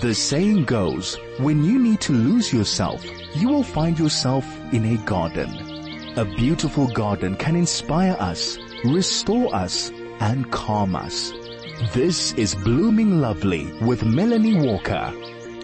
The 0.00 0.14
saying 0.14 0.64
goes, 0.64 1.18
when 1.36 1.62
you 1.62 1.78
need 1.78 2.00
to 2.02 2.14
lose 2.14 2.54
yourself, 2.54 3.04
you 3.34 3.48
will 3.48 3.62
find 3.62 3.98
yourself 3.98 4.46
in 4.72 4.86
a 4.86 4.96
garden. 5.04 5.50
A 6.16 6.24
beautiful 6.24 6.88
garden 6.88 7.36
can 7.36 7.54
inspire 7.54 8.16
us, 8.18 8.56
restore 8.82 9.54
us, 9.54 9.90
and 10.20 10.50
calm 10.50 10.96
us. 10.96 11.32
This 11.92 12.32
is 12.32 12.54
Blooming 12.54 13.20
Lovely 13.20 13.70
with 13.82 14.02
Melanie 14.02 14.58
Walker. 14.66 15.12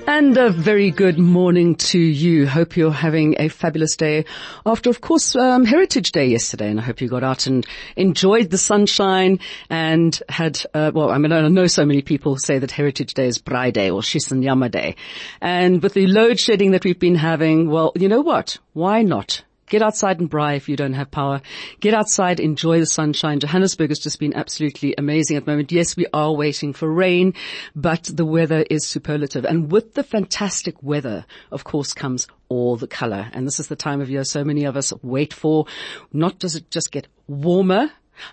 And 0.09 0.37
a 0.37 0.51
very 0.51 0.93
good 0.93 1.19
morning 1.19 1.75
to 1.75 1.99
you. 1.99 2.47
Hope 2.47 2.77
you're 2.77 2.93
having 2.93 3.35
a 3.41 3.49
fabulous 3.49 3.97
day 3.97 4.25
after, 4.65 4.89
of 4.89 5.01
course, 5.01 5.35
um, 5.35 5.65
Heritage 5.65 6.13
Day 6.13 6.29
yesterday. 6.29 6.71
And 6.71 6.79
I 6.79 6.85
hope 6.85 7.01
you 7.01 7.09
got 7.09 7.25
out 7.25 7.49
and 7.49 7.67
enjoyed 7.97 8.51
the 8.51 8.57
sunshine 8.57 9.41
and 9.69 10.17
had, 10.29 10.63
uh, 10.73 10.93
well, 10.95 11.11
I 11.11 11.19
mean, 11.19 11.33
I 11.33 11.49
know 11.49 11.67
so 11.67 11.85
many 11.85 12.03
people 12.03 12.37
say 12.37 12.61
that 12.61 12.71
Heritage 12.71 13.15
Day 13.15 13.27
is 13.27 13.41
Braai 13.41 13.73
Day 13.73 13.91
or 13.91 14.01
Shisanyama 14.01 14.71
Day. 14.71 14.95
And 15.41 15.83
with 15.83 15.95
the 15.95 16.07
load 16.07 16.39
shedding 16.39 16.71
that 16.71 16.85
we've 16.85 17.01
been 17.01 17.17
having, 17.17 17.69
well, 17.69 17.91
you 17.97 18.09
know 18.09 18.21
what? 18.21 18.59
Why 18.75 19.03
not 19.03 19.43
Get 19.69 19.83
outside 19.83 20.21
and 20.21 20.31
braai 20.31 20.57
if 20.57 20.69
you 20.69 20.77
don't 20.77 20.93
have 20.93 21.11
power. 21.11 21.41
Get 21.81 21.93
outside, 21.93 22.39
enjoy 22.39 22.79
the 22.79 22.87
sunshine. 22.87 23.41
Johannesburg 23.41 23.91
has 23.91 23.99
just 23.99 24.21
been 24.21 24.35
absolutely 24.35 24.95
amazing 24.97 25.37
at 25.37 25.45
the 25.45 25.51
moment. 25.51 25.73
Yes, 25.73 25.97
we 25.97 26.07
are 26.13 26.33
waiting 26.33 26.73
for 26.73 26.91
rain, 26.91 27.35
but 27.75 28.05
the 28.05 28.25
weather 28.25 28.65
is 28.71 28.87
superlative. 28.87 29.45
And 29.45 29.73
with 29.73 29.95
the 29.95 30.05
fantastic 30.05 30.83
weather, 30.83 31.27
of 31.51 31.65
course, 31.65 31.93
comes 31.93 32.29
all 32.49 32.77
the 32.77 32.87
color. 32.87 33.29
And 33.33 33.47
this 33.47 33.59
is 33.59 33.67
the 33.67 33.77
time 33.77 34.01
of 34.01 34.09
year 34.09 34.25
so 34.25 34.45
many 34.45 34.65
of 34.65 34.77
us 34.77 34.93
wait 35.03 35.35
for. 35.35 35.67
Not 36.13 36.39
does 36.39 36.55
it 36.55 36.71
just 36.71 36.93
get 36.93 37.09
warmer, 37.27 37.91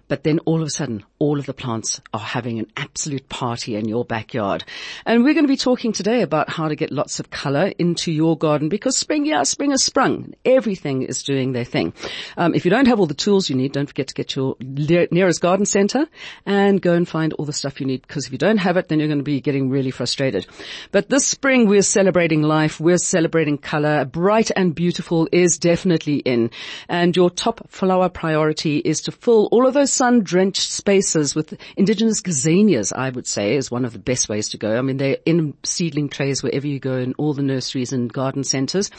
but 0.08 0.24
then 0.24 0.40
all 0.40 0.62
of 0.62 0.68
a 0.68 0.72
sudden, 0.72 1.04
all 1.20 1.40
of 1.40 1.46
the 1.46 1.54
plants 1.54 2.02
are 2.14 2.20
having 2.20 2.60
an 2.60 2.68
absolute 2.76 3.30
party 3.30 3.76
in 3.76 3.88
your 3.88 4.06
backyard. 4.06 4.64
And 5.06 5.24
we're 5.24 5.34
going 5.34 5.46
to 5.46 5.48
be 5.48 5.58
talking 5.58 5.92
today 5.92 6.22
about 6.22 6.50
how 6.50 6.68
to 6.68 6.76
get 6.76 6.92
lots 6.92 7.20
of 7.20 7.30
color 7.30 7.72
into 7.80 8.12
your 8.12 8.38
garden 8.38 8.70
because 8.70 8.98
spring, 8.98 9.26
yeah, 9.26 9.44
spring 9.44 9.72
has 9.72 9.84
sprung. 9.84 10.34
Everything 10.46 11.04
is 11.04 11.24
doing 11.24 11.54
their 11.54 11.64
thing. 11.64 11.94
Um, 12.38 12.54
if 12.54 12.66
you 12.66 12.72
don't 12.72 12.88
have 12.88 13.00
all 13.00 13.06
the 13.06 13.14
tools 13.14 13.50
you 13.50 13.56
need, 13.56 13.72
don't 13.72 13.88
forget 13.88 14.08
to 14.08 14.14
get 14.14 14.36
your 14.36 14.56
nearest 14.60 15.42
garden 15.42 15.66
center 15.66 16.08
and 16.46 16.82
go 16.82 16.94
and 16.94 17.08
find 17.08 17.34
all 17.34 17.46
the 17.46 17.54
stuff 17.54 17.80
you 17.80 17.88
need 17.88 18.02
because 18.02 18.26
if 18.26 18.32
you 18.32 18.38
don't 18.38 18.58
have 18.58 18.78
it, 18.78 18.88
then 18.88 19.00
you're 19.00 19.08
going 19.08 19.20
to 19.20 19.24
be 19.24 19.42
getting 19.42 19.70
really 19.70 19.92
frustrated. 19.92 20.46
But 20.92 21.10
this 21.10 21.26
spring, 21.26 21.68
we're 21.68 21.82
celebrating 21.82 22.42
life. 22.42 22.80
We're 22.80 22.98
celebrating 22.98 23.58
color. 23.58 24.06
Bright 24.06 24.52
and 24.56 24.76
beautiful 24.76 25.28
is 25.32 25.58
definitely 25.58 26.18
in. 26.18 26.52
And 26.90 27.16
your 27.16 27.30
top 27.30 27.70
flower 27.70 28.10
priority 28.10 28.78
is 28.78 29.02
to 29.02 29.12
fill 29.12 29.48
all 29.52 29.68
of 29.68 29.73
those 29.74 29.92
sun-drenched 29.92 30.72
spaces 30.72 31.36
with 31.36 31.58
indigenous 31.76 32.22
gazanias, 32.22 32.94
I 32.96 33.10
would 33.10 33.28
say, 33.28 33.56
is 33.56 33.70
one 33.70 33.86
of 33.86 33.94
the 33.94 34.00
best 34.00 34.30
ways 34.30 34.50
to 34.50 34.58
go. 34.58 34.78
I 34.78 34.82
mean, 34.82 34.98
they're 34.98 35.18
in 35.26 35.56
seedling 35.64 36.10
trays 36.10 36.42
wherever 36.42 36.66
you 36.66 36.80
go 36.80 36.98
in 36.98 37.14
all 37.18 37.34
the 37.34 37.42
nurseries 37.42 37.92
and 37.92 38.12
garden 38.12 38.44
centers. 38.44 38.90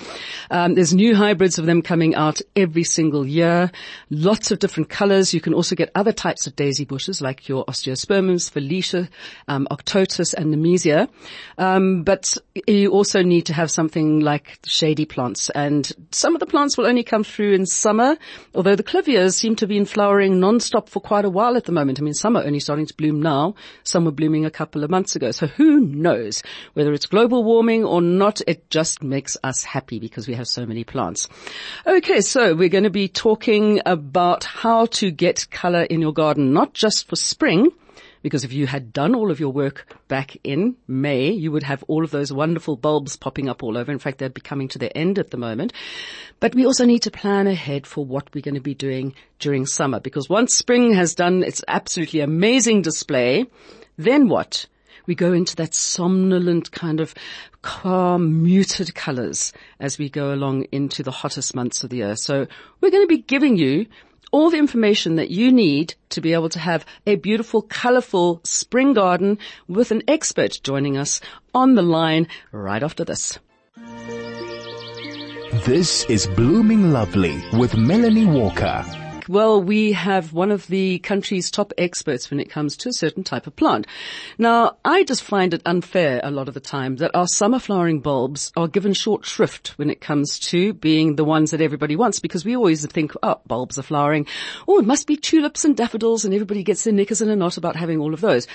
Um, 0.50 0.74
there's 0.74 0.92
new 0.92 1.14
hybrids 1.14 1.58
of 1.58 1.66
them 1.66 1.82
coming 1.82 2.14
out 2.14 2.40
every 2.54 2.84
single 2.84 3.26
year. 3.26 3.70
Lots 4.10 4.50
of 4.50 4.58
different 4.58 4.90
colors. 4.90 5.32
You 5.32 5.40
can 5.40 5.54
also 5.54 5.74
get 5.74 5.90
other 5.94 6.12
types 6.12 6.46
of 6.46 6.56
daisy 6.56 6.84
bushes 6.84 7.20
like 7.20 7.48
your 7.48 7.64
osteospermums, 7.64 8.50
Felicia, 8.50 9.08
um, 9.48 9.66
Arctotis 9.70 10.34
and 10.34 10.54
Nemesia. 10.54 11.08
Um, 11.58 12.02
but 12.02 12.36
you 12.66 12.90
also 12.90 13.22
need 13.22 13.46
to 13.46 13.54
have 13.54 13.70
something 13.70 14.20
like 14.20 14.58
shady 14.64 15.04
plants 15.04 15.50
and 15.50 15.90
some 16.10 16.34
of 16.34 16.40
the 16.40 16.46
plants 16.46 16.76
will 16.76 16.86
only 16.86 17.02
come 17.02 17.24
through 17.24 17.52
in 17.54 17.66
summer, 17.66 18.16
although 18.54 18.76
the 18.76 18.82
clivias 18.82 19.34
seem 19.34 19.56
to 19.56 19.66
be 19.66 19.76
in 19.76 19.84
flowering 19.84 20.40
non 20.40 20.60
stop 20.64 20.88
for 20.88 21.00
quite 21.00 21.24
a 21.24 21.30
while 21.30 21.56
at 21.56 21.64
the 21.64 21.72
moment. 21.72 22.00
I 22.00 22.02
mean, 22.02 22.14
some 22.14 22.36
are 22.36 22.44
only 22.44 22.60
starting 22.60 22.86
to 22.86 22.94
bloom 22.94 23.20
now. 23.20 23.54
Some 23.82 24.04
were 24.04 24.10
blooming 24.10 24.44
a 24.44 24.50
couple 24.50 24.82
of 24.84 24.90
months 24.90 25.14
ago. 25.14 25.30
So 25.30 25.46
who 25.46 25.80
knows 25.80 26.42
whether 26.72 26.92
it's 26.92 27.06
global 27.06 27.44
warming 27.44 27.84
or 27.84 28.00
not? 28.00 28.40
It 28.46 28.70
just 28.70 29.02
makes 29.02 29.36
us 29.44 29.64
happy 29.64 29.98
because 29.98 30.26
we 30.26 30.34
have 30.34 30.48
so 30.48 30.66
many 30.66 30.84
plants. 30.84 31.28
Okay. 31.86 32.20
So 32.20 32.54
we're 32.54 32.68
going 32.68 32.84
to 32.84 32.90
be 32.90 33.08
talking 33.08 33.80
about 33.86 34.44
how 34.44 34.86
to 34.86 35.10
get 35.10 35.50
color 35.50 35.82
in 35.82 36.00
your 36.00 36.12
garden, 36.12 36.52
not 36.52 36.74
just 36.74 37.08
for 37.08 37.16
spring, 37.16 37.70
because 38.24 38.42
if 38.42 38.54
you 38.54 38.66
had 38.66 38.90
done 38.92 39.14
all 39.14 39.30
of 39.30 39.38
your 39.38 39.52
work 39.52 39.86
back 40.08 40.38
in 40.44 40.76
May, 40.88 41.30
you 41.30 41.52
would 41.52 41.62
have 41.62 41.84
all 41.88 42.04
of 42.04 42.10
those 42.10 42.32
wonderful 42.32 42.74
bulbs 42.74 43.16
popping 43.16 43.50
up 43.50 43.62
all 43.62 43.76
over. 43.76 43.92
In 43.92 43.98
fact, 43.98 44.16
they'd 44.16 44.32
be 44.32 44.40
coming 44.40 44.66
to 44.68 44.78
their 44.78 44.90
end 44.94 45.18
at 45.18 45.30
the 45.30 45.36
moment. 45.36 45.74
But 46.40 46.54
we 46.54 46.66
also 46.66 46.84
need 46.84 47.02
to 47.02 47.10
plan 47.10 47.46
ahead 47.46 47.86
for 47.86 48.04
what 48.04 48.34
we're 48.34 48.42
going 48.42 48.54
to 48.54 48.60
be 48.60 48.74
doing 48.74 49.14
during 49.38 49.66
summer 49.66 50.00
because 50.00 50.28
once 50.28 50.54
spring 50.54 50.94
has 50.94 51.14
done 51.14 51.42
its 51.42 51.64
absolutely 51.68 52.20
amazing 52.20 52.82
display, 52.82 53.46
then 53.96 54.28
what? 54.28 54.66
we 55.06 55.14
go 55.14 55.32
into 55.32 55.56
that 55.56 55.74
somnolent 55.74 56.70
kind 56.70 57.00
of 57.00 57.14
calm, 57.62 58.42
muted 58.42 58.94
colors 58.94 59.52
as 59.80 59.98
we 59.98 60.08
go 60.08 60.32
along 60.32 60.64
into 60.72 61.02
the 61.02 61.10
hottest 61.10 61.54
months 61.54 61.84
of 61.84 61.90
the 61.90 61.98
year. 61.98 62.16
So 62.16 62.46
we're 62.80 62.90
going 62.90 63.04
to 63.04 63.14
be 63.14 63.22
giving 63.22 63.56
you 63.56 63.86
all 64.32 64.50
the 64.50 64.58
information 64.58 65.16
that 65.16 65.30
you 65.30 65.52
need 65.52 65.94
to 66.10 66.20
be 66.20 66.32
able 66.32 66.48
to 66.48 66.58
have 66.58 66.84
a 67.06 67.16
beautiful, 67.16 67.62
colorful 67.62 68.40
spring 68.44 68.92
garden 68.92 69.38
with 69.68 69.90
an 69.90 70.02
expert 70.08 70.58
joining 70.62 70.96
us 70.96 71.20
on 71.54 71.74
the 71.74 71.82
line 71.82 72.26
right 72.50 72.82
after 72.82 73.04
this. 73.04 73.38
This 75.62 76.04
is 76.06 76.26
Blooming 76.26 76.92
Lovely 76.92 77.40
with 77.52 77.76
Melanie 77.76 78.26
Walker. 78.26 78.84
Well, 79.28 79.62
we 79.62 79.92
have 79.92 80.32
one 80.32 80.50
of 80.50 80.66
the 80.66 80.98
country's 80.98 81.50
top 81.50 81.72
experts 81.78 82.28
when 82.28 82.40
it 82.40 82.50
comes 82.50 82.76
to 82.78 82.88
a 82.88 82.92
certain 82.92 83.22
type 83.22 83.46
of 83.46 83.54
plant. 83.54 83.86
Now, 84.36 84.76
I 84.84 85.04
just 85.04 85.22
find 85.22 85.54
it 85.54 85.62
unfair 85.64 86.20
a 86.22 86.32
lot 86.32 86.48
of 86.48 86.54
the 86.54 86.60
time 86.60 86.96
that 86.96 87.14
our 87.14 87.28
summer 87.28 87.60
flowering 87.60 88.00
bulbs 88.00 88.52
are 88.56 88.68
given 88.68 88.92
short 88.92 89.24
shrift 89.24 89.78
when 89.78 89.90
it 89.90 90.00
comes 90.00 90.38
to 90.40 90.74
being 90.74 91.16
the 91.16 91.24
ones 91.24 91.52
that 91.52 91.62
everybody 91.62 91.94
wants 91.94 92.18
because 92.18 92.44
we 92.44 92.56
always 92.56 92.84
think, 92.84 93.12
oh, 93.22 93.40
bulbs 93.46 93.78
are 93.78 93.82
flowering. 93.82 94.26
Oh, 94.66 94.78
it 94.80 94.86
must 94.86 95.06
be 95.06 95.16
tulips 95.16 95.64
and 95.64 95.76
daffodils 95.76 96.24
and 96.24 96.34
everybody 96.34 96.64
gets 96.64 96.84
their 96.84 96.92
knickers 96.92 97.22
in 97.22 97.30
a 97.30 97.36
knot 97.36 97.56
about 97.56 97.76
having 97.76 98.00
all 98.00 98.12
of 98.12 98.20
those. 98.20 98.46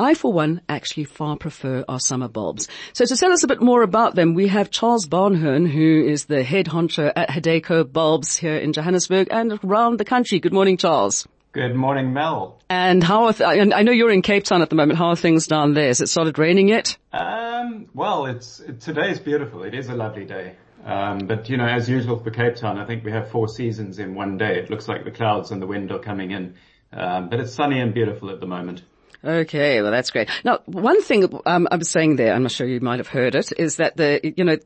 I, 0.00 0.14
for 0.14 0.32
one, 0.32 0.62
actually 0.66 1.04
far 1.04 1.36
prefer 1.36 1.84
our 1.86 2.00
summer 2.00 2.26
bulbs. 2.26 2.68
So 2.94 3.04
to 3.04 3.16
tell 3.16 3.32
us 3.32 3.42
a 3.42 3.46
bit 3.46 3.60
more 3.60 3.82
about 3.82 4.14
them, 4.14 4.32
we 4.32 4.48
have 4.48 4.70
Charles 4.70 5.06
Barnhoorn, 5.06 5.70
who 5.70 6.08
is 6.08 6.24
the 6.24 6.42
head 6.42 6.66
honcho 6.66 7.12
at 7.14 7.28
Hadeco 7.28 7.92
Bulbs 7.92 8.34
here 8.34 8.56
in 8.56 8.72
Johannesburg 8.72 9.28
and 9.30 9.60
around 9.62 9.98
the 9.98 10.06
country. 10.06 10.40
Good 10.40 10.54
morning, 10.54 10.78
Charles. 10.78 11.28
Good 11.52 11.74
morning, 11.74 12.14
Mel. 12.14 12.58
And 12.70 13.04
how 13.04 13.24
are 13.24 13.34
th- 13.34 13.60
and 13.60 13.74
I 13.74 13.82
know 13.82 13.92
you're 13.92 14.10
in 14.10 14.22
Cape 14.22 14.44
Town 14.44 14.62
at 14.62 14.70
the 14.70 14.76
moment. 14.76 14.98
How 14.98 15.08
are 15.08 15.16
things 15.16 15.46
down 15.46 15.74
there? 15.74 15.88
Has 15.88 16.00
it 16.00 16.08
started 16.08 16.38
raining 16.38 16.68
yet? 16.68 16.96
Um, 17.12 17.86
well, 17.92 18.24
it's 18.24 18.60
it, 18.60 18.80
today 18.80 19.10
is 19.10 19.18
beautiful. 19.18 19.64
It 19.64 19.74
is 19.74 19.88
a 19.88 19.94
lovely 19.94 20.24
day. 20.24 20.54
Um, 20.84 21.18
but 21.26 21.50
you 21.50 21.58
know, 21.58 21.66
as 21.66 21.90
usual 21.90 22.18
for 22.20 22.30
Cape 22.30 22.56
Town, 22.56 22.78
I 22.78 22.86
think 22.86 23.04
we 23.04 23.12
have 23.12 23.30
four 23.30 23.48
seasons 23.48 23.98
in 23.98 24.14
one 24.14 24.38
day. 24.38 24.60
It 24.60 24.70
looks 24.70 24.88
like 24.88 25.04
the 25.04 25.10
clouds 25.10 25.50
and 25.50 25.60
the 25.60 25.66
wind 25.66 25.92
are 25.92 25.98
coming 25.98 26.30
in, 26.30 26.54
um, 26.92 27.28
but 27.28 27.40
it's 27.40 27.52
sunny 27.52 27.80
and 27.80 27.92
beautiful 27.92 28.30
at 28.30 28.40
the 28.40 28.46
moment. 28.46 28.82
Okay, 29.22 29.82
well 29.82 29.90
that's 29.90 30.10
great. 30.10 30.30
Now, 30.44 30.60
one 30.64 31.02
thing 31.02 31.28
um, 31.44 31.68
I 31.70 31.76
was 31.76 31.90
saying 31.90 32.16
there, 32.16 32.32
I'm 32.32 32.42
not 32.42 32.52
sure 32.52 32.66
you 32.66 32.80
might 32.80 33.00
have 33.00 33.08
heard 33.08 33.34
it, 33.34 33.52
is 33.58 33.76
that 33.76 33.96
the 33.96 34.20
you 34.22 34.44
know 34.44 34.56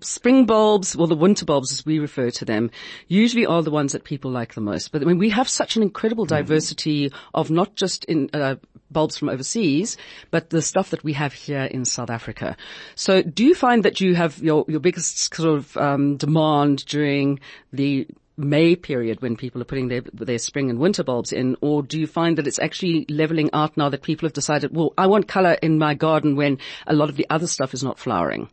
spring 0.00 0.44
bulbs, 0.44 0.96
well 0.96 1.06
the 1.06 1.14
winter 1.14 1.44
bulbs 1.44 1.70
as 1.70 1.86
we 1.86 2.00
refer 2.00 2.30
to 2.30 2.44
them, 2.44 2.70
usually 3.06 3.46
are 3.46 3.62
the 3.62 3.70
ones 3.70 3.92
that 3.92 4.02
people 4.02 4.32
like 4.32 4.54
the 4.54 4.60
most. 4.60 4.90
But 4.90 5.02
I 5.02 5.04
mean, 5.04 5.18
we 5.18 5.30
have 5.30 5.48
such 5.48 5.76
an 5.76 5.82
incredible 5.82 6.24
mm-hmm. 6.24 6.36
diversity 6.36 7.10
mm-hmm. 7.10 7.28
of 7.34 7.50
not 7.50 7.76
just 7.76 8.04
in 8.06 8.28
uh, 8.32 8.56
bulbs 8.90 9.16
from 9.16 9.28
overseas, 9.28 9.96
but 10.32 10.50
the 10.50 10.62
stuff 10.62 10.90
that 10.90 11.04
we 11.04 11.12
have 11.12 11.32
here 11.32 11.64
in 11.64 11.84
South 11.84 12.10
Africa. 12.10 12.56
So, 12.96 13.22
do 13.22 13.44
you 13.44 13.54
find 13.54 13.84
that 13.84 14.00
you 14.00 14.16
have 14.16 14.38
your 14.38 14.64
your 14.66 14.80
biggest 14.80 15.32
sort 15.32 15.48
of 15.48 15.76
um, 15.76 16.16
demand 16.16 16.84
during 16.86 17.38
the 17.72 18.08
May 18.42 18.76
period 18.76 19.22
when 19.22 19.36
people 19.36 19.62
are 19.62 19.66
putting 19.66 19.88
their, 19.88 20.02
their 20.12 20.38
spring 20.38 20.68
and 20.68 20.78
winter 20.78 21.04
bulbs 21.04 21.32
in, 21.32 21.56
or 21.60 21.82
do 21.82 21.98
you 21.98 22.06
find 22.06 22.38
that 22.38 22.46
it's 22.46 22.58
actually 22.58 23.06
leveling 23.08 23.50
out 23.52 23.76
now 23.76 23.88
that 23.88 24.02
people 24.02 24.26
have 24.26 24.32
decided, 24.32 24.74
well, 24.74 24.92
I 24.98 25.06
want 25.06 25.28
color 25.28 25.52
in 25.52 25.78
my 25.78 25.94
garden 25.94 26.36
when 26.36 26.58
a 26.86 26.94
lot 26.94 27.08
of 27.08 27.16
the 27.16 27.26
other 27.30 27.46
stuff 27.46 27.74
is 27.74 27.82
not 27.82 27.98
flowering? 27.98 28.48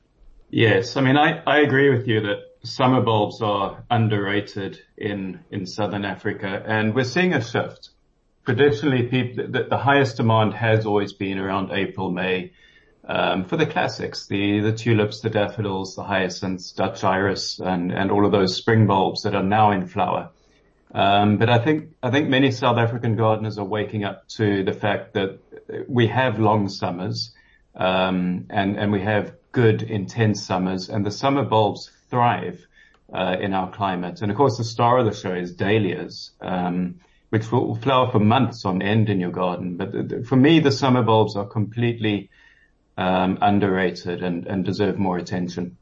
Yes, 0.49 0.97
I 0.97 1.01
mean, 1.01 1.17
I, 1.17 1.41
I 1.45 1.59
agree 1.59 1.89
with 1.95 2.07
you 2.07 2.21
that 2.21 2.39
summer 2.63 3.01
bulbs 3.01 3.41
are 3.41 3.83
underrated 3.89 4.79
in, 4.97 5.39
in 5.51 5.65
southern 5.65 6.05
Africa 6.05 6.63
and 6.65 6.93
we're 6.93 7.03
seeing 7.03 7.33
a 7.33 7.43
shift. 7.43 7.89
Traditionally, 8.45 9.03
people, 9.03 9.47
the, 9.47 9.67
the 9.69 9.77
highest 9.77 10.17
demand 10.17 10.53
has 10.55 10.85
always 10.85 11.13
been 11.13 11.37
around 11.37 11.71
April, 11.71 12.11
May 12.11 12.51
um, 13.09 13.45
for 13.45 13.57
the 13.57 13.65
classics, 13.65 14.27
the, 14.27 14.59
the 14.59 14.71
tulips, 14.71 15.21
the 15.21 15.31
daffodils, 15.31 15.95
the 15.95 16.03
hyacinths, 16.03 16.71
Dutch 16.71 17.03
iris, 17.03 17.59
and, 17.59 17.91
and 17.91 18.11
all 18.11 18.23
of 18.23 18.31
those 18.31 18.55
spring 18.55 18.85
bulbs 18.85 19.23
that 19.23 19.33
are 19.33 19.43
now 19.43 19.71
in 19.71 19.87
flower. 19.87 20.29
Um, 20.93 21.37
but 21.37 21.49
I 21.49 21.57
think, 21.57 21.95
I 22.03 22.11
think 22.11 22.29
many 22.29 22.51
South 22.51 22.77
African 22.77 23.15
gardeners 23.15 23.57
are 23.57 23.65
waking 23.65 24.03
up 24.03 24.27
to 24.37 24.63
the 24.63 24.73
fact 24.73 25.13
that 25.13 25.39
we 25.87 26.07
have 26.07 26.39
long 26.39 26.69
summers, 26.69 27.33
um, 27.75 28.45
and, 28.51 28.77
and 28.77 28.91
we 28.91 29.01
have 29.01 29.33
good 29.51 29.81
intense 29.81 30.45
summers 30.45 30.89
and 30.89 31.03
the 31.03 31.11
summer 31.11 31.43
bulbs 31.43 31.91
thrive, 32.11 32.63
uh, 33.13 33.37
in 33.41 33.53
our 33.53 33.71
climate. 33.71 34.21
And 34.21 34.31
of 34.31 34.37
course 34.37 34.57
the 34.57 34.63
star 34.63 34.99
of 34.99 35.05
the 35.05 35.13
show 35.13 35.33
is 35.33 35.55
dahlias, 35.55 36.31
um, 36.41 36.99
which 37.29 37.51
will 37.51 37.75
flower 37.75 38.11
for 38.11 38.19
months 38.19 38.65
on 38.65 38.81
end 38.81 39.09
in 39.09 39.19
your 39.19 39.31
garden. 39.31 39.77
But 39.77 40.27
for 40.27 40.35
me, 40.35 40.59
the 40.59 40.71
summer 40.71 41.03
bulbs 41.03 41.35
are 41.35 41.45
completely 41.45 42.29
um, 42.99 43.37
underrated 43.41 44.21
and, 44.21 44.45
and 44.45 44.65
deserve 44.65 44.99
more 44.99 45.17
attention. 45.17 45.77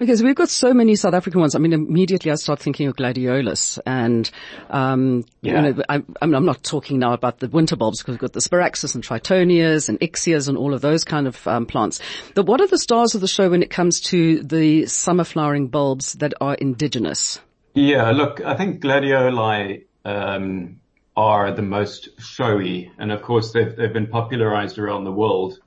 Okay, 0.00 0.14
so 0.14 0.24
we've 0.24 0.36
got 0.36 0.50
so 0.50 0.72
many 0.72 0.94
South 0.94 1.14
African 1.14 1.40
ones. 1.40 1.56
I 1.56 1.58
mean, 1.58 1.72
immediately 1.72 2.30
I 2.30 2.36
start 2.36 2.60
thinking 2.60 2.86
of 2.86 2.94
gladiolus 2.94 3.80
and, 3.84 4.30
um, 4.70 5.24
yeah. 5.40 5.66
you 5.66 5.74
know, 5.74 5.82
I, 5.88 6.02
I'm, 6.22 6.44
not 6.44 6.62
talking 6.62 7.00
now 7.00 7.14
about 7.14 7.40
the 7.40 7.48
winter 7.48 7.74
bulbs 7.74 7.98
because 7.98 8.12
we've 8.12 8.20
got 8.20 8.34
the 8.34 8.40
sparaxis 8.40 8.94
and 8.94 9.02
tritonias 9.02 9.88
and 9.88 9.98
ixias 9.98 10.48
and 10.48 10.56
all 10.56 10.72
of 10.72 10.82
those 10.82 11.02
kind 11.02 11.26
of 11.26 11.48
um, 11.48 11.66
plants. 11.66 12.00
But 12.34 12.46
what 12.46 12.60
are 12.60 12.68
the 12.68 12.78
stars 12.78 13.16
of 13.16 13.22
the 13.22 13.26
show 13.26 13.50
when 13.50 13.62
it 13.62 13.70
comes 13.70 14.00
to 14.02 14.42
the 14.42 14.86
summer 14.86 15.24
flowering 15.24 15.66
bulbs 15.66 16.12
that 16.14 16.34
are 16.40 16.54
indigenous? 16.54 17.40
Yeah, 17.74 18.10
look, 18.12 18.40
I 18.40 18.56
think 18.56 18.82
gladioli, 18.82 19.84
um, 20.04 20.78
are 21.16 21.50
the 21.50 21.62
most 21.62 22.10
showy 22.20 22.92
and 22.98 23.10
of 23.10 23.22
course 23.22 23.52
they've, 23.52 23.74
they've 23.74 23.92
been 23.92 24.06
popularized 24.06 24.78
around 24.78 25.02
the 25.02 25.12
world. 25.12 25.58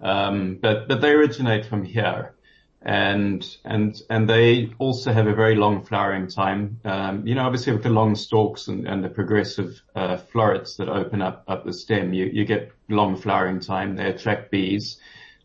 Um, 0.00 0.58
but, 0.60 0.88
but 0.88 1.00
they 1.00 1.10
originate 1.10 1.66
from 1.66 1.84
here 1.84 2.34
and 2.82 3.56
and 3.64 4.00
and 4.08 4.28
they 4.28 4.70
also 4.78 5.12
have 5.12 5.26
a 5.26 5.34
very 5.34 5.56
long 5.56 5.84
flowering 5.84 6.28
time. 6.28 6.80
Um, 6.84 7.26
you 7.26 7.34
know, 7.34 7.44
obviously 7.44 7.72
with 7.72 7.82
the 7.82 7.90
long 7.90 8.14
stalks 8.14 8.68
and, 8.68 8.86
and 8.86 9.02
the 9.02 9.08
progressive 9.08 9.82
uh, 9.96 10.16
florets 10.16 10.76
that 10.76 10.88
open 10.88 11.20
up 11.20 11.44
up 11.48 11.64
the 11.64 11.72
stem, 11.72 12.12
you 12.12 12.26
you 12.26 12.44
get 12.44 12.72
long 12.88 13.16
flowering 13.16 13.60
time. 13.60 13.96
They 13.96 14.06
attract 14.06 14.50
bees. 14.50 14.98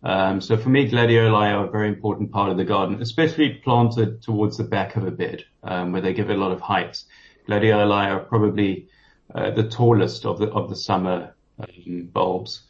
Um, 0.03 0.41
so 0.41 0.57
for 0.57 0.69
me, 0.69 0.89
gladioli 0.89 1.53
are 1.53 1.65
a 1.65 1.71
very 1.71 1.87
important 1.87 2.31
part 2.31 2.51
of 2.51 2.57
the 2.57 2.65
garden, 2.65 3.01
especially 3.01 3.61
planted 3.63 4.21
towards 4.21 4.57
the 4.57 4.65
back 4.65 4.97
of 4.97 5.07
a 5.07 5.11
bed, 5.11 5.45
um, 5.63 5.93
where 5.93 6.01
they 6.01 6.13
give 6.13 6.29
a 6.29 6.35
lot 6.35 6.51
of 6.51 6.59
height. 6.59 7.01
Gladioli 7.47 8.09
are 8.11 8.19
probably 8.19 8.89
uh, 9.33 9.51
the 9.51 9.67
tallest 9.69 10.25
of 10.25 10.39
the 10.39 10.49
of 10.49 10.69
the 10.69 10.75
summer 10.75 11.33
um, 11.59 12.09
bulbs, 12.13 12.61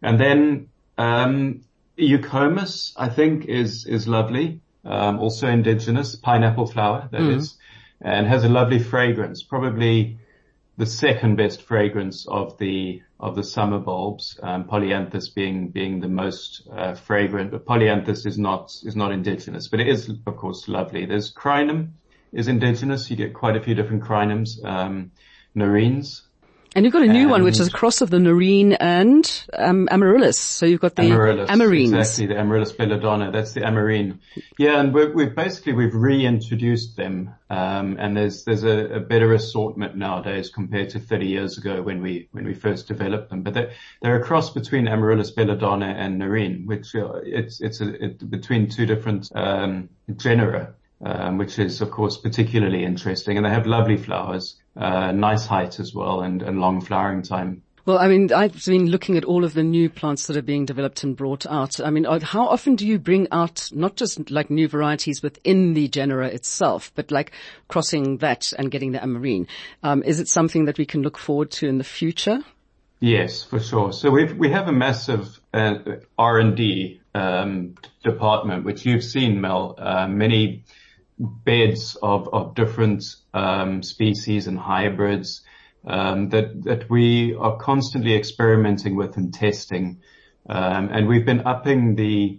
and 0.00 0.20
then 0.20 0.68
um, 1.02 1.62
Eucomis, 1.98 2.92
I 2.96 3.08
think, 3.08 3.46
is 3.46 3.86
is 3.86 4.06
lovely. 4.06 4.60
Um, 4.84 5.20
also 5.20 5.48
indigenous 5.48 6.16
pineapple 6.16 6.66
flower 6.66 7.08
that 7.12 7.20
mm. 7.20 7.36
is, 7.36 7.56
and 8.00 8.26
has 8.26 8.44
a 8.44 8.48
lovely 8.48 8.80
fragrance. 8.80 9.42
Probably 9.42 10.18
the 10.76 10.86
second 10.86 11.36
best 11.36 11.62
fragrance 11.62 12.26
of 12.26 12.58
the 12.58 13.02
of 13.20 13.34
the 13.36 13.44
summer 13.44 13.78
bulbs. 13.78 14.38
Um, 14.42 14.64
polyanthus 14.64 15.34
being 15.34 15.68
being 15.68 16.00
the 16.00 16.08
most 16.08 16.68
uh, 16.72 16.94
fragrant, 16.94 17.50
but 17.50 17.66
polyanthus 17.66 18.26
is 18.26 18.38
not 18.38 18.72
is 18.84 18.96
not 18.96 19.12
indigenous, 19.12 19.68
but 19.68 19.80
it 19.80 19.88
is 19.88 20.08
of 20.08 20.36
course 20.36 20.68
lovely. 20.68 21.06
There's 21.06 21.32
crinum 21.32 21.92
is 22.32 22.48
indigenous. 22.48 23.10
You 23.10 23.16
get 23.16 23.34
quite 23.34 23.56
a 23.56 23.60
few 23.60 23.74
different 23.74 24.04
crinums. 24.04 24.64
Um, 24.64 25.12
nerines 25.54 26.22
and 26.74 26.84
you've 26.84 26.92
got 26.92 27.02
a 27.02 27.06
new 27.06 27.28
one, 27.28 27.42
which 27.42 27.60
is 27.60 27.68
a 27.68 27.70
cross 27.70 28.00
of 28.00 28.10
the 28.10 28.18
Nerine 28.18 28.76
and 28.78 29.44
um, 29.52 29.88
Amaryllis. 29.90 30.38
So 30.38 30.66
you've 30.66 30.80
got 30.80 30.96
the 30.96 31.02
Amaryllis, 31.02 31.50
Amarines. 31.50 31.98
Exactly, 31.98 32.26
the 32.26 32.38
Amaryllis 32.38 32.72
belladonna. 32.72 33.30
That's 33.30 33.52
the 33.52 33.60
Amarine. 33.60 34.20
Yeah, 34.58 34.80
and 34.80 34.94
we 34.94 35.24
have 35.24 35.34
basically 35.34 35.74
we've 35.74 35.94
reintroduced 35.94 36.96
them, 36.96 37.34
um, 37.50 37.96
and 37.98 38.16
there's 38.16 38.44
there's 38.44 38.64
a, 38.64 38.94
a, 38.94 39.00
better 39.00 39.32
assortment 39.34 39.96
nowadays 39.96 40.50
compared 40.50 40.90
to 40.90 41.00
30 41.00 41.26
years 41.26 41.58
ago 41.58 41.82
when 41.82 42.00
we 42.00 42.28
when 42.32 42.44
we 42.44 42.54
first 42.54 42.88
developed 42.88 43.30
them. 43.30 43.42
But 43.42 43.54
they're, 43.54 43.72
they're 44.00 44.16
a 44.16 44.24
cross 44.24 44.50
between 44.50 44.88
Amaryllis 44.88 45.30
belladonna 45.30 45.86
and 45.86 46.20
Nerine, 46.20 46.66
which 46.66 46.94
uh, 46.94 47.20
it's 47.24 47.60
it's 47.60 47.80
a, 47.80 48.04
it, 48.04 48.30
between 48.30 48.68
two 48.68 48.86
different 48.86 49.30
um, 49.34 49.88
genera 50.16 50.74
um, 51.02 51.38
which 51.38 51.58
is 51.58 51.80
of 51.80 51.90
course 51.90 52.16
particularly 52.16 52.84
interesting. 52.84 53.36
And 53.36 53.46
they 53.46 53.50
have 53.50 53.66
lovely 53.66 53.96
flowers, 53.96 54.56
uh, 54.76 55.12
nice 55.12 55.46
height 55.46 55.80
as 55.80 55.94
well, 55.94 56.22
and, 56.22 56.42
and 56.42 56.60
long 56.60 56.80
flowering 56.80 57.22
time. 57.22 57.62
Well, 57.84 57.98
I 57.98 58.06
mean, 58.06 58.32
I've 58.32 58.64
been 58.64 58.86
looking 58.86 59.16
at 59.16 59.24
all 59.24 59.42
of 59.42 59.54
the 59.54 59.64
new 59.64 59.90
plants 59.90 60.28
that 60.28 60.36
are 60.36 60.42
being 60.42 60.66
developed 60.66 61.02
and 61.02 61.16
brought 61.16 61.46
out. 61.46 61.80
I 61.80 61.90
mean, 61.90 62.04
how 62.04 62.46
often 62.46 62.76
do 62.76 62.86
you 62.86 62.96
bring 62.96 63.26
out 63.32 63.70
not 63.72 63.96
just 63.96 64.30
like 64.30 64.50
new 64.50 64.68
varieties 64.68 65.20
within 65.20 65.74
the 65.74 65.88
genera 65.88 66.28
itself, 66.28 66.92
but 66.94 67.10
like 67.10 67.32
crossing 67.66 68.18
that 68.18 68.52
and 68.56 68.70
getting 68.70 68.92
the 68.92 69.02
amarine? 69.02 69.48
Um, 69.82 70.04
is 70.04 70.20
it 70.20 70.28
something 70.28 70.66
that 70.66 70.78
we 70.78 70.86
can 70.86 71.02
look 71.02 71.18
forward 71.18 71.50
to 71.52 71.66
in 71.66 71.78
the 71.78 71.84
future? 71.84 72.44
Yes, 73.00 73.42
for 73.42 73.58
sure. 73.58 73.92
So 73.92 74.10
we 74.10 74.32
we 74.32 74.52
have 74.52 74.68
a 74.68 74.72
massive 74.72 75.40
uh, 75.52 75.78
R 76.16 76.38
and 76.38 76.56
D 76.56 77.00
um, 77.16 77.74
department, 78.04 78.64
which 78.64 78.86
you've 78.86 79.02
seen, 79.02 79.40
Mel. 79.40 79.74
Uh, 79.76 80.06
many 80.06 80.62
beds 81.18 81.96
of, 82.02 82.28
of 82.32 82.54
different 82.54 83.04
um, 83.34 83.82
species 83.82 84.46
and 84.46 84.58
hybrids 84.58 85.42
um, 85.86 86.28
that 86.30 86.62
that 86.64 86.88
we 86.88 87.34
are 87.34 87.56
constantly 87.56 88.14
experimenting 88.14 88.96
with 88.96 89.16
and 89.16 89.34
testing, 89.34 90.00
um, 90.48 90.90
and 90.92 91.08
we've 91.08 91.26
been 91.26 91.46
upping 91.46 91.96
the 91.96 92.38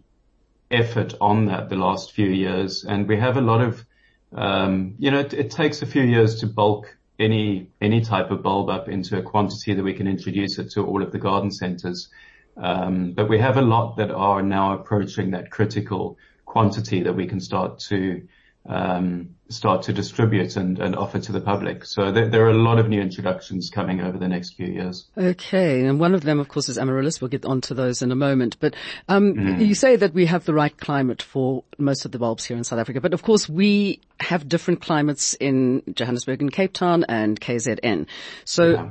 effort 0.72 1.14
on 1.22 1.46
that 1.46 1.70
the 1.70 1.75
last 1.75 2.14
few 2.14 2.28
years, 2.28 2.84
and 2.84 3.08
we 3.08 3.18
have 3.18 3.38
a 3.38 3.42
lot 3.42 3.62
of, 3.62 3.86
um, 4.34 4.96
you 4.98 5.12
know, 5.12 5.20
it, 5.20 5.34
it, 5.34 5.52
takes 5.52 5.81
a 5.81 5.86
few 5.86 6.02
years 6.02 6.40
to 6.40 6.48
bulk 6.48 6.98
any 7.20 7.70
any 7.80 8.02
type 8.02 8.31
of 8.31 8.42
bulb 8.42 8.70
up 8.70 8.90
into 8.90 9.18
a 9.18 9.22
quantity 9.22 9.74
that 9.74 9.84
we 9.84 9.94
can 9.94 10.08
introduce 10.08 10.58
it 10.58 10.72
to 10.72 10.86
all 10.86 11.04
of 11.04 11.12
the 11.12 11.20
garden 11.20 11.52
centres. 11.52 12.10
Um, 12.56 13.14
but 13.14 13.30
we 13.30 13.40
have 13.40 13.58
a 13.58 13.62
lot 13.62 13.98
that 13.98 14.12
are 14.12 14.42
now 14.42 14.74
approaching 14.74 15.31
that 15.31 15.50
critical 15.50 16.18
quantity 16.46 17.04
that 17.04 17.14
we 17.14 17.28
can 17.28 17.40
start 17.40 17.80
to 17.80 18.28
um, 18.65 19.36
start 19.50 19.83
to 19.83 19.94
distribute 19.94 20.56
and, 20.56 20.80
and 20.80 20.95
offer 20.95 21.19
to 21.19 21.31
the 21.31 21.42
public. 21.42 21.86
So 21.86 22.12
there, 22.12 22.30
there, 22.30 22.45
are 22.45 22.50
a 22.50 22.57
lot 22.57 22.80
of 22.80 22.88
new 22.88 23.01
introductions 23.01 23.69
coming 23.69 24.01
over 24.01 24.18
the 24.18 24.27
next 24.27 24.54
few 24.54 24.68
years. 24.68 25.06
Okay, 25.18 25.86
and 25.86 26.00
one 26.00 26.15
of 26.15 26.21
them, 26.21 26.39
of 26.39 26.48
course, 26.48 26.69
is 26.69 26.77
amaryllis. 26.77 27.19
We'll 27.21 27.30
get 27.30 27.45
onto 27.45 27.74
those 27.74 28.01
in 28.01 28.12
a 28.12 28.15
moment. 28.15 28.57
But 28.60 28.75
um, 29.10 29.33
mm. 29.33 29.65
you 29.65 29.75
say 29.75 29.95
that 29.98 30.13
we 30.13 30.25
have 30.27 30.45
the 30.45 30.54
right 30.54 30.75
climate 30.75 31.21
for 31.21 31.63
most 31.77 32.06
of 32.06 32.12
the 32.12 32.19
bulbs 32.19 32.45
here 32.45 32.57
in 32.57 32.63
South 32.63 32.80
Africa, 32.80 33.01
but 33.01 33.13
of 33.13 33.21
course 33.21 33.50
we 33.50 34.00
have 34.19 34.48
different 34.48 34.81
climates 34.81 35.33
in 35.36 35.83
Johannesburg 35.94 36.42
and 36.42 36.51
Cape 36.51 36.74
Town 36.74 37.06
and 37.07 37.39
KZN. 37.39 38.07
So. 38.45 38.69
Yeah 38.69 38.89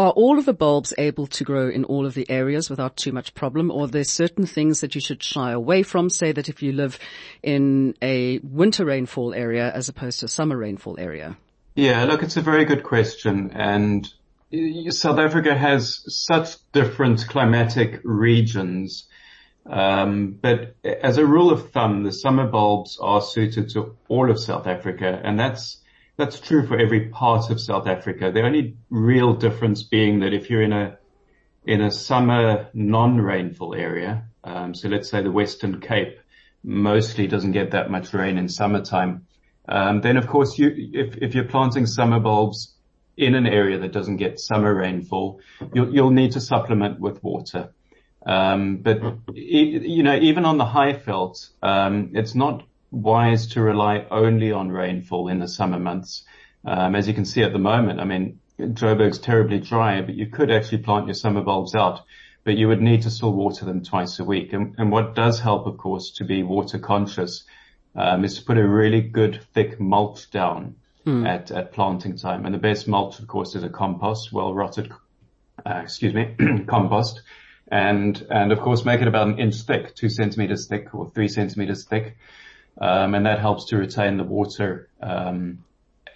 are 0.00 0.12
all 0.12 0.38
of 0.38 0.46
the 0.46 0.54
bulbs 0.54 0.94
able 0.96 1.26
to 1.26 1.44
grow 1.44 1.68
in 1.68 1.84
all 1.84 2.06
of 2.06 2.14
the 2.14 2.28
areas 2.30 2.70
without 2.70 2.96
too 2.96 3.12
much 3.12 3.34
problem 3.34 3.70
or 3.70 3.86
there 3.86 4.02
certain 4.02 4.46
things 4.46 4.80
that 4.80 4.94
you 4.94 5.00
should 5.00 5.22
shy 5.22 5.52
away 5.52 5.82
from? 5.82 6.08
Say 6.08 6.32
that 6.32 6.48
if 6.48 6.62
you 6.62 6.72
live 6.72 6.98
in 7.42 7.94
a 8.00 8.38
winter 8.38 8.86
rainfall 8.86 9.34
area 9.34 9.70
as 9.70 9.90
opposed 9.90 10.20
to 10.20 10.24
a 10.24 10.28
summer 10.28 10.56
rainfall 10.56 10.98
area. 10.98 11.36
Yeah, 11.74 12.04
look, 12.04 12.22
it's 12.22 12.38
a 12.38 12.40
very 12.40 12.64
good 12.64 12.82
question 12.82 13.50
and 13.50 14.10
South 14.88 15.18
Africa 15.18 15.54
has 15.54 16.02
such 16.08 16.56
different 16.72 17.28
climatic 17.28 18.00
regions. 18.02 19.06
Um, 19.66 20.38
but 20.40 20.76
as 20.82 21.18
a 21.18 21.26
rule 21.26 21.50
of 21.50 21.72
thumb, 21.72 22.04
the 22.04 22.12
summer 22.12 22.46
bulbs 22.46 22.96
are 23.02 23.20
suited 23.20 23.68
to 23.74 23.96
all 24.08 24.30
of 24.30 24.40
South 24.40 24.66
Africa 24.66 25.20
and 25.22 25.38
that's 25.38 25.79
that's 26.20 26.38
true 26.38 26.66
for 26.66 26.78
every 26.78 27.08
part 27.08 27.50
of 27.50 27.60
South 27.60 27.86
Africa. 27.86 28.30
The 28.30 28.42
only 28.42 28.76
real 28.90 29.34
difference 29.34 29.82
being 29.82 30.20
that 30.20 30.32
if 30.32 30.50
you're 30.50 30.62
in 30.62 30.72
a 30.72 30.98
in 31.64 31.80
a 31.80 31.90
summer 31.90 32.68
non-rainfall 32.72 33.74
area, 33.74 34.24
um, 34.44 34.74
so 34.74 34.88
let's 34.88 35.08
say 35.10 35.22
the 35.22 35.30
Western 35.30 35.80
Cape 35.80 36.18
mostly 36.62 37.26
doesn't 37.26 37.52
get 37.52 37.72
that 37.72 37.90
much 37.90 38.12
rain 38.12 38.38
in 38.38 38.48
summertime, 38.48 39.26
um, 39.68 40.00
then 40.02 40.16
of 40.16 40.26
course 40.26 40.58
you 40.58 40.90
if 40.92 41.16
if 41.16 41.34
you're 41.34 41.44
planting 41.44 41.86
summer 41.86 42.20
bulbs 42.20 42.74
in 43.16 43.34
an 43.34 43.46
area 43.46 43.78
that 43.78 43.92
doesn't 43.92 44.18
get 44.18 44.38
summer 44.38 44.74
rainfall, 44.74 45.40
you'll 45.72 45.94
you'll 45.94 46.10
need 46.10 46.32
to 46.32 46.40
supplement 46.40 47.00
with 47.00 47.22
water. 47.24 47.72
Um, 48.26 48.78
but 48.78 49.00
you 49.32 50.02
know, 50.02 50.16
even 50.16 50.44
on 50.44 50.58
the 50.58 50.64
Highveld, 50.66 51.48
um, 51.62 52.10
it's 52.14 52.34
not 52.34 52.64
wise 52.90 53.46
to 53.48 53.60
rely 53.60 54.06
only 54.10 54.52
on 54.52 54.70
rainfall 54.70 55.28
in 55.28 55.38
the 55.38 55.48
summer 55.48 55.78
months. 55.78 56.24
Um, 56.64 56.94
as 56.94 57.08
you 57.08 57.14
can 57.14 57.24
see 57.24 57.42
at 57.42 57.52
the 57.52 57.58
moment, 57.58 58.00
I 58.00 58.04
mean, 58.04 58.40
Joburg's 58.58 59.18
terribly 59.18 59.58
dry, 59.58 60.02
but 60.02 60.14
you 60.14 60.26
could 60.26 60.50
actually 60.50 60.78
plant 60.78 61.06
your 61.06 61.14
summer 61.14 61.42
bulbs 61.42 61.74
out, 61.74 62.02
but 62.44 62.56
you 62.56 62.68
would 62.68 62.82
need 62.82 63.02
to 63.02 63.10
still 63.10 63.32
water 63.32 63.64
them 63.64 63.82
twice 63.82 64.18
a 64.18 64.24
week. 64.24 64.52
And, 64.52 64.74
and 64.78 64.90
what 64.90 65.14
does 65.14 65.40
help, 65.40 65.66
of 65.66 65.78
course, 65.78 66.10
to 66.12 66.24
be 66.24 66.42
water 66.42 66.78
conscious, 66.78 67.44
um, 67.94 68.24
is 68.24 68.38
to 68.38 68.44
put 68.44 68.58
a 68.58 68.66
really 68.66 69.00
good 69.00 69.42
thick 69.54 69.80
mulch 69.80 70.30
down 70.30 70.76
mm. 71.06 71.26
at, 71.26 71.50
at 71.50 71.72
planting 71.72 72.16
time. 72.16 72.44
And 72.44 72.54
the 72.54 72.58
best 72.58 72.86
mulch, 72.86 73.18
of 73.18 73.26
course, 73.26 73.54
is 73.54 73.62
a 73.62 73.68
compost, 73.68 74.32
well 74.32 74.54
rotted, 74.54 74.92
uh, 75.64 75.80
excuse 75.82 76.14
me, 76.14 76.34
compost. 76.66 77.22
And, 77.68 78.26
and 78.30 78.52
of 78.52 78.60
course, 78.60 78.84
make 78.84 79.00
it 79.00 79.08
about 79.08 79.28
an 79.28 79.38
inch 79.38 79.56
thick, 79.62 79.94
two 79.94 80.08
centimeters 80.08 80.66
thick 80.66 80.94
or 80.94 81.08
three 81.10 81.28
centimeters 81.28 81.84
thick 81.84 82.16
and 82.80 83.26
that 83.26 83.40
helps 83.40 83.66
to 83.66 83.76
retain 83.76 84.16
the 84.16 84.24
water 84.24 84.88
um, 85.02 85.62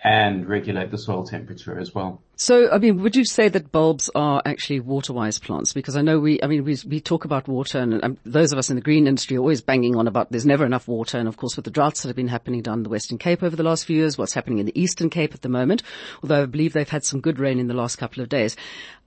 and 0.03 0.47
regulate 0.47 0.91
the 0.91 0.99
soil 0.99 1.25
temperature 1.25 1.79
as 1.79 1.95
well. 1.95 2.21
So, 2.37 2.71
I 2.71 2.79
mean, 2.79 3.01
would 3.03 3.15
you 3.15 3.25
say 3.25 3.49
that 3.49 3.71
bulbs 3.71 4.11
are 4.15 4.43
actually 4.45 4.81
water-wise 4.81 5.39
plants? 5.39 5.73
Because 5.73 5.97
I 5.97 6.03
know 6.03 6.19
we, 6.19 6.43
I 6.43 6.47
mean, 6.47 6.65
we, 6.65 6.77
we 6.87 7.01
talk 7.01 7.25
about 7.25 7.47
water 7.47 7.79
and 7.79 8.03
um, 8.03 8.19
those 8.25 8.53
of 8.53 8.59
us 8.59 8.71
in 8.71 8.77
the 8.77 8.83
green 8.83 9.07
industry 9.07 9.37
are 9.37 9.41
always 9.41 9.61
banging 9.61 9.95
on 9.95 10.09
about 10.09 10.31
there's 10.33 10.45
never 10.45 10.67
enough 10.67 10.89
water. 10.89 11.19
And 11.19 11.29
of 11.29 11.37
course, 11.37 11.55
with 11.57 11.65
the 11.65 11.71
droughts 11.71 12.03
that 12.03 12.09
have 12.09 12.17
been 12.17 12.29
happening 12.29 12.61
down 12.61 12.83
the 12.83 12.89
Western 12.89 13.19
Cape 13.19 13.43
over 13.43 13.55
the 13.55 13.63
last 13.63 13.85
few 13.85 13.97
years, 13.97 14.19
what's 14.19 14.35
happening 14.35 14.59
in 14.59 14.67
the 14.67 14.79
Eastern 14.81 15.11
Cape 15.11 15.33
at 15.33 15.43
the 15.43 15.49
moment, 15.49 15.83
although 16.23 16.43
I 16.43 16.47
believe 16.47 16.73
they've 16.73 16.89
had 16.89 17.05
some 17.05 17.21
good 17.21 17.39
rain 17.39 17.59
in 17.59 17.69
the 17.69 17.75
last 17.75 17.97
couple 17.97 18.23
of 18.23 18.29
days. 18.29 18.57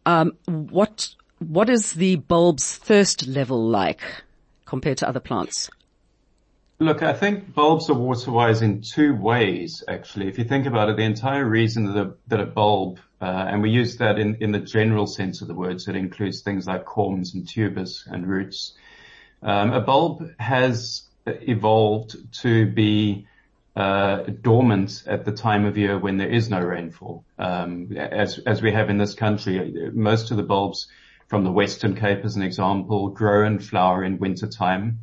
Um, 0.06 0.34
what, 0.46 1.10
what 1.40 1.70
is 1.70 1.94
the 1.94 2.16
bulb's 2.16 2.78
thirst 2.78 3.28
level 3.28 3.68
like? 3.68 4.02
compared 4.68 4.98
to 5.00 5.10
other 5.10 5.20
plants? 5.20 5.70
Look, 6.80 7.02
I 7.02 7.14
think 7.14 7.56
bulbs 7.56 7.90
are 7.90 7.96
water 7.96 8.32
wise 8.32 8.62
in 8.62 8.82
two 8.82 9.16
ways, 9.16 9.84
actually. 9.88 10.28
If 10.28 10.38
you 10.38 10.44
think 10.44 10.68
about 10.68 10.90
it, 10.90 10.98
the 10.98 11.04
entire 11.04 11.44
reason 11.44 11.86
that 11.86 11.98
a, 11.98 12.14
that 12.28 12.40
a 12.40 12.46
bulb, 12.46 13.00
uh, 13.20 13.26
and 13.26 13.64
we 13.64 13.72
use 13.72 13.98
that 13.98 14.20
in, 14.20 14.36
in 14.42 14.52
the 14.52 14.60
general 14.60 15.08
sense 15.08 15.42
of 15.42 15.48
the 15.48 15.56
word, 15.56 15.82
so 15.82 15.90
it 15.90 15.98
includes 15.98 16.42
things 16.42 16.68
like 16.68 16.86
corms 16.86 17.34
and 17.34 17.48
tubers 17.48 18.04
and 18.06 18.28
roots. 18.28 18.74
Um, 19.42 19.74
a 19.74 19.82
bulb 19.82 20.30
has 20.38 21.02
evolved 21.26 22.16
to 22.42 22.68
be 22.68 23.26
uh, 23.76 24.24
dormant 24.42 25.04
at 25.08 25.26
the 25.26 25.32
time 25.32 25.66
of 25.66 25.80
year 25.80 25.98
when 25.98 26.18
there 26.18 26.30
is 26.30 26.48
no 26.48 26.60
rainfall. 26.60 27.24
Um, 27.40 27.96
as 27.98 28.40
as 28.46 28.62
we 28.62 28.72
have 28.72 28.92
in 28.92 29.00
this 29.00 29.16
country, 29.16 29.90
most 29.94 30.30
of 30.30 30.38
the 30.38 30.44
bulbs 30.44 30.88
from 31.28 31.44
the 31.44 31.52
Western 31.52 31.96
Cape, 31.96 32.24
as 32.24 32.36
an 32.36 32.44
example, 32.44 33.10
grow 33.10 33.46
and 33.46 33.64
flower 33.64 34.04
in 34.04 34.20
winter 34.20 34.48
time. 34.48 35.00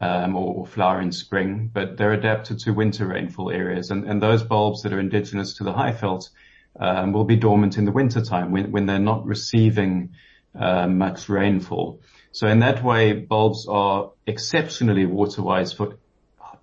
Um, 0.00 0.36
or, 0.36 0.54
or, 0.54 0.64
flower 0.64 1.00
in 1.00 1.10
spring, 1.10 1.70
but 1.74 1.96
they're 1.96 2.12
adapted 2.12 2.60
to 2.60 2.70
winter 2.72 3.04
rainfall 3.04 3.50
areas. 3.50 3.90
And, 3.90 4.04
and 4.04 4.22
those 4.22 4.44
bulbs 4.44 4.82
that 4.82 4.92
are 4.92 5.00
indigenous 5.00 5.54
to 5.54 5.64
the 5.64 5.72
Highveld 5.72 6.30
um, 6.78 7.12
will 7.12 7.24
be 7.24 7.34
dormant 7.34 7.78
in 7.78 7.84
the 7.84 7.90
winter 7.90 8.24
time 8.24 8.52
when, 8.52 8.70
when 8.70 8.86
they're 8.86 9.00
not 9.00 9.26
receiving 9.26 10.10
uh, 10.54 10.86
much 10.86 11.28
rainfall. 11.28 12.00
So 12.32 12.46
in 12.46 12.60
that 12.60 12.84
way, 12.84 13.12
bulbs 13.12 13.66
are 13.68 14.12
exceptionally 14.26 15.06
water 15.06 15.42
wise 15.42 15.72
for 15.72 15.98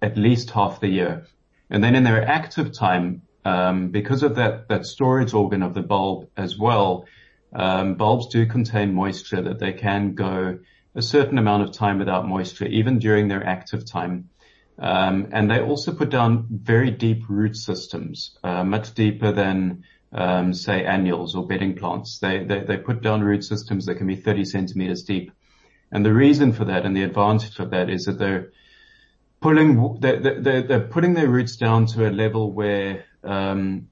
at 0.02 0.18
least 0.18 0.52
half 0.52 0.80
the 0.80 0.88
year. 0.88 1.26
And 1.70 1.84
then 1.84 1.96
in 1.96 2.04
their 2.04 2.26
active 2.26 2.72
time, 2.72 3.24
um, 3.44 3.90
because 3.90 4.24
of 4.24 4.36
that, 4.36 4.70
that 4.70 4.86
storage 4.86 5.34
organ 5.34 5.64
of 5.64 5.74
the 5.74 5.82
bulb 5.82 6.30
as 6.38 6.58
well, 6.58 7.06
um, 7.54 7.96
bulbs 7.96 8.28
do 8.28 8.46
contain 8.46 8.94
moisture 8.94 9.42
that 9.42 9.60
they 9.60 9.74
can 9.74 10.14
go 10.14 10.60
a 10.96 11.02
certain 11.02 11.38
amount 11.38 11.64
of 11.64 11.72
time 11.72 12.00
without 12.00 12.28
moisture, 12.28 12.66
even 12.66 13.00
during 13.00 13.28
their 13.28 13.46
active 13.46 13.86
time. 13.86 14.30
Um, 14.80 15.30
and 15.32 15.50
they 15.50 15.62
also 15.62 15.94
put 15.94 16.10
down 16.10 16.48
very 16.50 16.92
deep 16.92 17.24
root 17.30 17.56
systems, 17.56 18.38
uh, 18.44 18.64
much 18.64 18.94
deeper 18.94 19.32
than, 19.32 19.84
um, 20.12 20.54
say, 20.54 20.86
annuals 20.86 21.36
or 21.36 21.48
bedding 21.48 21.76
plants. 21.76 22.20
They, 22.20 22.44
they, 22.44 22.62
they 22.62 22.78
put 22.78 23.02
down 23.02 23.24
root 23.24 23.44
systems 23.44 23.86
that 23.86 23.96
can 23.96 24.08
be 24.08 24.16
30 24.16 24.46
centimeters 24.46 25.04
deep. 25.04 25.32
And 25.92 26.06
the 26.06 26.14
reason 26.14 26.52
for 26.52 26.66
that 26.66 26.86
and 26.86 26.96
the 26.96 27.04
advantage 27.04 27.60
of 27.60 27.70
that 27.72 27.90
is 27.90 28.06
that 28.06 28.18
they're 28.18 28.52
pulling, 29.42 30.00
they're, 30.00 30.42
they're, 30.42 30.62
they're 30.62 30.88
putting 30.88 31.14
their 31.14 31.30
roots 31.30 31.58
down 31.58 31.86
to 31.88 32.10
a 32.10 32.12
level 32.12 32.52
where, 32.52 33.06
um, 33.24 33.88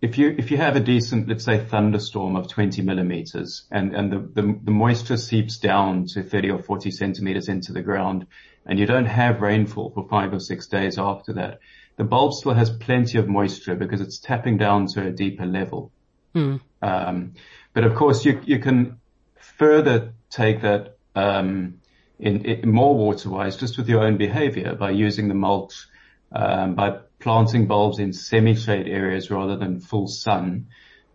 if 0.00 0.16
you 0.16 0.34
if 0.38 0.50
you 0.50 0.56
have 0.56 0.76
a 0.76 0.80
decent, 0.80 1.28
let's 1.28 1.44
say, 1.44 1.58
thunderstorm 1.58 2.36
of 2.36 2.48
20 2.48 2.82
millimeters, 2.82 3.64
and 3.70 3.94
and 3.94 4.12
the, 4.12 4.18
the, 4.18 4.60
the 4.64 4.70
moisture 4.70 5.16
seeps 5.16 5.58
down 5.58 6.06
to 6.06 6.22
30 6.22 6.50
or 6.50 6.58
40 6.62 6.90
centimeters 6.90 7.48
into 7.48 7.72
the 7.72 7.82
ground, 7.82 8.26
and 8.64 8.78
you 8.78 8.86
don't 8.86 9.06
have 9.06 9.40
rainfall 9.40 9.90
for 9.90 10.06
five 10.08 10.32
or 10.32 10.40
six 10.40 10.66
days 10.68 10.98
after 10.98 11.32
that, 11.34 11.58
the 11.96 12.04
bulb 12.04 12.32
still 12.32 12.54
has 12.54 12.70
plenty 12.70 13.18
of 13.18 13.28
moisture 13.28 13.74
because 13.74 14.00
it's 14.00 14.18
tapping 14.18 14.56
down 14.56 14.86
to 14.86 15.04
a 15.04 15.10
deeper 15.10 15.46
level. 15.46 15.90
Mm. 16.34 16.60
Um, 16.80 17.32
but 17.72 17.84
of 17.84 17.96
course, 17.96 18.24
you 18.24 18.40
you 18.44 18.60
can 18.60 19.00
further 19.36 20.12
take 20.30 20.62
that 20.62 20.96
um, 21.16 21.80
in, 22.20 22.44
in 22.44 22.70
more 22.70 22.94
water-wise 22.94 23.56
just 23.56 23.76
with 23.78 23.88
your 23.88 24.02
own 24.04 24.16
behavior 24.16 24.74
by 24.74 24.90
using 24.90 25.26
the 25.26 25.34
mulch, 25.34 25.88
um, 26.30 26.74
by 26.74 26.98
planting 27.20 27.66
bulbs 27.66 27.98
in 27.98 28.12
semi-shade 28.12 28.86
areas 28.86 29.30
rather 29.30 29.56
than 29.56 29.80
full 29.80 30.06
sun, 30.06 30.68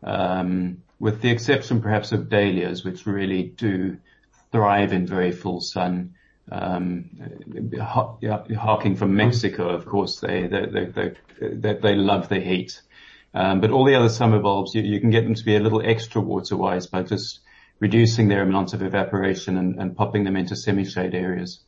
um, 0.03 0.83
with 1.00 1.22
the 1.22 1.29
exception 1.29 1.81
perhaps 1.81 2.12
of 2.12 2.29
dahlias, 2.29 2.83
which 2.83 3.05
really 3.05 3.43
do 3.43 3.98
thrive 4.51 4.93
in 4.93 5.07
very 5.07 5.31
full 5.31 5.62
sun. 5.62 6.15
Um, 6.51 7.10
harking 7.79 8.95
from 8.98 9.15
Mexico, 9.15 9.69
of 9.69 9.86
course, 9.86 10.19
they 10.19 10.48
they 10.48 10.86
they 10.86 11.13
they, 11.39 11.74
they 11.74 11.95
love 11.95 12.27
the 12.27 12.39
heat. 12.39 12.81
Um, 13.33 13.62
but 13.62 13.72
all 13.72 13.86
the 13.86 13.95
other 13.95 14.10
summer 14.10 14.39
bulbs, 14.39 14.75
you, 14.75 14.83
you 14.83 15.00
can 15.00 15.10
get 15.10 15.24
them 15.24 15.36
to 15.36 15.43
be 15.43 15.55
a 15.55 15.60
little 15.60 15.81
extra 15.83 16.22
water 16.22 16.55
wise 16.55 16.86
by 16.86 17.01
just 17.01 17.39
reducing 17.79 18.27
their 18.27 18.43
amount 18.43 18.74
of 18.74 18.83
evaporation 18.83 19.57
and, 19.57 19.79
and 19.79 19.98
popping 19.98 20.24
them 20.24 20.36
into 20.36 20.55
semi-shade 20.55 21.15
areas. 21.15 21.60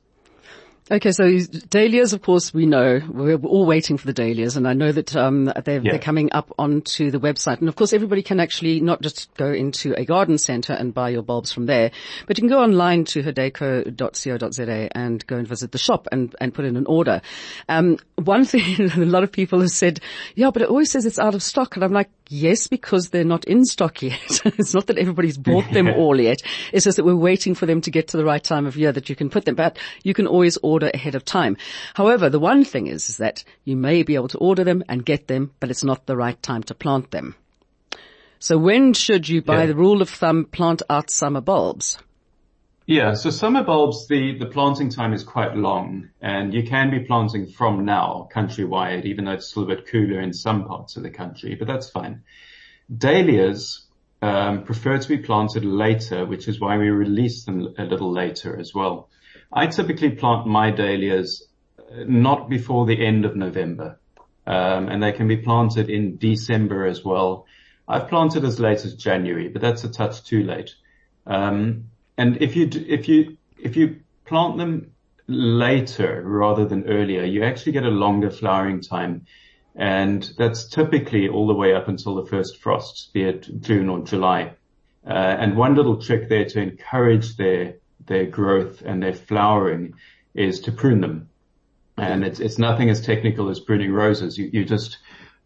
Okay, 0.92 1.12
so 1.12 1.24
dahlias, 1.24 2.14
of 2.14 2.22
course, 2.22 2.54
we 2.54 2.68
know 2.68 3.02
we're 3.10 3.38
all 3.38 3.66
waiting 3.66 3.98
for 3.98 4.06
the 4.06 4.14
dahlias, 4.14 4.56
and 4.56 4.68
I 4.68 4.74
know 4.74 4.92
that 4.92 5.16
um, 5.16 5.46
they're, 5.46 5.82
yeah. 5.82 5.94
they're, 5.94 6.00
coming 6.00 6.32
up 6.32 6.54
onto 6.60 7.10
the 7.10 7.20
website. 7.20 7.58
And 7.58 7.68
of 7.68 7.76
course, 7.76 7.92
everybody 7.92 8.22
can 8.22 8.40
actually 8.40 8.82
not 8.82 9.02
just 9.02 9.34
go 9.34 9.52
into 9.52 9.96
a 9.98 10.06
garden 10.06 10.38
centre 10.38 10.74
and 10.74 10.94
buy 10.94 11.10
your 11.10 11.24
bulbs 11.24 11.52
from 11.52 11.66
there, 11.66 11.90
but 12.28 12.38
you 12.38 12.44
can 12.44 12.50
go 12.50 12.62
online 12.62 13.04
to 13.06 13.24
hadeco.co.za 13.24 14.90
and 14.96 15.26
go 15.26 15.38
and 15.38 15.48
visit 15.48 15.72
the 15.72 15.80
shop 15.80 16.08
and, 16.12 16.36
and 16.40 16.54
put 16.54 16.66
in 16.66 16.78
an 16.78 16.86
order. 16.86 17.24
Um, 17.68 17.98
one 18.24 18.46
thing 18.46 18.92
a 18.92 19.06
lot 19.06 19.24
of 19.24 19.32
people 19.32 19.62
have 19.62 19.72
said, 19.72 20.02
yeah, 20.36 20.52
but 20.52 20.62
it 20.62 20.70
always 20.70 20.92
says 20.92 21.08
it's 21.08 21.18
out 21.18 21.34
of 21.34 21.42
stock, 21.42 21.76
and 21.76 21.84
I'm 21.84 21.94
like, 21.94 22.12
yes, 22.30 22.68
because 22.68 23.10
they're 23.10 23.24
not 23.24 23.46
in 23.46 23.66
stock 23.66 24.02
yet. 24.02 24.20
it's 24.46 24.74
not 24.74 24.88
that 24.88 24.98
everybody's 24.98 25.38
bought 25.38 25.70
them 25.72 25.88
all 25.96 26.20
yet. 26.20 26.42
It's 26.72 26.86
just 26.86 26.98
that 26.98 27.06
we're 27.06 27.16
waiting 27.16 27.56
for 27.56 27.66
them 27.66 27.82
to 27.82 27.92
get 27.92 28.10
to 28.10 28.18
the 28.18 28.26
right 28.26 28.44
time 28.44 28.66
of 28.66 28.78
year 28.78 28.92
that 28.92 29.10
you 29.10 29.16
can 29.16 29.30
put 29.30 29.46
them. 29.46 29.56
But 29.56 29.78
you 30.04 30.14
can 30.14 30.28
always 30.28 30.58
order 30.58 30.90
ahead 30.94 31.16
of 31.16 31.26
time. 31.26 31.58
However, 31.94 32.30
the 32.30 32.40
one 32.40 32.64
thing 32.64 32.88
is, 32.88 33.10
is 33.10 33.18
that 33.18 33.44
you 33.64 33.76
may 33.76 34.04
be 34.04 34.16
able 34.16 34.30
to 34.30 34.38
order 34.38 34.64
them 34.64 34.84
and 34.88 35.06
get 35.06 35.28
them, 35.28 35.52
but 35.60 35.70
it's 35.70 35.84
not 35.84 36.06
the 36.06 36.18
right 36.18 36.42
time 36.42 36.64
to 36.64 36.76
plant 36.76 37.12
them. 37.12 37.36
So 38.40 38.58
when 38.58 38.94
should 38.94 39.28
you, 39.28 39.42
by 39.42 39.62
yeah. 39.62 39.66
the 39.68 39.76
rule 39.76 40.02
of 40.02 40.10
thumb, 40.10 40.46
plant 40.46 40.82
out 40.90 41.10
summer 41.10 41.42
bulbs? 41.42 41.98
Yeah, 42.88 43.16
so 43.16 43.32
summer 43.32 43.64
bulbs, 43.64 44.08
the, 44.08 44.38
the 44.38 44.46
planting 44.46 44.90
time 44.90 45.14
is 45.14 45.24
quite 45.24 45.56
long 45.56 46.10
and 46.22 46.54
you 46.54 46.62
can 46.64 46.92
be 46.92 47.00
planting 47.00 47.48
from 47.48 47.84
now 47.84 48.30
countrywide, 48.32 49.06
even 49.06 49.26
though 49.26 49.32
it's 49.32 49.48
still 49.48 49.64
a 49.64 49.68
bit 49.68 49.88
cooler 49.88 50.20
in 50.22 50.34
some 50.34 50.66
parts 50.66 50.96
of 50.96 51.02
the 51.02 51.10
country, 51.10 51.56
but 51.56 51.68
that's 51.68 51.90
fine. 51.90 52.22
Dahlias 52.96 53.88
um, 54.22 54.66
prefer 54.66 55.00
to 55.00 55.08
be 55.08 55.18
planted 55.18 55.66
later, 55.66 56.28
which 56.28 56.48
is 56.48 56.60
why 56.60 56.78
we 56.78 56.90
release 56.90 57.44
them 57.46 57.74
a 57.80 57.86
little 57.86 58.12
later 58.12 58.56
as 58.56 58.72
well. 58.72 59.10
I 59.52 59.66
typically 59.66 60.12
plant 60.12 60.46
my 60.46 60.70
dahlias 60.70 61.42
uh, 61.80 62.04
not 62.08 62.50
before 62.50 62.86
the 62.86 63.04
end 63.04 63.26
of 63.26 63.36
November. 63.36 64.00
Um, 64.46 64.90
and 64.90 65.02
they 65.02 65.12
can 65.12 65.28
be 65.28 65.38
planted 65.38 65.90
in 65.90 66.18
December 66.18 66.86
as 66.86 67.04
well. 67.04 67.48
I've 67.88 68.10
planted 68.10 68.46
as 68.46 68.60
late 68.60 68.86
as 68.86 68.94
January, 68.94 69.48
but 69.48 69.64
that's 69.64 69.84
a 69.84 69.90
touch 69.90 70.24
too 70.24 70.44
late. 70.44 70.76
Um, 71.26 71.86
and 72.18 72.42
if 72.42 72.56
you, 72.56 72.70
if 72.74 73.08
you, 73.08 73.38
if 73.58 73.76
you 73.76 74.02
plant 74.26 74.58
them 74.58 74.92
later 75.28 76.22
rather 76.26 76.66
than 76.66 76.88
earlier, 76.88 77.24
you 77.24 77.44
actually 77.44 77.72
get 77.72 77.84
a 77.84 77.90
longer 77.90 78.30
flowering 78.30 78.82
time. 78.82 79.26
And 79.76 80.30
that's 80.38 80.70
typically 80.70 81.28
all 81.28 81.48
the 81.48 81.54
way 81.54 81.74
up 81.74 81.88
until 81.88 82.16
the 82.16 82.26
first 82.26 82.62
frosts, 82.62 83.10
be 83.14 83.24
it 83.24 83.62
June 83.62 83.90
or 83.90 84.00
July. 84.06 84.54
Uh, 85.06 85.14
and 85.14 85.58
one 85.58 85.76
little 85.76 86.02
trick 86.02 86.30
there 86.30 86.46
to 86.46 86.62
encourage 86.62 87.36
their 87.36 87.76
their 88.06 88.26
growth 88.26 88.82
and 88.82 89.02
their 89.02 89.14
flowering 89.14 89.94
is 90.34 90.62
to 90.62 90.72
prune 90.72 91.02
them. 91.02 91.30
And 91.98 92.24
it's, 92.24 92.40
it's 92.40 92.58
nothing 92.58 92.90
as 92.90 93.02
technical 93.02 93.50
as 93.50 93.60
pruning 93.60 93.92
roses. 93.92 94.38
You, 94.38 94.50
you 94.52 94.66
just, 94.66 94.98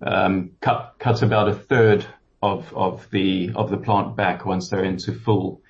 um, 0.02 0.52
cut, 0.62 0.96
cut 1.00 1.22
about 1.22 1.48
a 1.48 1.54
third 1.54 2.06
of, 2.42 2.74
of 2.76 3.08
the, 3.12 3.52
of 3.56 3.70
the 3.70 3.78
plant 3.78 4.16
back 4.16 4.46
once 4.46 4.70
they're 4.70 4.84
into 4.84 5.14
full, 5.14 5.62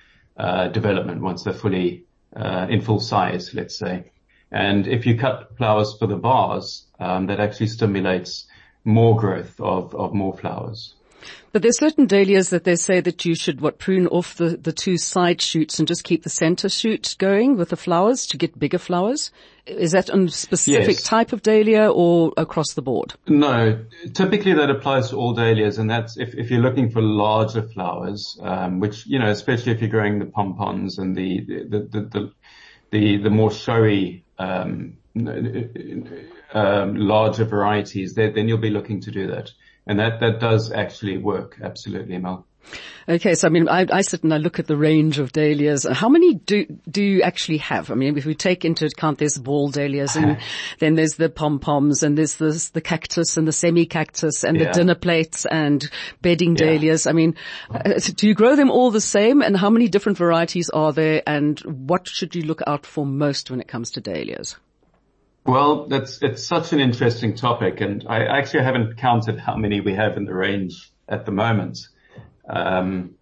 development, 0.68 1.20
once 1.20 1.42
they're 1.42 1.52
fully, 1.52 2.04
uh, 2.36 2.66
in 2.70 2.80
full 2.80 3.00
size, 3.00 3.54
let's 3.54 3.76
say. 3.78 4.10
And 4.50 4.86
if 4.86 5.06
you 5.06 5.16
cut 5.16 5.56
flowers 5.56 5.96
for 5.98 6.06
the 6.06 6.16
vase, 6.16 6.86
um, 6.98 7.26
that 7.26 7.40
actually 7.40 7.68
stimulates 7.68 8.46
more 8.84 9.16
growth 9.16 9.60
of, 9.60 9.94
of 9.94 10.12
more 10.14 10.36
flowers. 10.36 10.94
But 11.52 11.62
there's 11.62 11.78
certain 11.78 12.06
dahlias 12.06 12.50
that 12.50 12.64
they 12.64 12.76
say 12.76 13.00
that 13.00 13.24
you 13.24 13.34
should 13.34 13.60
what 13.60 13.78
prune 13.78 14.06
off 14.06 14.36
the, 14.36 14.50
the 14.56 14.72
two 14.72 14.98
side 14.98 15.42
shoots 15.42 15.78
and 15.78 15.88
just 15.88 16.04
keep 16.04 16.22
the 16.22 16.30
center 16.30 16.68
shoot 16.68 17.16
going 17.18 17.56
with 17.56 17.70
the 17.70 17.76
flowers 17.76 18.26
to 18.26 18.36
get 18.36 18.58
bigger 18.58 18.78
flowers. 18.78 19.32
Is 19.66 19.92
that 19.92 20.08
a 20.08 20.28
specific 20.28 20.96
yes. 20.96 21.02
type 21.02 21.32
of 21.32 21.42
dahlia 21.42 21.90
or 21.90 22.32
across 22.36 22.74
the 22.74 22.82
board? 22.82 23.14
No, 23.28 23.84
typically 24.14 24.54
that 24.54 24.70
applies 24.70 25.10
to 25.10 25.16
all 25.16 25.34
dahlias, 25.34 25.78
and 25.78 25.90
that's 25.90 26.16
if, 26.16 26.34
if 26.34 26.50
you're 26.50 26.60
looking 26.60 26.90
for 26.90 27.02
larger 27.02 27.62
flowers, 27.62 28.38
um, 28.42 28.80
which 28.80 29.06
you 29.06 29.18
know, 29.18 29.28
especially 29.30 29.72
if 29.72 29.80
you're 29.80 29.90
growing 29.90 30.18
the 30.18 30.26
pompons 30.26 30.98
and 30.98 31.16
the 31.16 31.40
the 31.40 31.88
the 31.90 32.00
the, 32.00 32.32
the, 32.90 33.16
the 33.18 33.30
more 33.30 33.50
showy 33.50 34.24
um, 34.38 34.96
um, 36.54 36.96
larger 36.96 37.44
varieties, 37.44 38.14
then 38.14 38.48
you'll 38.48 38.58
be 38.58 38.70
looking 38.70 39.00
to 39.02 39.10
do 39.10 39.26
that. 39.28 39.50
And 39.90 39.98
that, 39.98 40.20
that 40.20 40.38
does 40.38 40.70
actually 40.70 41.18
work. 41.18 41.58
Absolutely, 41.60 42.16
Mel. 42.16 42.46
Okay, 43.08 43.34
so 43.34 43.48
I 43.48 43.50
mean, 43.50 43.68
I, 43.68 43.84
I, 43.90 44.02
sit 44.02 44.22
and 44.22 44.32
I 44.32 44.36
look 44.36 44.60
at 44.60 44.68
the 44.68 44.76
range 44.76 45.18
of 45.18 45.32
dahlias. 45.32 45.84
How 45.84 46.08
many 46.08 46.34
do 46.34 46.64
do 46.88 47.02
you 47.02 47.22
actually 47.22 47.56
have? 47.56 47.90
I 47.90 47.94
mean, 47.94 48.16
if 48.16 48.24
we 48.24 48.36
take 48.36 48.64
into 48.64 48.86
account 48.86 49.18
there's 49.18 49.36
ball 49.36 49.68
dahlias, 49.68 50.14
and 50.14 50.38
then 50.78 50.94
there's 50.94 51.16
the 51.16 51.28
pom 51.28 51.58
poms, 51.58 52.04
and 52.04 52.16
there's 52.16 52.36
the 52.36 52.70
the 52.72 52.80
cactus 52.80 53.36
and 53.36 53.48
the 53.48 53.52
semi 53.52 53.84
cactus, 53.84 54.44
and 54.44 54.56
yeah. 54.56 54.66
the 54.66 54.72
dinner 54.72 54.94
plates 54.94 55.44
and 55.44 55.90
bedding 56.22 56.54
yeah. 56.54 56.66
dahlias. 56.66 57.08
I 57.08 57.12
mean, 57.12 57.34
uh, 57.68 57.98
do 58.14 58.28
you 58.28 58.34
grow 58.34 58.54
them 58.54 58.70
all 58.70 58.92
the 58.92 59.00
same? 59.00 59.42
And 59.42 59.56
how 59.56 59.70
many 59.70 59.88
different 59.88 60.18
varieties 60.18 60.70
are 60.70 60.92
there? 60.92 61.24
And 61.26 61.58
what 61.60 62.06
should 62.06 62.36
you 62.36 62.42
look 62.42 62.62
out 62.64 62.86
for 62.86 63.04
most 63.04 63.50
when 63.50 63.60
it 63.60 63.66
comes 63.66 63.90
to 63.92 64.00
dahlias? 64.00 64.54
Well, 65.46 65.86
that's 65.86 66.22
it's 66.22 66.44
such 66.46 66.72
an 66.72 66.80
interesting 66.80 67.34
topic, 67.34 67.80
and 67.80 68.04
I 68.08 68.24
actually 68.24 68.64
haven't 68.64 68.98
counted 68.98 69.38
how 69.38 69.56
many 69.56 69.80
we 69.80 69.94
have 69.94 70.16
in 70.16 70.24
the 70.26 70.34
range 70.34 70.92
at 71.08 71.24
the 71.24 71.32
moment. 71.32 71.78
Um, 72.48 73.14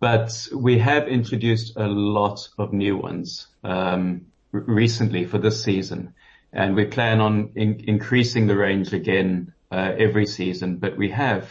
but 0.00 0.48
we 0.54 0.78
have 0.78 1.08
introduced 1.08 1.76
a 1.76 1.86
lot 1.86 2.48
of 2.58 2.72
new 2.72 2.96
ones 2.96 3.46
um, 3.64 4.26
recently 4.52 5.24
for 5.24 5.38
this 5.38 5.62
season, 5.62 6.14
and 6.52 6.74
we 6.74 6.84
plan 6.86 7.20
on 7.20 7.52
in- 7.54 7.84
increasing 7.86 8.46
the 8.48 8.56
range 8.56 8.92
again 8.92 9.52
uh, 9.70 9.92
every 9.96 10.26
season. 10.26 10.76
But 10.78 10.96
we 10.96 11.10
have 11.10 11.48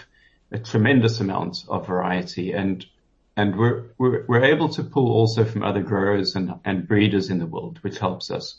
a 0.52 0.60
tremendous 0.60 1.22
amount 1.22 1.66
of 1.70 1.88
variety, 1.88 2.52
and 2.52 2.86
and 3.38 3.58
we're, 3.58 3.86
we're 3.98 4.26
we're 4.28 4.44
able 4.44 4.70
to 4.70 4.84
pull 4.84 5.12
also 5.12 5.46
from 5.46 5.64
other 5.64 5.82
growers 5.82 6.36
and 6.36 6.56
and 6.66 6.86
breeders 6.88 7.30
in 7.30 7.40
the 7.40 7.48
world, 7.48 7.80
which 7.82 7.98
helps 7.98 8.30
us. 8.30 8.58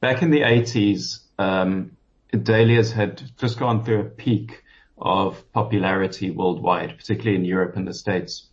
Back 0.00 0.22
in 0.22 0.30
the 0.30 0.40
80s, 0.40 1.20
um, 1.38 1.96
dahlias 2.30 2.92
had 2.92 3.22
just 3.38 3.58
gone 3.58 3.84
through 3.84 4.00
a 4.00 4.04
peak 4.04 4.62
of 4.98 5.50
popularity 5.52 6.30
worldwide, 6.30 6.96
particularly 6.96 7.36
in 7.36 7.44
Europe 7.44 7.76
and 7.76 7.86
the 7.86 7.94
States. 7.94 8.46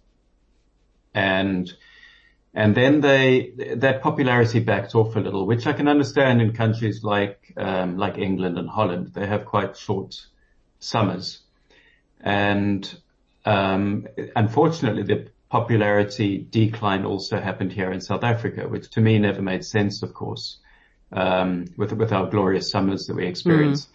And 1.13 1.71
and 2.55 2.75
then 2.75 3.01
they 3.01 3.51
that 3.77 4.01
popularity 4.03 4.59
backed 4.59 4.93
off 4.93 5.15
a 5.15 5.19
little, 5.19 5.45
which 5.47 5.65
I 5.65 5.73
can 5.73 5.87
understand 5.87 6.41
in 6.41 6.53
countries 6.53 7.03
like 7.03 7.53
um, 7.57 7.97
like 7.97 8.17
England 8.17 8.57
and 8.57 8.69
Holland. 8.69 9.13
They 9.13 9.25
have 9.25 9.45
quite 9.45 9.75
short 9.75 10.27
summers, 10.79 11.39
and 12.19 12.93
um, 13.45 14.07
unfortunately, 14.35 15.03
the 15.03 15.29
popularity 15.49 16.47
decline 16.49 17.05
also 17.05 17.39
happened 17.39 17.71
here 17.71 17.91
in 17.91 18.01
South 18.01 18.23
Africa, 18.23 18.67
which 18.67 18.89
to 18.91 19.01
me 19.01 19.19
never 19.19 19.41
made 19.41 19.65
sense, 19.65 20.03
of 20.03 20.13
course, 20.13 20.57
um, 21.13 21.65
with 21.77 21.93
with 21.93 22.11
our 22.11 22.29
glorious 22.29 22.69
summers 22.71 23.05
that 23.07 23.15
we 23.15 23.25
experience. 23.25 23.85
Mm. 23.85 23.89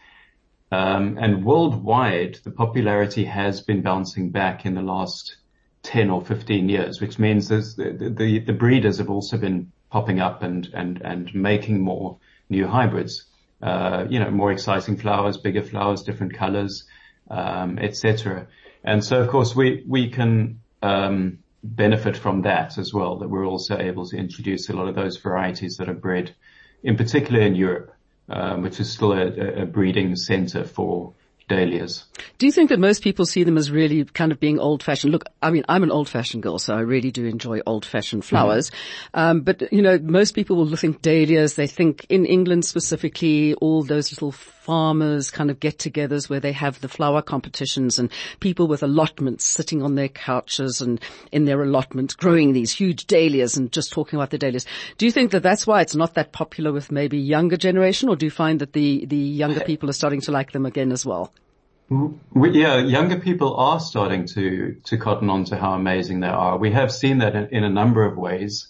Um, 0.70 1.18
and 1.18 1.44
worldwide, 1.44 2.38
the 2.44 2.50
popularity 2.50 3.24
has 3.24 3.62
been 3.62 3.82
bouncing 3.82 4.30
back 4.30 4.66
in 4.66 4.74
the 4.74 4.82
last 4.82 5.36
10 5.82 6.10
or 6.10 6.20
15 6.20 6.68
years, 6.68 7.00
which 7.00 7.18
means 7.18 7.48
the, 7.48 8.14
the, 8.14 8.40
the 8.40 8.52
breeders 8.52 8.98
have 8.98 9.08
also 9.08 9.38
been 9.38 9.72
popping 9.90 10.20
up 10.20 10.42
and, 10.42 10.68
and, 10.74 11.00
and 11.02 11.34
making 11.34 11.80
more 11.80 12.18
new 12.50 12.66
hybrids. 12.66 13.24
Uh, 13.60 14.06
you 14.08 14.20
know, 14.20 14.30
more 14.30 14.52
exciting 14.52 14.96
flowers, 14.96 15.36
bigger 15.36 15.62
flowers, 15.62 16.02
different 16.02 16.32
colors, 16.32 16.84
um, 17.28 17.76
etc. 17.78 18.46
And 18.84 19.04
so, 19.04 19.20
of 19.20 19.28
course, 19.28 19.56
we 19.56 19.82
we 19.86 20.10
can 20.10 20.60
um, 20.80 21.38
benefit 21.64 22.16
from 22.16 22.42
that 22.42 22.78
as 22.78 22.94
well. 22.94 23.16
That 23.16 23.28
we're 23.28 23.46
also 23.46 23.76
able 23.76 24.06
to 24.06 24.16
introduce 24.16 24.68
a 24.68 24.74
lot 24.74 24.86
of 24.86 24.94
those 24.94 25.16
varieties 25.16 25.76
that 25.78 25.88
are 25.88 25.94
bred, 25.94 26.36
in 26.82 26.96
particular 26.96 27.40
in 27.40 27.54
Europe, 27.54 27.92
um, 28.28 28.62
which 28.62 28.80
is 28.80 28.90
still 28.90 29.12
a, 29.12 29.62
a 29.62 29.66
breeding 29.66 30.16
center 30.16 30.64
for 30.64 31.14
dahlias. 31.48 32.04
Do 32.38 32.46
you 32.46 32.52
think 32.52 32.68
that 32.70 32.78
most 32.78 33.02
people 33.02 33.26
see 33.26 33.44
them 33.44 33.56
as 33.56 33.70
really 33.70 34.04
kind 34.04 34.32
of 34.32 34.38
being 34.38 34.58
old 34.58 34.82
fashioned? 34.82 35.12
Look, 35.12 35.24
I 35.42 35.50
mean, 35.50 35.64
I'm 35.68 35.82
an 35.82 35.90
old 35.90 36.08
fashioned 36.08 36.42
girl, 36.42 36.58
so 36.58 36.74
I 36.74 36.80
really 36.80 37.10
do 37.10 37.24
enjoy 37.24 37.60
old 37.66 37.84
fashioned 37.84 38.24
flowers. 38.24 38.70
Mm. 38.70 38.74
Um, 39.14 39.40
but 39.40 39.72
you 39.72 39.82
know, 39.82 39.98
most 39.98 40.34
people 40.34 40.56
will 40.56 40.76
think 40.76 41.02
dahlias. 41.02 41.54
They 41.54 41.66
think 41.66 42.06
in 42.08 42.24
England 42.26 42.64
specifically, 42.64 43.54
all 43.54 43.82
those 43.82 44.12
little 44.12 44.32
farmers 44.32 45.30
kind 45.30 45.50
of 45.50 45.58
get-togethers 45.60 46.28
where 46.28 46.40
they 46.40 46.52
have 46.52 46.78
the 46.82 46.88
flower 46.88 47.22
competitions 47.22 47.98
and 47.98 48.10
people 48.40 48.68
with 48.68 48.82
allotments 48.82 49.44
sitting 49.44 49.82
on 49.82 49.94
their 49.94 50.08
couches 50.08 50.82
and 50.82 51.00
in 51.32 51.46
their 51.46 51.62
allotments 51.62 52.14
growing 52.14 52.52
these 52.52 52.70
huge 52.70 53.06
dahlias 53.06 53.56
and 53.56 53.72
just 53.72 53.90
talking 53.90 54.18
about 54.18 54.28
the 54.28 54.36
dahlias. 54.36 54.66
Do 54.98 55.06
you 55.06 55.12
think 55.12 55.30
that 55.30 55.42
that's 55.42 55.66
why 55.66 55.80
it's 55.80 55.96
not 55.96 56.14
that 56.14 56.32
popular 56.32 56.70
with 56.70 56.92
maybe 56.92 57.16
younger 57.18 57.56
generation, 57.56 58.10
or 58.10 58.16
do 58.16 58.26
you 58.26 58.30
find 58.30 58.60
that 58.60 58.74
the 58.74 59.06
the 59.06 59.16
younger 59.16 59.60
people 59.60 59.88
are 59.88 59.94
starting 59.94 60.20
to 60.22 60.32
like 60.32 60.52
them 60.52 60.66
again 60.66 60.92
as 60.92 61.06
well? 61.06 61.32
We, 61.90 62.50
yeah, 62.50 62.78
younger 62.78 63.18
people 63.18 63.56
are 63.56 63.80
starting 63.80 64.26
to 64.28 64.76
to 64.84 64.98
cotton 64.98 65.30
on 65.30 65.44
to 65.44 65.56
how 65.56 65.72
amazing 65.72 66.20
they 66.20 66.28
are. 66.28 66.58
We 66.58 66.72
have 66.72 66.92
seen 66.92 67.18
that 67.18 67.34
in, 67.34 67.48
in 67.48 67.64
a 67.64 67.70
number 67.70 68.04
of 68.04 68.16
ways. 68.18 68.68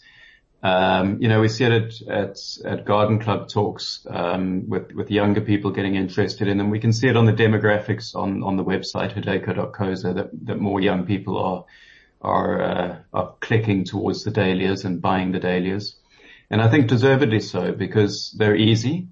Um, 0.62 1.20
you 1.20 1.28
know, 1.28 1.40
we 1.40 1.48
see 1.48 1.64
it 1.64 1.72
at, 1.72 2.08
at, 2.08 2.36
at 2.64 2.84
garden 2.84 3.20
club 3.20 3.48
talks, 3.48 4.04
um, 4.10 4.68
with, 4.68 4.92
with 4.92 5.10
younger 5.10 5.40
people 5.40 5.70
getting 5.70 5.94
interested 5.94 6.48
in 6.48 6.58
them. 6.58 6.70
We 6.70 6.80
can 6.80 6.92
see 6.92 7.06
it 7.06 7.16
on 7.16 7.26
the 7.26 7.32
demographics 7.32 8.16
on, 8.16 8.42
on 8.42 8.56
the 8.56 8.64
website, 8.64 9.14
hadeco.coza, 9.14 10.16
that, 10.16 10.30
that 10.46 10.58
more 10.58 10.80
young 10.80 11.06
people 11.06 11.38
are, 11.38 11.64
are, 12.20 12.62
uh, 12.62 12.96
are 13.12 13.34
clicking 13.40 13.84
towards 13.84 14.24
the 14.24 14.32
dahlias 14.32 14.84
and 14.84 15.00
buying 15.00 15.30
the 15.30 15.38
dahlias. 15.38 15.94
And 16.50 16.60
I 16.60 16.68
think 16.68 16.88
deservedly 16.88 17.40
so 17.40 17.70
because 17.70 18.34
they're 18.36 18.56
easy. 18.56 19.08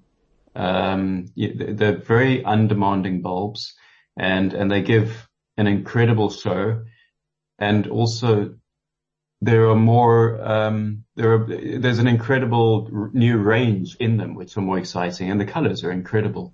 Um, 0.53 1.27
they're 1.37 1.97
very 1.97 2.43
undemanding 2.43 3.21
bulbs 3.21 3.73
and, 4.17 4.53
and 4.53 4.69
they 4.69 4.81
give 4.81 5.27
an 5.57 5.67
incredible 5.67 6.29
show 6.29 6.83
and 7.59 7.87
also 7.87 8.55
there 9.41 9.69
are 9.69 9.75
more, 9.75 10.41
um, 10.41 11.03
there 11.15 11.33
are, 11.33 11.79
there's 11.79 11.99
an 11.99 12.07
incredible 12.07 13.09
new 13.13 13.37
range 13.37 13.95
in 13.99 14.17
them, 14.17 14.35
which 14.35 14.57
are 14.57 14.61
more 14.61 14.79
exciting, 14.79 15.29
and 15.29 15.39
the 15.39 15.45
colors 15.45 15.83
are 15.83 15.91
incredible. 15.91 16.53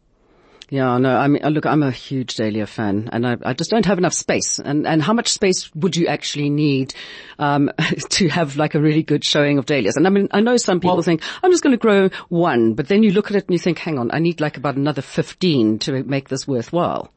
Yeah, 0.70 0.98
no, 0.98 1.16
I 1.16 1.28
mean, 1.28 1.44
look, 1.44 1.66
I'm 1.66 1.84
a 1.84 1.92
huge 1.92 2.36
Dahlia 2.36 2.66
fan 2.66 3.10
and 3.12 3.28
I, 3.28 3.38
I, 3.44 3.54
just 3.54 3.70
don't 3.70 3.86
have 3.86 4.00
enough 4.00 4.14
space. 4.14 4.58
And, 4.58 4.88
and 4.88 5.04
how 5.04 5.14
much 5.14 5.28
space 5.28 5.70
would 5.76 5.96
you 5.96 6.08
actually 6.08 6.50
need, 6.50 6.96
um, 7.38 7.70
to 8.10 8.28
have 8.30 8.56
like 8.56 8.74
a 8.74 8.82
really 8.82 9.04
good 9.04 9.24
showing 9.24 9.60
of 9.60 9.68
Dahlias? 9.68 9.98
And 9.98 10.08
I 10.08 10.10
mean, 10.10 10.30
I 10.32 10.40
know 10.40 10.58
some 10.58 10.80
people 10.80 10.96
well, 10.96 11.04
think, 11.04 11.22
I'm 11.44 11.52
just 11.52 11.62
going 11.62 11.74
to 11.74 11.78
grow 11.78 12.10
one, 12.30 12.74
but 12.74 12.88
then 12.88 13.04
you 13.04 13.12
look 13.12 13.30
at 13.30 13.36
it 13.36 13.46
and 13.46 13.54
you 13.54 13.60
think, 13.60 13.78
hang 13.78 14.00
on, 14.00 14.10
I 14.12 14.20
need 14.20 14.42
like 14.42 14.58
about 14.58 14.76
another 14.76 15.04
15 15.04 15.80
to 15.80 16.04
make 16.04 16.30
this 16.30 16.48
worthwhile. 16.48 17.13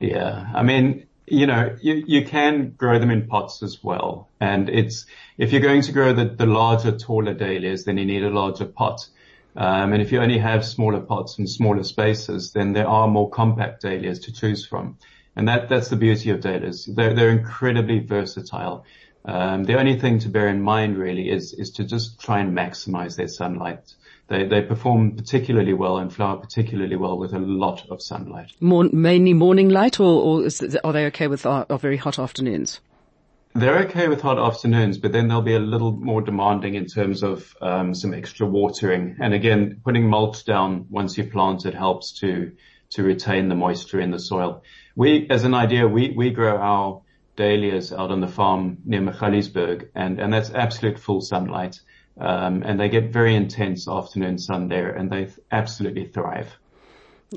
Yeah. 0.00 0.50
I 0.54 0.62
mean, 0.62 1.06
you 1.26 1.46
know, 1.46 1.76
you, 1.80 2.04
you 2.06 2.24
can 2.24 2.70
grow 2.76 2.98
them 2.98 3.10
in 3.10 3.26
pots 3.26 3.62
as 3.62 3.82
well. 3.82 4.28
And 4.40 4.68
it's, 4.68 5.06
if 5.38 5.52
you're 5.52 5.62
going 5.62 5.82
to 5.82 5.92
grow 5.92 6.12
the, 6.12 6.26
the 6.26 6.46
larger, 6.46 6.92
taller 6.92 7.34
dahlias, 7.34 7.84
then 7.84 7.98
you 7.98 8.04
need 8.04 8.22
a 8.22 8.30
larger 8.30 8.66
pot. 8.66 9.08
Um, 9.56 9.92
and 9.92 10.02
if 10.02 10.12
you 10.12 10.20
only 10.20 10.38
have 10.38 10.64
smaller 10.64 11.00
pots 11.00 11.38
and 11.38 11.48
smaller 11.48 11.82
spaces, 11.82 12.52
then 12.52 12.74
there 12.74 12.86
are 12.86 13.08
more 13.08 13.30
compact 13.30 13.82
dahlias 13.82 14.20
to 14.20 14.32
choose 14.32 14.66
from. 14.66 14.98
And 15.34 15.48
that, 15.48 15.68
that's 15.68 15.88
the 15.88 15.96
beauty 15.96 16.30
of 16.30 16.40
dahlias. 16.40 16.84
They're, 16.84 17.14
they're 17.14 17.30
incredibly 17.30 18.00
versatile. 18.00 18.84
Um, 19.24 19.64
the 19.64 19.78
only 19.78 19.98
thing 19.98 20.20
to 20.20 20.28
bear 20.28 20.48
in 20.48 20.62
mind 20.62 20.96
really 20.96 21.30
is, 21.30 21.52
is 21.52 21.70
to 21.72 21.84
just 21.84 22.20
try 22.20 22.40
and 22.40 22.56
maximize 22.56 23.16
their 23.16 23.28
sunlight 23.28 23.94
they, 24.28 24.46
they 24.46 24.62
perform 24.62 25.16
particularly 25.16 25.72
well 25.72 25.98
and 25.98 26.12
flower 26.12 26.36
particularly 26.36 26.96
well 26.96 27.18
with 27.18 27.32
a 27.32 27.38
lot 27.38 27.86
of 27.90 28.02
sunlight. 28.02 28.52
More, 28.60 28.84
mainly 28.92 29.34
morning 29.34 29.68
light 29.68 30.00
or, 30.00 30.22
or 30.22 30.46
is, 30.46 30.76
are 30.82 30.92
they 30.92 31.06
okay 31.06 31.28
with 31.28 31.42
very 31.42 31.96
hot 31.96 32.18
afternoons? 32.18 32.80
They're 33.54 33.78
okay 33.86 34.08
with 34.08 34.20
hot 34.20 34.38
afternoons, 34.38 34.98
but 34.98 35.12
then 35.12 35.28
they'll 35.28 35.40
be 35.40 35.54
a 35.54 35.58
little 35.58 35.92
more 35.92 36.20
demanding 36.20 36.74
in 36.74 36.84
terms 36.84 37.22
of 37.22 37.56
um, 37.62 37.94
some 37.94 38.12
extra 38.12 38.46
watering. 38.46 39.16
And 39.18 39.32
again, 39.32 39.80
putting 39.82 40.10
mulch 40.10 40.44
down 40.44 40.86
once 40.90 41.16
you 41.16 41.24
plant 41.24 41.64
it 41.64 41.74
helps 41.74 42.12
to 42.20 42.52
to 42.90 43.02
retain 43.02 43.48
the 43.48 43.54
moisture 43.54 43.98
in 43.98 44.10
the 44.10 44.18
soil. 44.18 44.62
We, 44.94 45.26
as 45.30 45.44
an 45.44 45.54
idea, 45.54 45.88
we 45.88 46.10
we 46.10 46.30
grow 46.30 46.58
our 46.58 47.00
dahlias 47.36 47.92
out 47.92 48.10
on 48.10 48.20
the 48.20 48.28
farm 48.28 48.78
near 48.84 49.00
Magaliesburg, 49.00 49.88
and 49.94 50.20
and 50.20 50.32
that's 50.32 50.50
absolute 50.50 50.98
full 50.98 51.22
sunlight. 51.22 51.80
Um, 52.18 52.62
and 52.62 52.80
they 52.80 52.88
get 52.88 53.12
very 53.12 53.34
intense 53.34 53.88
afternoon 53.88 54.38
sun 54.38 54.68
there 54.68 54.90
and 54.90 55.10
they 55.10 55.28
absolutely 55.50 56.06
thrive. 56.06 56.56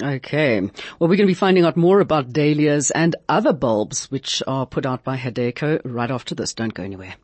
Okay. 0.02 0.62
Well, 0.62 0.72
we're 1.10 1.18
going 1.18 1.20
to 1.20 1.28
be 1.28 1.34
finding 1.34 1.66
out 1.66 1.76
more 1.76 2.00
about 2.00 2.32
dahlias 2.32 2.92
and 2.92 3.16
other 3.28 3.54
bulbs 3.54 4.10
which 4.12 4.44
are 4.48 4.66
put 4.66 4.86
out 4.86 5.04
by 5.04 5.18
Hadeco 5.18 5.82
right 5.84 6.12
after 6.12 6.36
this. 6.36 6.54
Don't 6.54 6.74
go 6.74 6.84
anywhere. 6.84 7.16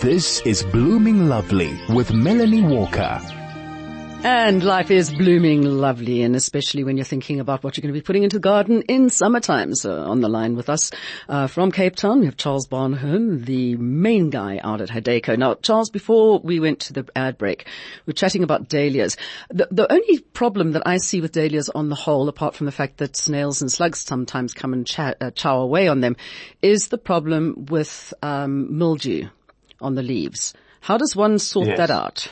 This 0.00 0.40
is 0.40 0.62
Blooming 0.64 1.28
Lovely 1.28 1.78
with 1.88 2.12
Melanie 2.12 2.62
Walker. 2.62 3.20
And 4.24 4.62
life 4.62 4.92
is 4.92 5.12
blooming 5.12 5.62
lovely, 5.62 6.22
and 6.22 6.36
especially 6.36 6.84
when 6.84 6.96
you're 6.96 7.04
thinking 7.04 7.40
about 7.40 7.64
what 7.64 7.76
you're 7.76 7.82
going 7.82 7.92
to 7.92 7.98
be 7.98 8.04
putting 8.04 8.22
into 8.22 8.36
the 8.36 8.40
garden 8.40 8.82
in 8.82 9.10
summertime. 9.10 9.74
So 9.74 10.04
on 10.04 10.20
the 10.20 10.28
line 10.28 10.54
with 10.54 10.70
us 10.70 10.92
uh, 11.28 11.48
from 11.48 11.72
Cape 11.72 11.96
Town, 11.96 12.20
we 12.20 12.26
have 12.26 12.36
Charles 12.36 12.68
Barnhoorn, 12.68 13.44
the 13.44 13.74
main 13.76 14.30
guy 14.30 14.60
out 14.62 14.80
at 14.80 14.90
Hadeco. 14.90 15.36
Now, 15.36 15.54
Charles, 15.54 15.90
before 15.90 16.38
we 16.38 16.60
went 16.60 16.78
to 16.80 16.92
the 16.92 17.08
ad 17.16 17.36
break, 17.36 17.66
we 18.06 18.12
are 18.12 18.14
chatting 18.14 18.44
about 18.44 18.68
dahlias. 18.68 19.16
The, 19.50 19.66
the 19.72 19.92
only 19.92 20.20
problem 20.20 20.72
that 20.72 20.86
I 20.86 20.98
see 20.98 21.20
with 21.20 21.32
dahlias 21.32 21.68
on 21.68 21.88
the 21.88 21.96
whole, 21.96 22.28
apart 22.28 22.54
from 22.54 22.66
the 22.66 22.72
fact 22.72 22.98
that 22.98 23.16
snails 23.16 23.60
and 23.60 23.72
slugs 23.72 23.98
sometimes 23.98 24.54
come 24.54 24.72
and 24.72 24.86
chow, 24.86 25.14
uh, 25.20 25.32
chow 25.32 25.58
away 25.58 25.88
on 25.88 26.00
them, 26.00 26.16
is 26.62 26.88
the 26.88 26.98
problem 26.98 27.66
with 27.68 28.14
um, 28.22 28.78
mildew 28.78 29.28
on 29.80 29.96
the 29.96 30.02
leaves. 30.04 30.54
How 30.80 30.96
does 30.96 31.16
one 31.16 31.40
sort 31.40 31.66
yes. 31.66 31.78
that 31.78 31.90
out? 31.90 32.28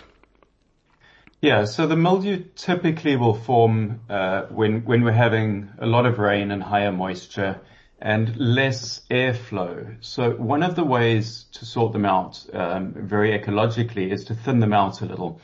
Yeah, 1.43 1.65
so 1.65 1.87
the 1.87 1.97
mildew 1.97 2.45
typically 2.55 3.17
will 3.17 3.33
form 3.33 4.01
uh, 4.11 4.43
when 4.51 4.85
when 4.85 5.03
we're 5.03 5.13
having 5.13 5.71
a 5.79 5.87
lot 5.87 6.05
of 6.05 6.19
rain 6.19 6.51
and 6.51 6.63
higher 6.63 6.93
moisture 6.93 7.59
and 7.99 8.37
less 8.37 9.01
airflow. 9.11 9.97
So 10.01 10.33
one 10.33 10.63
of 10.63 10.77
the 10.77 10.85
ways 10.85 11.47
to 11.53 11.65
sort 11.65 11.93
them 11.95 12.05
out 12.05 12.45
um, 12.53 12.93
very 12.95 13.39
ecologically 13.39 14.13
is 14.13 14.25
to 14.27 14.35
thin 14.35 14.61
them 14.61 14.75
out 14.75 15.01
a 15.01 15.07
little. 15.07 15.41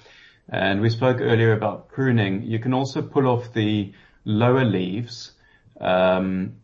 And 0.50 0.82
we 0.82 0.90
spoke 0.90 1.18
earlier 1.20 1.54
about 1.54 1.88
pruning. 1.88 2.42
You 2.42 2.58
can 2.58 2.74
also 2.74 3.00
pull 3.00 3.26
off 3.26 3.54
the 3.54 3.94
lower 4.26 4.66
leaves, 4.66 5.32
um, 5.80 6.56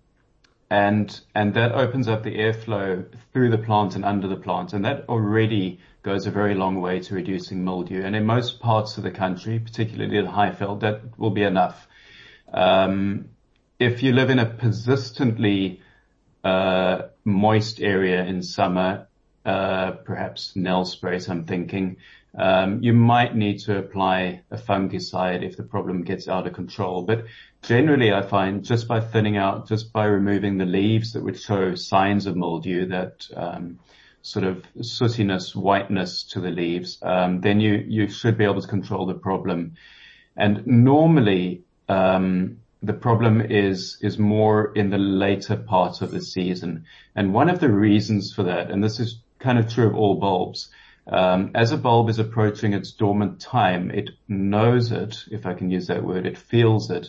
and 0.69 1.21
and 1.35 1.55
that 1.55 1.73
opens 1.73 2.07
up 2.07 2.23
the 2.23 2.37
airflow 2.37 3.07
through 3.33 3.51
the 3.51 3.59
plant 3.59 3.97
and 3.97 4.05
under 4.05 4.29
the 4.29 4.37
plant, 4.37 4.75
and 4.75 4.85
that 4.85 5.09
already 5.09 5.81
goes 6.03 6.27
a 6.27 6.31
very 6.31 6.55
long 6.55 6.81
way 6.81 7.01
to 7.01 7.15
reducing 7.15 7.65
mildew. 7.65 8.03
And 8.03 8.17
in 8.17 8.25
most 8.25 8.61
parts 8.61 8.97
of 8.99 9.05
the 9.05 9.11
country, 9.11 9.59
particularly 9.59 10.19
in 10.19 10.27
Highveld, 10.27 10.81
that 10.81 11.19
will 11.19 11.31
be 11.31 11.43
enough. 11.43 11.87
Um, 12.53 13.31
if 13.79 14.03
you 14.03 14.13
live 14.13 14.31
in 14.31 14.39
a 14.39 14.47
persistently 14.47 15.81
uh, 16.45 17.03
moist 17.25 17.81
area 17.81 18.25
in 18.25 18.43
summer, 18.43 19.07
uh, 19.45 19.93
perhaps 19.93 20.55
sprays. 20.85 21.29
I'm 21.29 21.45
thinking, 21.45 21.97
um, 22.37 22.83
you 22.83 22.93
might 22.93 23.35
need 23.35 23.59
to 23.61 23.79
apply 23.79 24.43
a 24.51 24.57
fungicide 24.57 25.43
if 25.43 25.57
the 25.57 25.63
problem 25.63 26.03
gets 26.03 26.29
out 26.29 26.47
of 26.47 26.53
control. 26.53 27.03
But 27.03 27.27
generally, 27.63 28.13
I 28.13 28.23
find 28.23 28.65
just 28.65 28.89
by 28.89 29.01
thinning 29.01 29.37
out, 29.37 29.69
just 29.69 29.93
by 29.93 30.05
removing 30.05 30.59
the 30.59 30.65
leaves 30.65 31.13
that 31.13 31.23
would 31.23 31.41
show 31.41 31.75
signs 31.75 32.27
of 32.27 32.37
mildew, 32.37 32.87
that 32.87 33.27
um, 33.37 33.79
sort 34.23 34.45
of 34.45 34.65
sootiness, 34.81 35.55
whiteness 35.55 36.23
to 36.23 36.41
the 36.41 36.51
leaves, 36.51 36.99
um, 37.03 37.41
then 37.41 37.61
you, 37.61 37.75
you 37.75 38.09
should 38.09 38.39
be 38.39 38.45
able 38.45 38.63
to 38.63 38.69
control 38.69 39.07
the 39.07 39.15
problem. 39.15 39.75
And 40.37 40.67
normally, 40.67 41.65
um, 41.89 42.59
the 42.83 42.93
problem 42.93 43.41
is, 43.41 43.99
is 44.01 44.19
more 44.19 44.73
in 44.75 44.91
the 44.91 44.99
later 44.99 45.57
part 45.57 46.03
of 46.03 46.11
the 46.11 46.21
season. 46.21 46.85
And 47.15 47.35
one 47.35 47.51
of 47.51 47.61
the 47.61 47.69
reasons 47.69 48.33
for 48.33 48.45
that, 48.45 48.71
and 48.71 48.83
this 48.83 48.99
is 49.01 49.21
kind 49.39 49.59
of 49.59 49.73
true 49.73 49.89
of 49.89 49.97
all 49.97 50.17
bulbs, 50.17 50.69
um, 51.07 51.51
as 51.55 51.73
a 51.73 51.77
bulb 51.77 52.09
is 52.09 52.21
approaching 52.21 52.75
its 52.75 52.93
dormant 52.93 53.41
time, 53.41 53.91
it 53.91 54.11
knows 54.29 54.93
it, 54.93 55.25
if 55.31 55.47
I 55.47 55.55
can 55.55 55.71
use 55.71 55.89
that 55.89 56.05
word, 56.05 56.27
it 56.27 56.39
feels 56.39 56.91
it, 56.91 57.09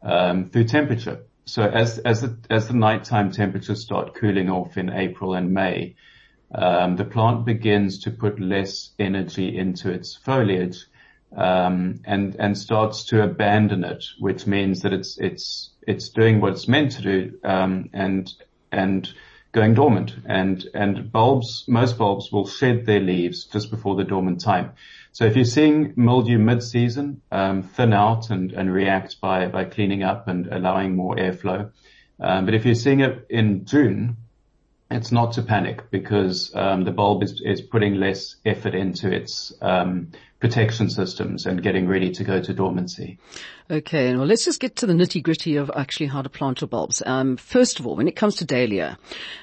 um, 0.00 0.48
through 0.50 0.64
temperature. 0.64 1.22
So 1.44 1.64
as, 1.64 1.98
as 1.98 2.20
the, 2.20 2.36
as 2.48 2.68
the 2.68 2.74
nighttime 2.74 3.32
temperatures 3.32 3.82
start 3.82 4.14
cooling 4.14 4.48
off 4.48 4.76
in 4.76 4.90
April 4.90 5.34
and 5.34 5.52
May, 5.52 5.96
um, 6.54 6.96
the 6.96 7.04
plant 7.04 7.44
begins 7.44 8.00
to 8.00 8.10
put 8.10 8.40
less 8.40 8.90
energy 8.98 9.56
into 9.56 9.90
its 9.90 10.16
foliage 10.16 10.86
um, 11.36 12.00
and 12.04 12.36
and 12.38 12.56
starts 12.56 13.04
to 13.04 13.22
abandon 13.22 13.84
it, 13.84 14.04
which 14.18 14.46
means 14.46 14.82
that 14.82 14.92
it's 14.92 15.18
it's 15.18 15.70
it's 15.86 16.10
doing 16.10 16.40
what 16.40 16.52
it's 16.52 16.68
meant 16.68 16.92
to 16.92 17.02
do 17.02 17.38
um, 17.42 17.88
and 17.92 18.32
and 18.70 19.12
going 19.52 19.74
dormant. 19.74 20.14
And 20.26 20.66
and 20.74 21.10
bulbs, 21.10 21.64
most 21.68 21.96
bulbs 21.96 22.30
will 22.30 22.46
shed 22.46 22.86
their 22.86 23.00
leaves 23.00 23.44
just 23.44 23.70
before 23.70 23.96
the 23.96 24.04
dormant 24.04 24.40
time. 24.40 24.72
So 25.12 25.24
if 25.26 25.36
you're 25.36 25.44
seeing 25.44 25.92
mildew 25.96 26.38
mid-season, 26.38 27.20
um, 27.30 27.62
thin 27.62 27.92
out 27.92 28.30
and, 28.30 28.52
and 28.52 28.72
react 28.72 29.20
by 29.20 29.46
by 29.46 29.64
cleaning 29.64 30.02
up 30.02 30.28
and 30.28 30.46
allowing 30.48 30.96
more 30.96 31.16
airflow. 31.16 31.70
Um, 32.20 32.44
but 32.44 32.54
if 32.54 32.64
you're 32.64 32.74
seeing 32.74 33.00
it 33.00 33.26
in 33.30 33.64
June, 33.64 34.16
it's 34.96 35.12
not 35.12 35.32
to 35.32 35.42
panic 35.42 35.90
because 35.90 36.54
um, 36.54 36.84
the 36.84 36.90
bulb 36.90 37.22
is, 37.22 37.40
is 37.44 37.60
putting 37.60 37.94
less 37.94 38.36
effort 38.44 38.74
into 38.74 39.10
its 39.10 39.52
um, 39.60 40.08
protection 40.42 40.90
systems 40.90 41.46
and 41.46 41.62
getting 41.62 41.86
ready 41.86 42.10
to 42.10 42.24
go 42.24 42.42
to 42.42 42.52
dormancy. 42.52 43.16
Okay, 43.70 44.12
well 44.16 44.26
let's 44.26 44.44
just 44.44 44.58
get 44.58 44.74
to 44.74 44.86
the 44.86 44.92
nitty 44.92 45.22
gritty 45.22 45.54
of 45.54 45.70
actually 45.76 46.06
how 46.06 46.20
to 46.20 46.28
plant 46.28 46.60
your 46.60 46.66
bulbs. 46.66 47.00
Um, 47.06 47.36
first 47.36 47.78
of 47.78 47.86
all, 47.86 47.94
when 47.94 48.08
it 48.08 48.16
comes 48.16 48.34
to 48.36 48.44
dahlia, 48.44 48.98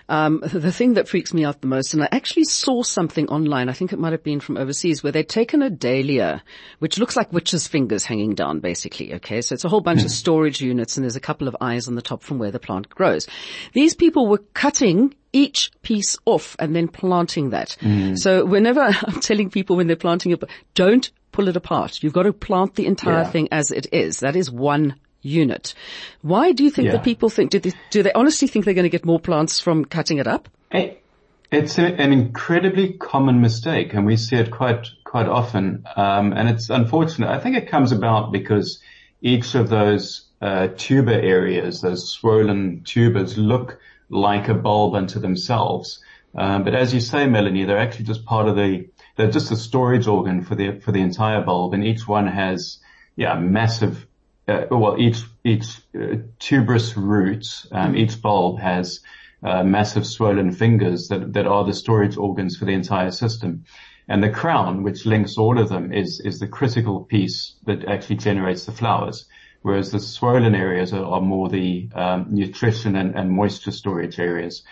um, 0.09 0.41
the 0.43 0.73
thing 0.73 0.95
that 0.95 1.07
freaks 1.07 1.33
me 1.33 1.45
out 1.45 1.61
the 1.61 1.67
most, 1.67 1.93
and 1.93 2.03
I 2.03 2.09
actually 2.11 2.43
saw 2.43 2.83
something 2.83 3.29
online, 3.29 3.69
I 3.69 3.73
think 3.73 3.93
it 3.93 3.97
might 3.97 4.11
have 4.11 4.25
been 4.25 4.41
from 4.41 4.57
overseas, 4.57 5.01
where 5.01 5.13
they'd 5.13 5.29
taken 5.29 5.61
a 5.61 5.69
dahlia, 5.69 6.43
which 6.79 6.99
looks 6.99 7.15
like 7.15 7.31
witches' 7.31 7.65
fingers 7.65 8.03
hanging 8.03 8.35
down 8.35 8.59
basically, 8.59 9.13
okay? 9.15 9.41
So 9.41 9.53
it's 9.53 9.63
a 9.63 9.69
whole 9.69 9.79
bunch 9.79 10.01
of 10.01 10.07
hmm. 10.07 10.09
storage 10.09 10.59
units 10.59 10.97
and 10.97 11.05
there's 11.05 11.15
a 11.15 11.21
couple 11.21 11.47
of 11.47 11.55
eyes 11.61 11.87
on 11.87 11.95
the 11.95 12.01
top 12.01 12.21
from 12.21 12.39
where 12.39 12.51
the 12.51 12.59
plant 12.59 12.89
grows. 12.89 13.25
These 13.71 13.95
people 13.95 14.27
were 14.27 14.39
cutting 14.53 15.15
each 15.31 15.71
piece 15.81 16.17
off 16.25 16.55
and 16.59 16.75
then 16.75 16.87
planting 16.87 17.51
that. 17.51 17.77
Mm. 17.81 18.17
So 18.17 18.45
whenever 18.45 18.81
I'm 19.03 19.19
telling 19.21 19.49
people 19.49 19.75
when 19.75 19.87
they're 19.87 19.95
planting 19.95 20.31
it, 20.31 20.43
don't 20.73 20.88
pull 21.31 21.47
it 21.47 21.55
apart. 21.55 22.03
You've 22.03 22.13
got 22.13 22.23
to 22.23 22.33
plant 22.33 22.75
the 22.75 22.85
entire 22.85 23.23
yeah. 23.23 23.29
thing 23.29 23.47
as 23.51 23.71
it 23.71 23.87
is. 23.91 24.19
That 24.19 24.35
is 24.35 24.51
one 24.51 24.95
unit. 25.21 25.73
Why 26.21 26.51
do 26.51 26.63
you 26.63 26.69
think 26.69 26.87
yeah. 26.87 26.91
that 26.93 27.03
people 27.03 27.29
think, 27.29 27.51
do 27.51 27.59
they, 27.59 27.73
do 27.91 28.03
they 28.03 28.13
honestly 28.13 28.47
think 28.47 28.65
they're 28.65 28.73
going 28.73 28.83
to 28.83 28.89
get 28.89 29.05
more 29.05 29.19
plants 29.19 29.59
from 29.59 29.85
cutting 29.85 30.17
it 30.17 30.27
up? 30.27 30.49
It, 30.71 31.03
it's 31.51 31.77
a, 31.77 31.85
an 31.85 32.13
incredibly 32.13 32.93
common 32.93 33.41
mistake 33.41 33.93
and 33.93 34.05
we 34.05 34.17
see 34.17 34.37
it 34.37 34.51
quite, 34.51 34.87
quite 35.03 35.27
often. 35.27 35.85
Um, 35.95 36.33
and 36.33 36.49
it's 36.49 36.69
unfortunate. 36.69 37.29
I 37.29 37.39
think 37.39 37.57
it 37.57 37.69
comes 37.69 37.91
about 37.91 38.31
because 38.31 38.81
each 39.21 39.55
of 39.55 39.69
those 39.69 40.25
uh, 40.41 40.69
tuber 40.77 41.11
areas, 41.11 41.81
those 41.81 42.09
swollen 42.09 42.83
tubers 42.83 43.37
look 43.37 43.79
like 44.09 44.47
a 44.47 44.53
bulb 44.53 44.95
unto 44.95 45.19
themselves. 45.19 46.01
Um, 46.35 46.63
but 46.63 46.75
as 46.75 46.93
you 46.93 46.99
say, 46.99 47.27
Melanie, 47.27 47.65
they're 47.65 47.77
actually 47.77 48.05
just 48.05 48.25
part 48.25 48.47
of 48.47 48.55
the, 48.55 48.87
they're 49.19 49.29
just 49.29 49.51
a 49.51 49.57
storage 49.57 50.07
organ 50.07 50.41
for 50.41 50.55
the, 50.55 50.79
for 50.79 50.93
the 50.93 51.01
entire 51.01 51.41
bulb 51.41 51.73
and 51.73 51.83
each 51.83 52.07
one 52.07 52.25
has, 52.25 52.79
yeah, 53.17 53.37
massive, 53.37 54.07
uh, 54.47 54.61
well, 54.71 54.95
each, 54.97 55.23
each 55.43 55.65
uh, 55.93 56.15
tuberous 56.39 56.95
root, 56.95 57.45
um, 57.73 57.97
each 57.97 58.21
bulb 58.21 58.61
has, 58.61 59.01
uh, 59.43 59.61
massive 59.61 60.07
swollen 60.07 60.53
fingers 60.53 61.09
that, 61.09 61.33
that 61.33 61.45
are 61.45 61.65
the 61.65 61.73
storage 61.73 62.15
organs 62.15 62.55
for 62.55 62.63
the 62.63 62.71
entire 62.71 63.11
system. 63.11 63.65
And 64.07 64.23
the 64.23 64.29
crown, 64.29 64.83
which 64.83 65.05
links 65.05 65.37
all 65.37 65.59
of 65.59 65.67
them, 65.67 65.91
is, 65.91 66.21
is 66.21 66.39
the 66.39 66.47
critical 66.47 67.01
piece 67.01 67.55
that 67.65 67.83
actually 67.89 68.15
generates 68.15 68.65
the 68.65 68.71
flowers 68.71 69.27
whereas 69.61 69.91
the 69.91 69.99
swollen 69.99 70.55
areas 70.55 70.93
are, 70.93 71.03
are 71.03 71.19
more 71.19 71.49
the 71.49 71.89
um, 71.93 72.27
nutrition 72.29 72.95
and, 72.95 73.13
and, 73.13 73.29
moisture 73.29 73.71
storage 73.71 74.17
areas. 74.17 74.63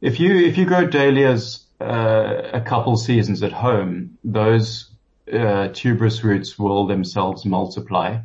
If 0.00 0.20
you 0.20 0.36
if 0.36 0.56
you 0.56 0.64
grow 0.64 0.86
dahlias 0.86 1.65
uh, 1.80 2.50
a 2.52 2.60
couple 2.60 2.96
seasons 2.96 3.42
at 3.42 3.52
home, 3.52 4.18
those 4.24 4.90
uh, 5.32 5.68
tuberous 5.68 6.24
roots 6.24 6.58
will 6.58 6.86
themselves 6.86 7.44
multiply, 7.44 8.18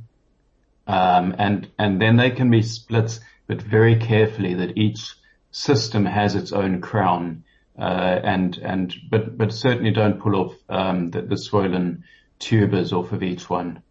um, 0.88 1.36
and 1.38 1.70
and 1.78 2.02
then 2.02 2.18
they 2.18 2.32
can 2.32 2.50
be 2.50 2.62
split, 2.62 3.20
but 3.48 3.62
very 3.62 3.96
carefully 3.96 4.54
that 4.54 4.78
each 4.78 5.16
system 5.52 6.06
has 6.06 6.36
its 6.36 6.52
own 6.52 6.82
crown. 6.82 7.44
Uh, 7.78 8.20
and 8.24 8.58
and 8.58 8.94
but 9.10 9.38
but 9.38 9.52
certainly 9.52 9.92
don't 9.92 10.20
pull 10.20 10.36
off 10.36 10.56
um, 10.70 11.10
the, 11.12 11.22
the 11.22 11.38
swollen 11.38 12.04
tubers 12.40 12.94
off 12.94 13.12
of 13.12 13.24
each 13.24 13.50
one. 13.50 13.82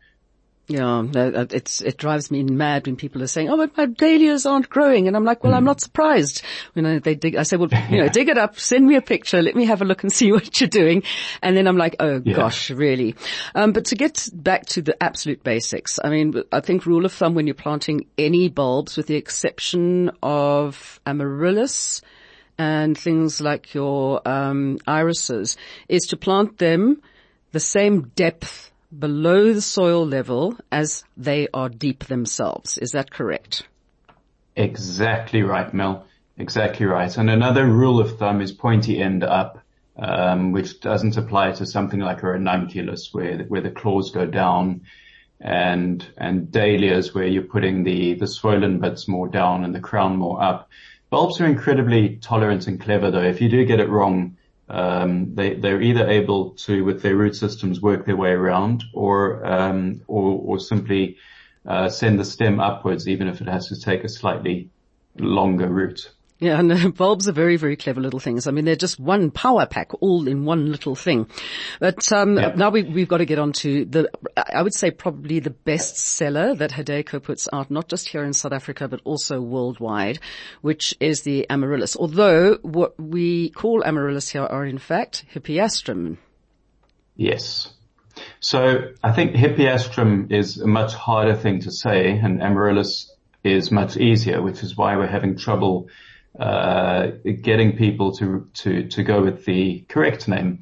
Yeah, 0.70 1.04
it's, 1.12 1.80
it 1.80 1.96
drives 1.96 2.30
me 2.30 2.44
mad 2.44 2.86
when 2.86 2.94
people 2.94 3.24
are 3.24 3.26
saying, 3.26 3.50
oh, 3.50 3.56
but 3.56 3.76
my 3.76 3.86
dahlias 3.86 4.46
aren't 4.46 4.68
growing. 4.68 5.08
And 5.08 5.16
I'm 5.16 5.24
like, 5.24 5.42
well, 5.42 5.52
mm. 5.52 5.56
I'm 5.56 5.64
not 5.64 5.80
surprised. 5.80 6.42
When 6.74 7.00
they 7.00 7.16
dig, 7.16 7.34
I 7.34 7.42
say, 7.42 7.56
well, 7.56 7.68
you 7.90 8.00
know, 8.00 8.08
dig 8.08 8.28
it 8.28 8.38
up, 8.38 8.56
send 8.60 8.86
me 8.86 8.94
a 8.94 9.02
picture, 9.02 9.42
let 9.42 9.56
me 9.56 9.64
have 9.64 9.82
a 9.82 9.84
look 9.84 10.04
and 10.04 10.12
see 10.20 10.30
what 10.30 10.60
you're 10.60 10.68
doing. 10.68 11.02
And 11.42 11.56
then 11.56 11.66
I'm 11.66 11.76
like, 11.76 11.96
oh 11.98 12.22
yeah. 12.24 12.36
gosh, 12.36 12.70
really? 12.70 13.16
Um, 13.56 13.72
but 13.72 13.86
to 13.86 13.96
get 13.96 14.28
back 14.32 14.66
to 14.66 14.82
the 14.82 15.02
absolute 15.02 15.42
basics, 15.42 15.98
I 16.04 16.08
mean, 16.08 16.40
I 16.52 16.60
think 16.60 16.86
rule 16.86 17.04
of 17.04 17.12
thumb 17.12 17.34
when 17.34 17.48
you're 17.48 17.54
planting 17.54 18.06
any 18.16 18.48
bulbs 18.48 18.96
with 18.96 19.08
the 19.08 19.16
exception 19.16 20.12
of 20.22 21.00
amaryllis, 21.04 22.00
and 22.58 22.96
things 22.96 23.40
like 23.40 23.72
your 23.72 24.20
um, 24.28 24.78
irises 24.86 25.56
is 25.88 26.02
to 26.08 26.16
plant 26.18 26.58
them 26.58 27.00
the 27.52 27.60
same 27.60 28.12
depth 28.14 28.70
below 28.96 29.52
the 29.52 29.62
soil 29.62 30.06
level 30.06 30.56
as 30.70 31.04
they 31.16 31.48
are 31.54 31.68
deep 31.68 32.04
themselves. 32.04 32.78
Is 32.78 32.92
that 32.92 33.10
correct? 33.10 33.66
Exactly 34.56 35.42
right, 35.42 35.72
Mel. 35.72 36.06
Exactly 36.36 36.86
right. 36.86 37.16
And 37.16 37.30
another 37.30 37.66
rule 37.66 38.00
of 38.00 38.18
thumb 38.18 38.40
is 38.40 38.52
pointy 38.52 39.00
end 39.00 39.24
up. 39.24 39.62
um, 40.00 40.52
which 40.52 40.80
doesn't 40.80 41.16
apply 41.16 41.52
to 41.52 41.66
something 41.66 42.00
like 42.00 42.22
a 42.22 42.26
ranunculus 42.28 43.10
where, 43.12 43.44
where 43.44 43.60
the 43.60 43.70
claws 43.70 44.10
go 44.10 44.24
down 44.24 44.82
and, 45.40 46.06
and 46.16 46.50
dahlias 46.50 47.14
where 47.14 47.26
you're 47.26 47.42
putting 47.42 47.84
the, 47.84 48.14
the 48.14 48.26
swollen 48.26 48.80
bits 48.80 49.06
more 49.08 49.28
down 49.28 49.64
and 49.64 49.74
the 49.74 49.80
crown 49.80 50.16
more 50.16 50.42
up. 50.42 50.70
Bulbs 51.10 51.40
are 51.40 51.46
incredibly 51.46 52.16
tolerant 52.16 52.66
and 52.66 52.80
clever 52.80 53.10
though. 53.10 53.22
If 53.22 53.40
you 53.40 53.48
do 53.48 53.64
get 53.64 53.80
it 53.80 53.88
wrong, 53.88 54.36
um, 54.70 55.34
they, 55.34 55.54
they're 55.54 55.82
either 55.82 56.08
able 56.08 56.50
to, 56.50 56.84
with 56.84 57.02
their 57.02 57.16
root 57.16 57.36
systems, 57.36 57.80
work 57.80 58.06
their 58.06 58.16
way 58.16 58.30
around 58.30 58.84
or, 58.94 59.44
um, 59.44 60.02
or, 60.06 60.40
or 60.44 60.58
simply, 60.60 61.16
uh, 61.66 61.88
send 61.88 62.18
the 62.18 62.24
stem 62.24 62.60
upwards, 62.60 63.08
even 63.08 63.28
if 63.28 63.40
it 63.40 63.48
has 63.48 63.68
to 63.68 63.78
take 63.78 64.04
a 64.04 64.08
slightly 64.08 64.70
longer 65.18 65.68
route. 65.68 66.10
Yeah, 66.40 66.58
and 66.58 66.94
bulbs 66.96 67.28
are 67.28 67.32
very, 67.32 67.56
very 67.56 67.76
clever 67.76 68.00
little 68.00 68.18
things. 68.18 68.46
I 68.46 68.50
mean, 68.50 68.64
they're 68.64 68.74
just 68.74 68.98
one 68.98 69.30
power 69.30 69.66
pack 69.66 69.90
all 70.00 70.26
in 70.26 70.46
one 70.46 70.72
little 70.72 70.96
thing. 70.96 71.28
But 71.78 72.10
um, 72.12 72.38
yeah. 72.38 72.52
now 72.56 72.70
we, 72.70 72.82
have 72.82 73.08
got 73.08 73.18
to 73.18 73.26
get 73.26 73.38
on 73.38 73.52
to 73.52 73.84
the, 73.84 74.10
I 74.36 74.62
would 74.62 74.72
say 74.72 74.90
probably 74.90 75.40
the 75.40 75.50
best 75.50 75.98
seller 75.98 76.54
that 76.54 76.70
Hadeco 76.70 77.22
puts 77.22 77.46
out, 77.52 77.70
not 77.70 77.88
just 77.88 78.08
here 78.08 78.24
in 78.24 78.32
South 78.32 78.52
Africa, 78.52 78.88
but 78.88 79.02
also 79.04 79.40
worldwide, 79.42 80.18
which 80.62 80.96
is 80.98 81.22
the 81.22 81.48
amaryllis. 81.50 81.94
Although 81.94 82.54
what 82.62 82.98
we 82.98 83.50
call 83.50 83.84
amaryllis 83.84 84.30
here 84.30 84.44
are 84.44 84.64
in 84.64 84.78
fact 84.78 85.26
hippeastrum. 85.34 86.16
Yes. 87.16 87.70
So 88.40 88.92
I 89.04 89.12
think 89.12 89.32
hippeastrum 89.32 90.32
is 90.32 90.58
a 90.58 90.66
much 90.66 90.94
harder 90.94 91.36
thing 91.36 91.60
to 91.60 91.70
say 91.70 92.18
and 92.18 92.42
amaryllis 92.42 93.14
is 93.44 93.70
much 93.70 93.98
easier, 93.98 94.40
which 94.40 94.62
is 94.62 94.76
why 94.76 94.96
we're 94.96 95.06
having 95.06 95.36
trouble 95.36 95.88
uh, 96.38 97.08
getting 97.42 97.76
people 97.76 98.12
to 98.16 98.48
to 98.54 98.88
to 98.88 99.02
go 99.02 99.22
with 99.22 99.44
the 99.44 99.80
correct 99.88 100.28
name. 100.28 100.60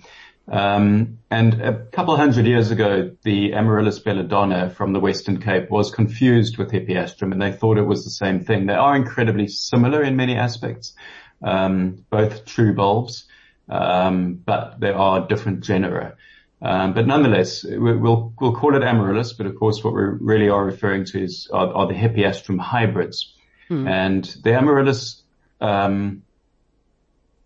Um, 0.50 1.18
and 1.31 1.61
a 1.61 1.85
couple 1.87 2.16
hundred 2.16 2.46
years 2.46 2.70
ago, 2.70 3.11
the 3.22 3.52
Amaryllis 3.52 3.98
belladonna 3.98 4.70
from 4.70 4.94
the 4.94 5.00
Western 5.00 5.40
Cape 5.40 5.70
was 5.70 5.90
confused 5.90 6.57
with 6.57 6.70
Hippeastrum, 6.70 7.33
and 7.33 7.42
they 7.42 7.52
thought 7.52 7.76
it 7.76 7.83
was 7.83 8.04
the 8.04 8.11
same 8.11 8.40
thing. 8.40 8.66
They 8.66 8.74
are 8.74 8.96
incredibly 8.96 9.46
similar 9.48 10.02
in 10.02 10.16
many 10.16 10.37
aspects, 10.37 10.94
um, 11.42 12.04
both 12.09 12.46
true 12.46 12.74
bulbs, 12.74 13.26
um, 13.68 14.40
but 14.42 14.81
they 14.81 14.90
are 14.90 15.26
different 15.26 15.61
genera. 15.61 16.16
Um, 16.62 16.94
but 16.94 17.07
nonetheless, 17.07 17.64
we'll 17.64 18.33
we'll 18.40 18.54
call 18.54 18.74
it 18.74 18.83
Amaryllis, 18.83 19.35
but 19.35 19.46
of 19.46 19.54
course, 19.54 19.85
what 19.85 19.92
we 19.94 20.00
really 20.00 20.48
are 20.48 20.64
referring 20.64 21.04
to 21.07 21.22
is 21.22 21.48
are, 21.52 21.72
are 21.72 21.87
the 21.87 21.94
Hippeastrum 21.94 22.59
hybrids, 22.59 23.35
hmm. 23.68 23.87
and 23.87 24.24
the 24.42 24.54
Amaryllis 24.54 25.22
um, 25.61 26.23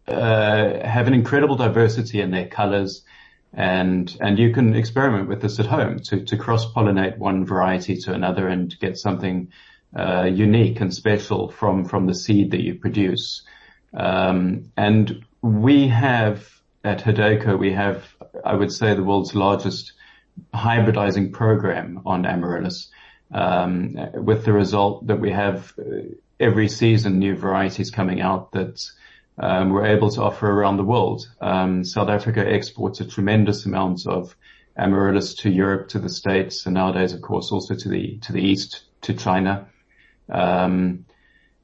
uh, 0.08 0.86
have 0.86 1.06
an 1.06 1.14
incredible 1.14 1.56
diversity 1.56 2.20
in 2.20 2.30
their 2.30 2.46
colors 2.46 3.04
and 3.54 4.16
and 4.20 4.38
you 4.38 4.52
can 4.52 4.74
experiment 4.74 5.28
with 5.28 5.42
this 5.42 5.58
at 5.60 5.66
home 5.66 5.98
to 5.98 6.24
to 6.24 6.36
cross 6.36 6.70
pollinate 6.72 7.18
one 7.18 7.44
variety 7.44 7.96
to 7.96 8.12
another 8.12 8.48
and 8.48 8.78
get 8.80 8.96
something 8.96 9.52
uh, 9.96 10.22
unique 10.22 10.80
and 10.80 10.92
special 10.94 11.50
from 11.50 11.84
from 11.84 12.06
the 12.06 12.14
seed 12.14 12.50
that 12.52 12.62
you 12.62 12.74
produce. 12.74 13.42
Um, 13.94 14.72
and 14.76 15.24
we 15.42 15.88
have 15.88 16.48
at 16.82 17.02
Hadeco 17.02 17.58
we 17.58 17.72
have 17.72 18.04
I 18.44 18.54
would 18.54 18.72
say 18.72 18.94
the 18.94 19.04
world's 19.04 19.34
largest 19.34 19.92
hybridizing 20.54 21.30
program 21.32 22.00
on 22.06 22.24
amaryllis, 22.24 22.90
um, 23.32 23.96
with 24.14 24.46
the 24.46 24.52
result 24.52 25.06
that 25.08 25.20
we 25.20 25.30
have 25.30 25.74
uh, 25.78 26.08
every 26.42 26.68
season 26.68 27.18
new 27.18 27.36
varieties 27.36 27.90
coming 27.90 28.20
out 28.20 28.52
that 28.52 28.84
um, 29.38 29.70
we're 29.70 29.86
able 29.86 30.10
to 30.10 30.22
offer 30.22 30.50
around 30.50 30.76
the 30.76 30.84
world. 30.84 31.26
Um, 31.40 31.84
South 31.84 32.08
Africa 32.08 32.44
exports 32.46 33.00
a 33.00 33.04
tremendous 33.04 33.64
amount 33.64 34.06
of 34.06 34.36
amaryllis 34.76 35.34
to 35.34 35.50
Europe, 35.50 35.88
to 35.88 35.98
the 35.98 36.08
States, 36.08 36.66
and 36.66 36.74
nowadays, 36.74 37.12
of 37.12 37.22
course, 37.22 37.52
also 37.52 37.74
to 37.74 37.88
the 37.88 38.18
to 38.18 38.32
the 38.32 38.42
East, 38.42 38.82
to 39.02 39.14
China. 39.14 39.66
Um, 40.28 41.06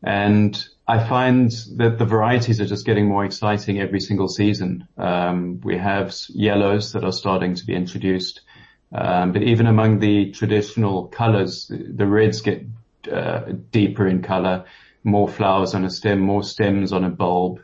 and 0.03 0.69
I 0.87 1.07
find 1.07 1.51
that 1.77 1.99
the 1.99 2.05
varieties 2.05 2.61
are 2.61 2.67
just 2.67 2.87
getting 2.87 3.09
more 3.09 3.25
exciting 3.25 3.81
every 3.81 4.01
single 4.01 4.29
season. 4.29 4.87
Um, 4.97 5.61
we 5.63 5.77
have 5.77 6.15
yellows 6.29 6.93
that 6.93 7.05
are 7.05 7.13
starting 7.13 7.55
to 7.57 7.67
be 7.67 7.75
introduced, 7.75 8.41
um, 8.93 9.33
but 9.33 9.43
even 9.43 9.67
among 9.67 9.99
the 9.99 10.31
traditional 10.31 11.09
colors, 11.09 11.67
the, 11.67 11.77
the 11.77 12.07
reds 12.07 12.41
get 12.41 12.65
uh, 13.11 13.53
deeper 13.71 14.07
in 14.07 14.23
color, 14.23 14.65
more 15.05 15.29
flowers 15.29 15.75
on 15.75 15.85
a 15.85 15.91
stem, 15.91 16.21
more 16.21 16.43
stems 16.43 16.93
on 16.93 17.05
a 17.05 17.11
bulb. 17.11 17.61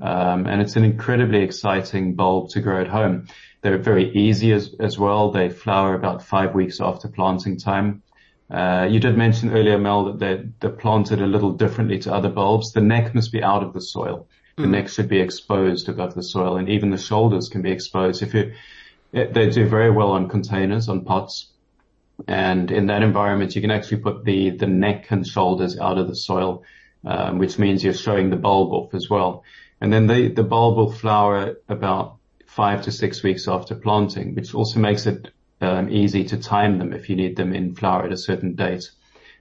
Um, 0.00 0.46
and 0.46 0.60
it's 0.60 0.76
an 0.76 0.84
incredibly 0.84 1.42
exciting 1.42 2.14
bulb 2.14 2.50
to 2.50 2.60
grow 2.60 2.80
at 2.80 2.88
home. 2.88 3.28
They're 3.62 3.78
very 3.78 4.12
easy 4.12 4.52
as, 4.52 4.74
as 4.78 4.98
well. 4.98 5.30
They 5.30 5.48
flower 5.48 5.94
about 5.94 6.22
five 6.22 6.54
weeks 6.54 6.80
after 6.80 7.08
planting 7.08 7.56
time. 7.58 8.02
Uh, 8.50 8.86
you 8.88 9.00
did 9.00 9.16
mention 9.16 9.50
earlier, 9.50 9.78
Mel, 9.78 10.04
that 10.04 10.18
they're, 10.18 10.44
they're, 10.60 10.70
planted 10.70 11.20
a 11.20 11.26
little 11.26 11.52
differently 11.52 11.98
to 12.00 12.14
other 12.14 12.28
bulbs. 12.28 12.72
The 12.72 12.80
neck 12.80 13.14
must 13.14 13.32
be 13.32 13.42
out 13.42 13.64
of 13.64 13.72
the 13.72 13.80
soil. 13.80 14.28
The 14.56 14.64
mm. 14.64 14.70
neck 14.70 14.88
should 14.88 15.08
be 15.08 15.18
exposed 15.18 15.88
above 15.88 16.14
the 16.14 16.22
soil 16.22 16.56
and 16.56 16.68
even 16.68 16.90
the 16.90 16.98
shoulders 16.98 17.48
can 17.48 17.62
be 17.62 17.72
exposed. 17.72 18.22
If 18.22 18.34
you, 18.34 18.52
they 19.12 19.50
do 19.50 19.68
very 19.68 19.90
well 19.90 20.12
on 20.12 20.28
containers, 20.28 20.88
on 20.88 21.04
pots. 21.04 21.48
And 22.26 22.70
in 22.70 22.86
that 22.86 23.02
environment, 23.02 23.54
you 23.54 23.60
can 23.60 23.70
actually 23.70 23.98
put 23.98 24.24
the, 24.24 24.50
the 24.50 24.66
neck 24.66 25.10
and 25.10 25.26
shoulders 25.26 25.78
out 25.78 25.98
of 25.98 26.08
the 26.08 26.16
soil, 26.16 26.64
um, 27.04 27.38
which 27.38 27.58
means 27.58 27.84
you're 27.84 27.94
showing 27.94 28.30
the 28.30 28.36
bulb 28.36 28.72
off 28.72 28.94
as 28.94 29.10
well. 29.10 29.44
And 29.80 29.92
then 29.92 30.06
the, 30.06 30.28
the 30.28 30.42
bulb 30.42 30.76
will 30.76 30.92
flower 30.92 31.56
about 31.68 32.16
five 32.46 32.82
to 32.82 32.92
six 32.92 33.22
weeks 33.22 33.46
after 33.48 33.74
planting, 33.74 34.34
which 34.34 34.54
also 34.54 34.80
makes 34.80 35.06
it 35.06 35.30
um, 35.60 35.90
easy 35.90 36.24
to 36.24 36.38
time 36.38 36.78
them 36.78 36.92
if 36.92 37.08
you 37.10 37.16
need 37.16 37.36
them 37.36 37.54
in 37.54 37.74
flower 37.74 38.04
at 38.04 38.12
a 38.12 38.16
certain 38.16 38.54
date, 38.54 38.90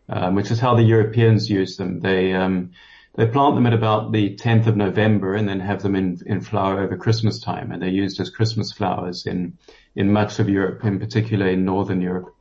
um, 0.09 0.35
which 0.35 0.51
is 0.51 0.59
how 0.59 0.75
the 0.75 0.83
Europeans 0.83 1.49
use 1.49 1.77
them. 1.77 2.01
They 2.01 2.33
um, 2.33 2.71
they 3.15 3.25
plant 3.25 3.55
them 3.55 3.65
at 3.65 3.73
about 3.73 4.11
the 4.11 4.35
10th 4.35 4.67
of 4.67 4.75
November 4.75 5.35
and 5.35 5.47
then 5.47 5.61
have 5.61 5.81
them 5.81 5.95
in, 5.95 6.19
in 6.25 6.41
flower 6.41 6.81
over 6.81 6.97
Christmas 6.97 7.39
time, 7.39 7.71
and 7.71 7.81
they're 7.81 7.89
used 7.89 8.19
as 8.19 8.29
Christmas 8.29 8.73
flowers 8.73 9.25
in 9.25 9.57
in 9.95 10.11
much 10.11 10.39
of 10.39 10.49
Europe, 10.49 10.83
in 10.83 10.99
particular 10.99 11.47
in 11.47 11.63
Northern 11.63 12.01
Europe. 12.01 12.34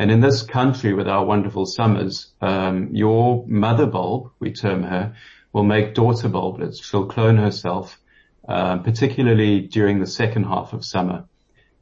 And 0.00 0.10
in 0.10 0.20
this 0.20 0.40
country 0.40 0.94
with 0.94 1.08
our 1.08 1.26
wonderful 1.26 1.66
summers, 1.66 2.32
um, 2.40 2.88
your 2.90 3.44
mother 3.46 3.84
bulb, 3.84 4.30
we 4.38 4.50
term 4.50 4.82
her, 4.82 5.14
will 5.52 5.62
make 5.62 5.92
daughter 5.92 6.26
bulblets. 6.26 6.82
She'll 6.82 7.04
clone 7.04 7.36
herself, 7.36 8.00
uh, 8.48 8.78
particularly 8.78 9.60
during 9.60 10.00
the 10.00 10.06
second 10.06 10.44
half 10.44 10.72
of 10.72 10.86
summer, 10.86 11.26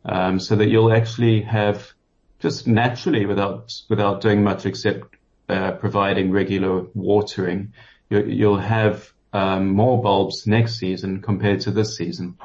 um, 0.04 0.40
so 0.40 0.56
that 0.56 0.66
you'll 0.66 0.92
actually 0.92 1.42
have 1.42 1.92
just 2.40 2.66
naturally, 2.66 3.24
without 3.24 3.72
without 3.88 4.20
doing 4.20 4.42
much 4.42 4.66
except 4.66 5.14
uh, 5.48 5.70
providing 5.72 6.32
regular 6.32 6.86
watering, 6.94 7.72
you, 8.10 8.24
you'll 8.24 8.58
have 8.58 9.12
um, 9.32 9.68
more 9.68 10.02
bulbs 10.02 10.44
next 10.44 10.74
season 10.74 11.22
compared 11.22 11.60
to 11.60 11.70
this 11.70 11.96
season. 11.96 12.36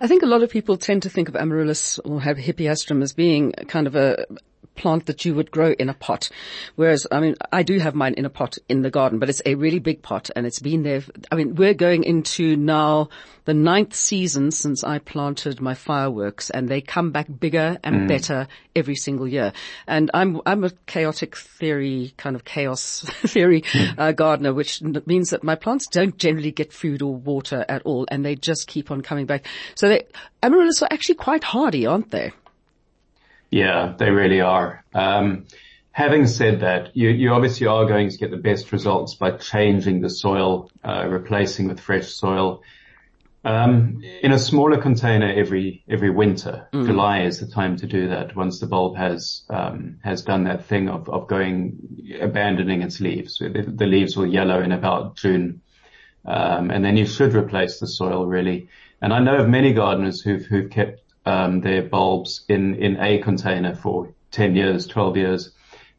I 0.00 0.08
think 0.08 0.22
a 0.22 0.26
lot 0.26 0.42
of 0.42 0.50
people 0.50 0.76
tend 0.76 1.02
to 1.02 1.10
think 1.10 1.28
of 1.28 1.36
amaryllis 1.36 1.98
or 2.00 2.20
have 2.20 2.36
hippeastrum 2.36 3.02
as 3.02 3.12
being 3.12 3.52
kind 3.68 3.86
of 3.86 3.94
a, 3.94 4.26
plant 4.78 5.06
that 5.06 5.24
you 5.24 5.34
would 5.34 5.50
grow 5.50 5.72
in 5.72 5.88
a 5.88 5.94
pot. 5.94 6.30
Whereas, 6.76 7.06
I 7.10 7.20
mean, 7.20 7.34
I 7.52 7.62
do 7.62 7.78
have 7.78 7.94
mine 7.94 8.14
in 8.14 8.24
a 8.24 8.30
pot 8.30 8.56
in 8.68 8.82
the 8.82 8.90
garden, 8.90 9.18
but 9.18 9.28
it's 9.28 9.42
a 9.44 9.56
really 9.56 9.80
big 9.80 10.00
pot 10.02 10.30
and 10.34 10.46
it's 10.46 10.60
been 10.60 10.84
there. 10.84 11.02
I 11.30 11.34
mean, 11.34 11.56
we're 11.56 11.74
going 11.74 12.04
into 12.04 12.56
now 12.56 13.10
the 13.44 13.54
ninth 13.54 13.94
season 13.94 14.50
since 14.50 14.84
I 14.84 14.98
planted 14.98 15.60
my 15.60 15.74
fireworks 15.74 16.50
and 16.50 16.68
they 16.68 16.80
come 16.80 17.10
back 17.10 17.26
bigger 17.40 17.78
and 17.82 18.02
mm. 18.02 18.08
better 18.08 18.46
every 18.76 18.94
single 18.94 19.26
year. 19.26 19.52
And 19.86 20.10
I'm, 20.14 20.40
I'm 20.46 20.64
a 20.64 20.70
chaotic 20.86 21.36
theory, 21.36 22.14
kind 22.16 22.36
of 22.36 22.44
chaos 22.44 23.00
theory 23.26 23.64
hmm. 23.66 23.98
uh, 23.98 24.12
gardener, 24.12 24.54
which 24.54 24.82
means 24.82 25.30
that 25.30 25.42
my 25.42 25.56
plants 25.56 25.86
don't 25.88 26.16
generally 26.18 26.52
get 26.52 26.72
food 26.72 27.02
or 27.02 27.14
water 27.14 27.64
at 27.68 27.82
all 27.82 28.06
and 28.10 28.24
they 28.24 28.36
just 28.36 28.68
keep 28.68 28.90
on 28.90 29.00
coming 29.00 29.26
back. 29.26 29.46
So 29.74 29.88
they, 29.88 30.04
amaryllis 30.42 30.82
are 30.82 30.88
actually 30.90 31.16
quite 31.16 31.42
hardy, 31.42 31.86
aren't 31.86 32.10
they? 32.10 32.32
Yeah, 33.50 33.94
they 33.98 34.10
really 34.10 34.40
are. 34.40 34.84
Um, 34.94 35.46
having 35.92 36.26
said 36.26 36.60
that, 36.60 36.96
you, 36.96 37.08
you, 37.08 37.32
obviously 37.32 37.66
are 37.66 37.86
going 37.86 38.10
to 38.10 38.16
get 38.16 38.30
the 38.30 38.36
best 38.36 38.72
results 38.72 39.14
by 39.14 39.32
changing 39.32 40.00
the 40.00 40.10
soil, 40.10 40.70
uh, 40.84 41.06
replacing 41.08 41.68
with 41.68 41.80
fresh 41.80 42.08
soil. 42.08 42.62
Um, 43.44 44.02
in 44.22 44.32
a 44.32 44.38
smaller 44.38 44.78
container 44.78 45.32
every 45.32 45.84
every 45.88 46.10
winter, 46.10 46.68
mm. 46.72 46.84
July 46.84 47.22
is 47.22 47.38
the 47.38 47.46
time 47.46 47.76
to 47.76 47.86
do 47.86 48.08
that. 48.08 48.36
Once 48.36 48.58
the 48.58 48.66
bulb 48.66 48.96
has 48.96 49.42
um, 49.48 50.00
has 50.02 50.22
done 50.22 50.44
that 50.44 50.64
thing 50.66 50.88
of 50.88 51.08
of 51.08 51.28
going 51.28 52.18
abandoning 52.20 52.82
its 52.82 53.00
leaves, 53.00 53.38
the, 53.38 53.64
the 53.66 53.86
leaves 53.86 54.16
will 54.16 54.26
yellow 54.26 54.60
in 54.60 54.72
about 54.72 55.16
June, 55.16 55.62
um, 56.26 56.70
and 56.70 56.84
then 56.84 56.96
you 56.96 57.06
should 57.06 57.34
replace 57.34 57.78
the 57.78 57.86
soil 57.86 58.26
really. 58.26 58.68
And 59.00 59.12
I 59.12 59.20
know 59.20 59.36
of 59.36 59.48
many 59.48 59.72
gardeners 59.72 60.20
who've 60.20 60.44
who've 60.44 60.68
kept 60.68 61.00
um, 61.28 61.60
their 61.60 61.82
bulbs 61.82 62.44
in, 62.48 62.74
in 62.76 62.96
a 63.00 63.18
container 63.18 63.74
for 63.74 64.14
10 64.30 64.56
years, 64.56 64.86
12 64.86 65.16
years, 65.16 65.50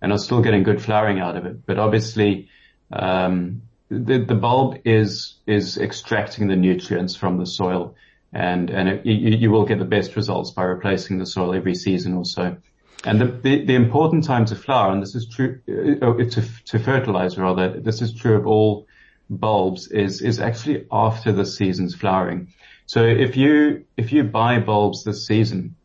and 0.01 0.11
are 0.11 0.17
still 0.17 0.41
getting 0.41 0.63
good 0.63 0.81
flowering 0.81 1.19
out 1.19 1.37
of 1.37 1.45
it. 1.45 1.65
But 1.65 1.77
obviously, 1.77 2.49
um, 2.91 3.61
the, 3.89 4.17
the 4.19 4.35
bulb 4.35 4.79
is, 4.85 5.35
is 5.45 5.77
extracting 5.77 6.47
the 6.47 6.55
nutrients 6.55 7.15
from 7.15 7.37
the 7.37 7.45
soil. 7.45 7.95
and 8.33 8.69
and 8.69 8.89
it, 8.89 9.05
you, 9.05 9.37
you 9.37 9.51
will 9.51 9.65
get 9.65 9.79
the 9.79 9.85
best 9.85 10.15
results 10.15 10.51
by 10.51 10.63
replacing 10.63 11.19
the 11.19 11.25
soil 11.25 11.53
every 11.53 11.75
season 11.75 12.13
or 12.15 12.25
so. 12.25 12.57
And 13.05 13.21
the, 13.21 13.25
the, 13.25 13.65
the 13.65 13.75
important 13.75 14.25
time 14.25 14.45
to 14.45 14.55
flower, 14.55 14.91
and 14.91 15.01
this 15.01 15.15
is 15.15 15.27
true 15.27 15.59
uh, 15.67 16.29
to 16.35 16.41
to 16.65 16.79
fertilize 16.79 17.37
rather, 17.37 17.79
this 17.79 18.01
is 18.01 18.13
true 18.13 18.35
of 18.35 18.45
all 18.45 18.87
bulbs, 19.29 19.87
is 19.87 20.21
is 20.21 20.39
actually 20.39 20.85
after 20.91 21.31
the 21.31 21.45
season's 21.45 21.95
flowering. 21.95 22.53
So 22.89 23.05
if 23.05 23.37
you 23.37 23.85
if 23.97 24.11
you 24.11 24.23
buy 24.23 24.59
bulbs 24.59 25.03
this 25.03 25.27
season, 25.27 25.75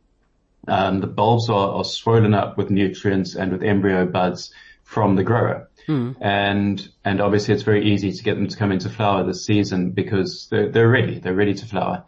um, 0.67 1.01
the 1.01 1.07
bulbs 1.07 1.51
are, 1.51 1.69
are 1.77 1.85
swollen 1.85 2.33
up 2.33 2.57
with 2.57 2.71
nutrients 2.71 3.35
and 3.35 3.53
with 3.53 3.63
embryo 3.63 4.07
buds 4.07 4.53
from 4.85 5.15
the 5.15 5.25
grower. 5.25 5.69
Mm. 5.87 6.17
And, 6.23 6.89
and 7.05 7.21
obviously 7.21 7.53
it's 7.53 7.63
very 7.63 7.93
easy 7.93 8.11
to 8.11 8.23
get 8.23 8.37
them 8.37 8.49
to 8.49 8.57
come 8.57 8.73
into 8.73 8.89
flower 8.89 9.23
this 9.23 9.45
season 9.45 9.91
because 9.91 10.49
they're, 10.51 10.71
they're 10.71 10.89
ready. 10.89 11.19
They're 11.19 11.35
ready 11.35 11.53
to 11.53 11.67
flower 11.67 12.05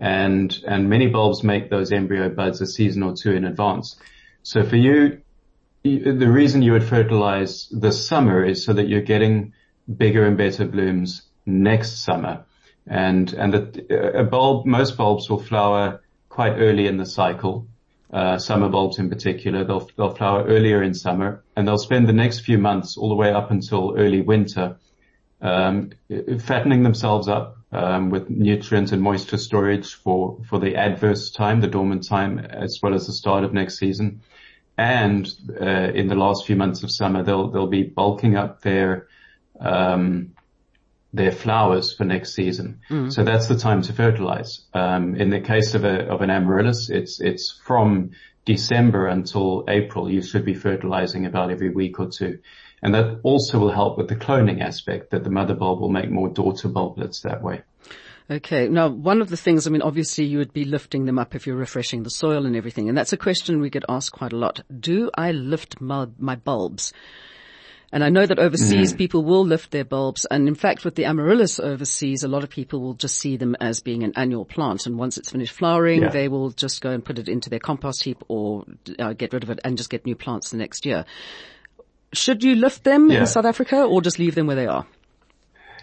and 0.00 0.58
and 0.66 0.88
many 0.88 1.06
bulbs 1.06 1.42
make 1.42 1.68
those 1.68 1.92
embryo 1.92 2.28
buds 2.30 2.60
a 2.60 2.66
season 2.66 3.02
or 3.02 3.14
two 3.14 3.32
in 3.32 3.44
advance. 3.44 3.96
So 4.42 4.64
for 4.64 4.76
you, 4.76 5.20
the 5.82 6.30
reason 6.30 6.62
you 6.62 6.72
would 6.72 6.84
fertilize 6.84 7.68
this 7.70 8.06
summer 8.06 8.44
is 8.44 8.64
so 8.64 8.72
that 8.72 8.88
you're 8.88 9.02
getting 9.02 9.52
bigger 9.94 10.24
and 10.24 10.36
better 10.36 10.66
blooms 10.66 11.22
next 11.44 12.04
summer. 12.04 12.44
And 12.86 13.32
and 13.34 13.54
a 13.90 14.24
bulb, 14.24 14.66
most 14.66 14.96
bulbs 14.96 15.30
will 15.30 15.42
flower 15.42 16.02
quite 16.28 16.54
early 16.54 16.86
in 16.86 16.96
the 16.96 17.06
cycle. 17.06 17.66
Uh, 18.12 18.38
summer 18.38 18.68
bulbs 18.68 18.98
in 18.98 19.08
particular, 19.08 19.62
they'll 19.64 19.88
they'll 19.96 20.14
flower 20.14 20.44
earlier 20.44 20.82
in 20.82 20.94
summer, 20.94 21.44
and 21.54 21.66
they'll 21.66 21.78
spend 21.78 22.08
the 22.08 22.12
next 22.12 22.40
few 22.40 22.58
months 22.58 22.96
all 22.96 23.08
the 23.08 23.14
way 23.14 23.32
up 23.32 23.50
until 23.52 23.94
early 23.96 24.20
winter, 24.20 24.76
um, 25.40 25.90
fattening 26.40 26.82
themselves 26.82 27.28
up 27.28 27.58
um, 27.72 28.10
with 28.10 28.28
nutrients 28.28 28.92
and 28.92 29.00
moisture 29.00 29.36
storage 29.36 29.94
for, 29.94 30.38
for 30.48 30.58
the 30.58 30.76
adverse 30.76 31.30
time, 31.30 31.60
the 31.60 31.68
dormant 31.68 32.06
time, 32.06 32.38
as 32.38 32.80
well 32.82 32.94
as 32.94 33.06
the 33.06 33.12
start 33.12 33.44
of 33.44 33.52
next 33.52 33.78
season. 33.78 34.22
And 34.76 35.32
uh, 35.60 35.92
in 35.94 36.08
the 36.08 36.14
last 36.14 36.46
few 36.46 36.56
months 36.56 36.82
of 36.82 36.90
summer, 36.90 37.22
they'll 37.22 37.48
they'll 37.48 37.66
be 37.66 37.82
bulking 37.84 38.36
up 38.36 38.62
their 38.62 39.06
um, 39.60 40.32
their 41.12 41.32
flowers 41.32 41.92
for 41.92 42.04
next 42.04 42.34
season. 42.34 42.80
Mm. 42.88 43.12
So 43.12 43.24
that's 43.24 43.48
the 43.48 43.56
time 43.56 43.82
to 43.82 43.92
fertilize. 43.92 44.62
Um, 44.74 45.16
in 45.16 45.30
the 45.30 45.40
case 45.40 45.74
of 45.74 45.84
a 45.84 46.06
of 46.08 46.20
an 46.22 46.30
amaryllis, 46.30 46.88
it's 46.90 47.20
it's 47.20 47.60
from 47.64 48.12
December 48.44 49.06
until 49.06 49.64
April. 49.68 50.10
You 50.10 50.22
should 50.22 50.44
be 50.44 50.54
fertilizing 50.54 51.26
about 51.26 51.50
every 51.50 51.70
week 51.70 51.98
or 52.00 52.08
two. 52.08 52.38
And 52.82 52.94
that 52.94 53.20
also 53.22 53.58
will 53.58 53.72
help 53.72 53.98
with 53.98 54.08
the 54.08 54.16
cloning 54.16 54.62
aspect 54.62 55.10
that 55.10 55.22
the 55.22 55.30
mother 55.30 55.54
bulb 55.54 55.80
will 55.80 55.90
make 55.90 56.10
more 56.10 56.28
daughter 56.28 56.68
bulblets 56.68 57.22
that 57.22 57.42
way. 57.42 57.62
Okay. 58.30 58.68
Now, 58.68 58.88
one 58.88 59.20
of 59.20 59.28
the 59.28 59.36
things, 59.36 59.66
I 59.66 59.70
mean, 59.70 59.82
obviously 59.82 60.24
you 60.24 60.38
would 60.38 60.52
be 60.52 60.64
lifting 60.64 61.04
them 61.04 61.18
up 61.18 61.34
if 61.34 61.46
you're 61.46 61.56
refreshing 61.56 62.04
the 62.04 62.10
soil 62.10 62.46
and 62.46 62.54
everything. 62.54 62.88
And 62.88 62.96
that's 62.96 63.12
a 63.12 63.16
question 63.16 63.60
we 63.60 63.70
get 63.70 63.84
asked 63.88 64.12
quite 64.12 64.32
a 64.32 64.36
lot. 64.36 64.62
Do 64.78 65.10
I 65.14 65.32
lift 65.32 65.80
my, 65.80 66.06
my 66.16 66.36
bulbs? 66.36 66.92
And 67.92 68.04
I 68.04 68.08
know 68.08 68.24
that 68.24 68.38
overseas 68.38 68.94
mm. 68.94 68.98
people 68.98 69.24
will 69.24 69.44
lift 69.44 69.72
their 69.72 69.84
bulbs. 69.84 70.24
And 70.24 70.46
in 70.46 70.54
fact, 70.54 70.84
with 70.84 70.94
the 70.94 71.06
amaryllis 71.06 71.58
overseas, 71.58 72.22
a 72.22 72.28
lot 72.28 72.44
of 72.44 72.50
people 72.50 72.80
will 72.80 72.94
just 72.94 73.18
see 73.18 73.36
them 73.36 73.56
as 73.60 73.80
being 73.80 74.04
an 74.04 74.12
annual 74.14 74.44
plant. 74.44 74.86
And 74.86 74.96
once 74.96 75.18
it's 75.18 75.30
finished 75.30 75.52
flowering, 75.52 76.02
yeah. 76.02 76.08
they 76.10 76.28
will 76.28 76.50
just 76.50 76.80
go 76.82 76.90
and 76.90 77.04
put 77.04 77.18
it 77.18 77.28
into 77.28 77.50
their 77.50 77.58
compost 77.58 78.04
heap 78.04 78.22
or 78.28 78.64
uh, 78.98 79.12
get 79.14 79.32
rid 79.32 79.42
of 79.42 79.50
it 79.50 79.58
and 79.64 79.76
just 79.76 79.90
get 79.90 80.06
new 80.06 80.14
plants 80.14 80.50
the 80.50 80.56
next 80.56 80.86
year. 80.86 81.04
Should 82.12 82.44
you 82.44 82.54
lift 82.54 82.84
them 82.84 83.10
yeah. 83.10 83.20
in 83.20 83.26
South 83.26 83.44
Africa 83.44 83.82
or 83.82 84.00
just 84.00 84.20
leave 84.20 84.36
them 84.36 84.46
where 84.46 84.56
they 84.56 84.66
are? 84.66 84.86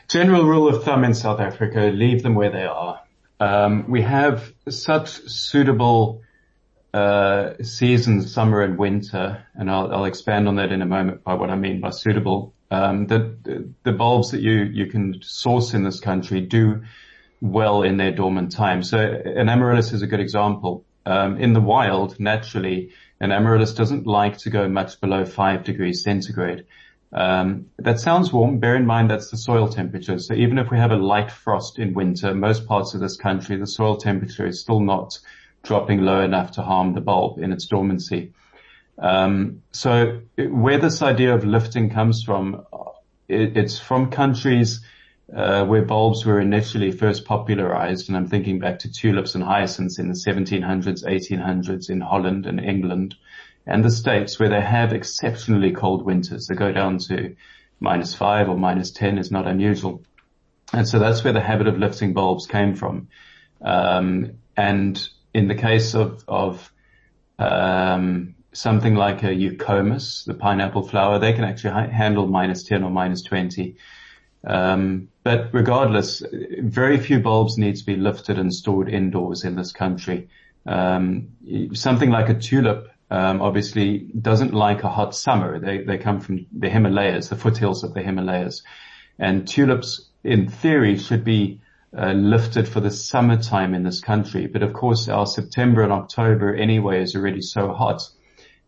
General 0.08 0.46
rule 0.46 0.74
of 0.74 0.86
thumb 0.86 1.04
in 1.04 1.14
South 1.14 1.42
Africa, 1.42 1.92
leave 1.94 2.24
them 2.24 2.36
where 2.36 2.52
they 2.52 2.64
are. 2.64 3.02
Um, 3.42 3.90
we 3.90 4.02
have 4.02 4.54
such 4.70 5.10
suitable 5.10 6.22
uh, 6.98 7.54
seasons, 7.62 8.34
summer 8.34 8.62
and 8.62 8.78
winter, 8.78 9.46
and 9.54 9.70
I'll, 9.70 9.94
I'll, 9.94 10.06
expand 10.06 10.48
on 10.48 10.56
that 10.56 10.72
in 10.72 10.82
a 10.82 10.86
moment 10.86 11.24
by 11.24 11.36
what 11.36 11.52
I 11.52 11.56
mean 11.56 11.80
by 11.80 11.92
suitable. 11.92 12.56
Um, 12.72 13.06
the, 13.06 13.70
the 13.84 13.92
bulbs 13.92 14.32
that 14.32 14.42
you 14.42 14.64
you 14.80 14.88
can 14.88 15.22
source 15.22 15.76
in 15.76 15.84
this 15.84 16.00
country 16.00 16.42
do 16.42 16.84
well 17.40 17.84
in 17.84 17.98
their 17.98 18.12
dormant 18.12 18.52
time. 18.52 18.82
So 18.82 18.98
an 18.98 19.48
amaryllis 19.48 19.94
is 19.94 20.02
a 20.02 20.08
good 20.08 20.20
example. 20.20 20.86
Um, 21.06 21.38
in 21.38 21.54
the 21.54 21.62
wild, 21.62 22.20
naturally, 22.20 22.90
an 23.20 23.32
amaryllis 23.32 23.74
doesn't 23.74 24.08
like 24.08 24.40
to 24.40 24.50
go 24.50 24.68
much 24.68 25.00
below 25.00 25.24
five 25.24 25.64
degrees 25.64 26.02
centigrade. 26.04 26.66
Um, 27.14 27.68
that 27.78 28.00
sounds 28.00 28.34
warm. 28.34 28.60
Bear 28.60 28.76
in 28.76 28.88
mind 28.88 29.12
that's 29.12 29.30
the 29.30 29.38
soil 29.38 29.68
temperature. 29.68 30.18
So 30.18 30.34
even 30.34 30.58
if 30.58 30.72
we 30.72 30.78
have 30.78 30.92
a 30.92 30.98
light 30.98 31.32
frost 31.32 31.78
in 31.78 31.94
winter, 31.94 32.34
most 32.34 32.66
parts 32.66 32.96
of 32.96 33.02
this 33.02 33.18
country, 33.18 33.56
the 33.58 33.68
soil 33.68 33.98
temperature 33.98 34.48
is 34.48 34.60
still 34.60 34.80
not 34.80 35.20
dropping 35.68 36.02
low 36.02 36.22
enough 36.22 36.52
to 36.52 36.62
harm 36.62 36.94
the 36.94 37.02
bulb 37.02 37.40
in 37.40 37.52
its 37.52 37.66
dormancy. 37.66 38.34
Um, 38.98 39.62
so 39.72 40.22
where 40.38 40.80
this 40.80 41.02
idea 41.02 41.36
of 41.36 41.46
lifting 41.46 41.90
comes 41.92 42.24
from, 42.24 42.66
it, 43.28 43.56
it's 43.58 43.80
from 43.80 44.10
countries 44.10 44.82
uh, 45.36 45.66
where 45.66 45.84
bulbs 45.84 46.26
were 46.26 46.40
initially 46.40 46.92
first 46.92 47.26
popularized, 47.26 48.08
and 48.08 48.18
I'm 48.18 48.28
thinking 48.28 48.60
back 48.60 48.80
to 48.80 48.92
tulips 48.92 49.36
and 49.36 49.44
hyacinths 49.44 50.00
in 50.00 50.08
the 50.08 50.16
1700s, 50.16 51.04
1800s 51.04 51.90
in 51.90 52.02
Holland 52.02 52.46
and 52.46 52.60
England 52.60 53.16
and 53.68 53.84
the 53.84 53.92
States 53.92 54.40
where 54.40 54.50
they 54.50 54.62
have 54.62 54.94
exceptionally 54.94 55.72
cold 55.72 56.06
winters. 56.06 56.48
They 56.48 56.56
go 56.56 56.72
down 56.72 57.00
to 57.10 57.36
minus 57.80 58.16
five 58.16 58.50
or 58.50 58.58
minus 58.58 58.92
10 58.92 59.18
is 59.18 59.30
not 59.30 59.46
unusual. 59.46 60.02
And 60.74 60.88
so 60.88 61.00
that's 61.00 61.24
where 61.24 61.34
the 61.34 61.42
habit 61.42 61.68
of 61.68 61.78
lifting 61.78 62.14
bulbs 62.14 62.48
came 62.48 62.76
from. 62.76 63.10
Um, 63.62 64.38
and 64.56 65.08
in 65.38 65.48
the 65.48 65.56
case 65.56 65.94
of, 65.94 66.24
of, 66.28 66.72
um, 67.40 68.36
something 68.54 68.96
like 68.96 69.22
a 69.24 69.28
eucomis, 69.28 70.26
the 70.26 70.34
pineapple 70.34 70.82
flower, 70.88 71.20
they 71.20 71.34
can 71.34 71.44
actually 71.44 71.74
ha- 71.74 71.90
handle 71.90 72.28
minus 72.28 72.64
10 72.64 72.84
or 72.84 72.90
minus 72.90 73.22
20. 73.22 73.76
Um, 74.46 75.10
but 75.24 75.50
regardless, 75.54 76.24
very 76.62 76.98
few 77.00 77.20
bulbs 77.20 77.58
need 77.58 77.76
to 77.76 77.86
be 77.86 77.96
lifted 77.96 78.40
and 78.40 78.54
stored 78.54 78.90
indoors 78.90 79.44
in 79.44 79.56
this 79.56 79.72
country. 79.72 80.30
Um, 80.66 81.30
something 81.74 82.10
like 82.10 82.30
a 82.30 82.34
tulip, 82.34 82.90
um, 83.12 83.42
obviously 83.42 84.00
doesn't 84.00 84.54
like 84.54 84.84
a 84.84 84.90
hot 84.90 85.16
summer. 85.16 85.60
They, 85.60 85.84
they 85.84 85.98
come 85.98 86.20
from 86.20 86.46
the 86.52 86.70
Himalayas, 86.70 87.30
the 87.30 87.36
foothills 87.36 87.84
of 87.84 87.94
the 87.94 88.02
Himalayas. 88.02 88.64
And 89.20 89.48
tulips, 89.48 90.10
in 90.24 90.50
theory, 90.50 90.98
should 90.98 91.24
be 91.24 91.62
uh, 91.96 92.12
lifted 92.12 92.68
for 92.68 92.80
the 92.80 92.92
summertime 92.92 93.74
in 93.74 93.84
this 93.84 94.02
country. 94.02 94.48
But 94.48 94.64
of 94.64 94.74
course, 94.74 95.08
our 95.08 95.26
September 95.26 95.84
and 95.84 95.92
October 95.92 96.54
anyway 96.54 97.02
is 97.02 97.16
already 97.16 97.42
so 97.42 97.74
hot, 97.74 98.02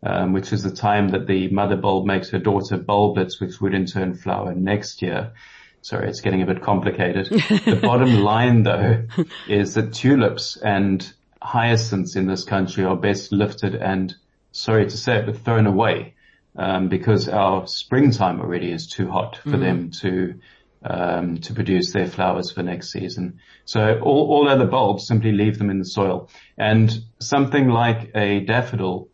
um, 0.04 0.34
which 0.34 0.54
is 0.54 0.64
the 0.64 0.72
time 0.72 1.10
that 1.10 1.28
the 1.28 1.50
mother 1.50 1.76
bulb 1.76 2.06
makes 2.06 2.30
her 2.30 2.40
daughter 2.40 2.78
bulblets, 2.78 3.40
which 3.40 3.60
would 3.60 3.74
in 3.74 3.86
turn 3.86 4.16
flower 4.16 4.54
next 4.54 5.02
year. 5.02 5.34
Sorry, 5.82 6.10
it's 6.10 6.22
getting 6.22 6.42
a 6.42 6.46
bit 6.46 6.62
complicated. 6.62 7.28
the 7.30 7.80
bottom 7.82 8.22
line 8.22 8.64
though 8.64 9.06
is 9.48 9.76
that 9.76 9.94
tulips 9.94 10.58
and 10.58 11.12
hyacinths 11.42 12.16
in 12.16 12.28
this 12.28 12.44
country 12.44 12.84
are 12.84 12.96
best 12.96 13.32
lifted 13.32 13.76
and, 13.76 14.14
sorry 14.52 14.86
to 14.86 14.98
say 14.98 15.18
it, 15.18 15.26
but 15.26 15.38
thrown 15.38 15.68
away, 15.68 16.16
um, 16.56 16.90
because 16.90 17.30
our 17.30 17.68
springtime 17.68 18.42
already 18.42 18.72
is 18.72 18.88
too 18.88 19.10
hot 19.10 19.38
for 19.38 19.50
mm. 19.50 19.60
them 19.60 19.92
to, 19.92 20.36
um, 20.84 21.38
to 21.40 21.54
produce 21.54 21.92
their 21.92 22.08
flowers 22.08 22.52
for 22.52 22.64
next 22.64 22.92
season. 22.92 23.40
So 23.66 24.00
all, 24.00 24.32
all 24.32 24.50
other 24.50 24.66
bulbs 24.66 25.08
simply 25.08 25.32
leave 25.32 25.58
them 25.58 25.70
in 25.70 25.80
the 25.80 25.86
soil. 25.86 26.30
And 26.58 26.92
something 27.20 27.68
like 27.68 28.12
a 28.16 28.42
daffodil 28.42 29.10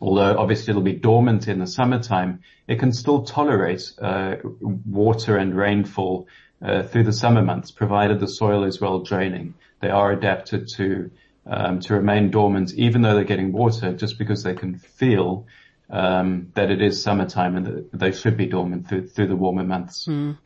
although 0.00 0.38
obviously 0.38 0.70
it'll 0.70 0.82
be 0.82 0.92
dormant 0.92 1.48
in 1.48 1.58
the 1.58 1.66
summertime, 1.66 2.40
it 2.68 2.78
can 2.78 2.92
still 2.92 3.22
tolerate 3.22 3.82
uh, 4.00 4.36
water 4.60 5.36
and 5.36 5.56
rainfall 5.56 6.28
uh, 6.62 6.82
through 6.82 7.04
the 7.04 7.12
summer 7.12 7.42
months, 7.42 7.70
provided 7.70 8.20
the 8.20 8.28
soil 8.28 8.64
is 8.64 8.80
well 8.80 9.00
draining. 9.00 9.54
They 9.80 9.88
are 9.88 10.12
adapted 10.12 10.68
to 10.76 11.10
um, 11.46 11.80
to 11.80 11.94
remain 11.94 12.30
dormant, 12.30 12.74
even 12.74 13.00
though 13.00 13.14
they're 13.14 13.24
getting 13.24 13.50
water, 13.50 13.94
just 13.94 14.18
because 14.18 14.42
they 14.42 14.54
can 14.54 14.76
feel 14.78 15.46
um, 15.90 16.52
that 16.54 16.70
it 16.70 16.80
is 16.80 17.02
summertime 17.02 17.56
and 17.56 17.66
that 17.66 17.92
they 17.92 18.12
should 18.12 18.36
be 18.36 18.46
dormant 18.46 18.88
through, 18.88 19.08
through 19.08 19.26
the 19.26 19.36
warmer 19.36 19.64
months. 19.64 20.06
Mm. 20.06 20.38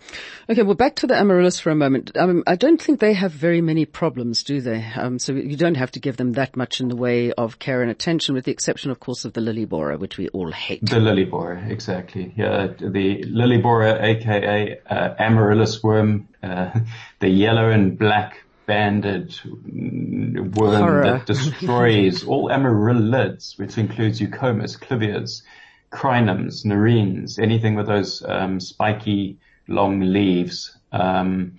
Okay, 0.48 0.62
well, 0.62 0.74
back 0.74 0.96
to 0.96 1.06
the 1.06 1.16
amaryllis 1.16 1.60
for 1.60 1.70
a 1.70 1.74
moment. 1.74 2.16
Um, 2.16 2.42
I 2.46 2.56
don't 2.56 2.80
think 2.80 3.00
they 3.00 3.12
have 3.12 3.32
very 3.32 3.60
many 3.60 3.84
problems, 3.84 4.42
do 4.42 4.60
they? 4.60 4.84
Um, 4.96 5.18
so 5.18 5.32
you 5.32 5.56
don't 5.56 5.76
have 5.76 5.90
to 5.92 6.00
give 6.00 6.16
them 6.16 6.32
that 6.32 6.56
much 6.56 6.80
in 6.80 6.88
the 6.88 6.96
way 6.96 7.32
of 7.32 7.58
care 7.58 7.82
and 7.82 7.90
attention, 7.90 8.34
with 8.34 8.44
the 8.44 8.52
exception, 8.52 8.90
of 8.90 9.00
course, 9.00 9.24
of 9.24 9.34
the 9.34 9.40
lily 9.40 9.66
borer, 9.66 9.98
which 9.98 10.16
we 10.16 10.28
all 10.28 10.50
hate. 10.50 10.88
The 10.88 11.00
lily 11.00 11.24
borer, 11.24 11.62
exactly. 11.68 12.32
Yeah, 12.36 12.68
the 12.78 13.24
lily 13.24 13.58
borer, 13.58 13.98
aka 14.00 14.78
uh, 14.88 15.14
amaryllis 15.18 15.82
worm, 15.82 16.28
uh, 16.42 16.78
the 17.20 17.28
yellow 17.28 17.68
and 17.68 17.98
black 17.98 18.43
banded 18.66 19.38
worm 19.44 20.52
Horror. 20.54 21.02
that 21.04 21.26
destroys 21.26 22.24
all 22.26 22.50
amaryllids, 22.50 23.54
which 23.58 23.78
includes 23.78 24.20
eucomis, 24.20 24.78
clivias, 24.78 25.42
crinums, 25.90 26.64
nerines, 26.64 27.38
anything 27.38 27.74
with 27.74 27.86
those 27.86 28.22
um, 28.26 28.60
spiky 28.60 29.38
long 29.68 30.00
leaves. 30.00 30.76
Um, 30.92 31.58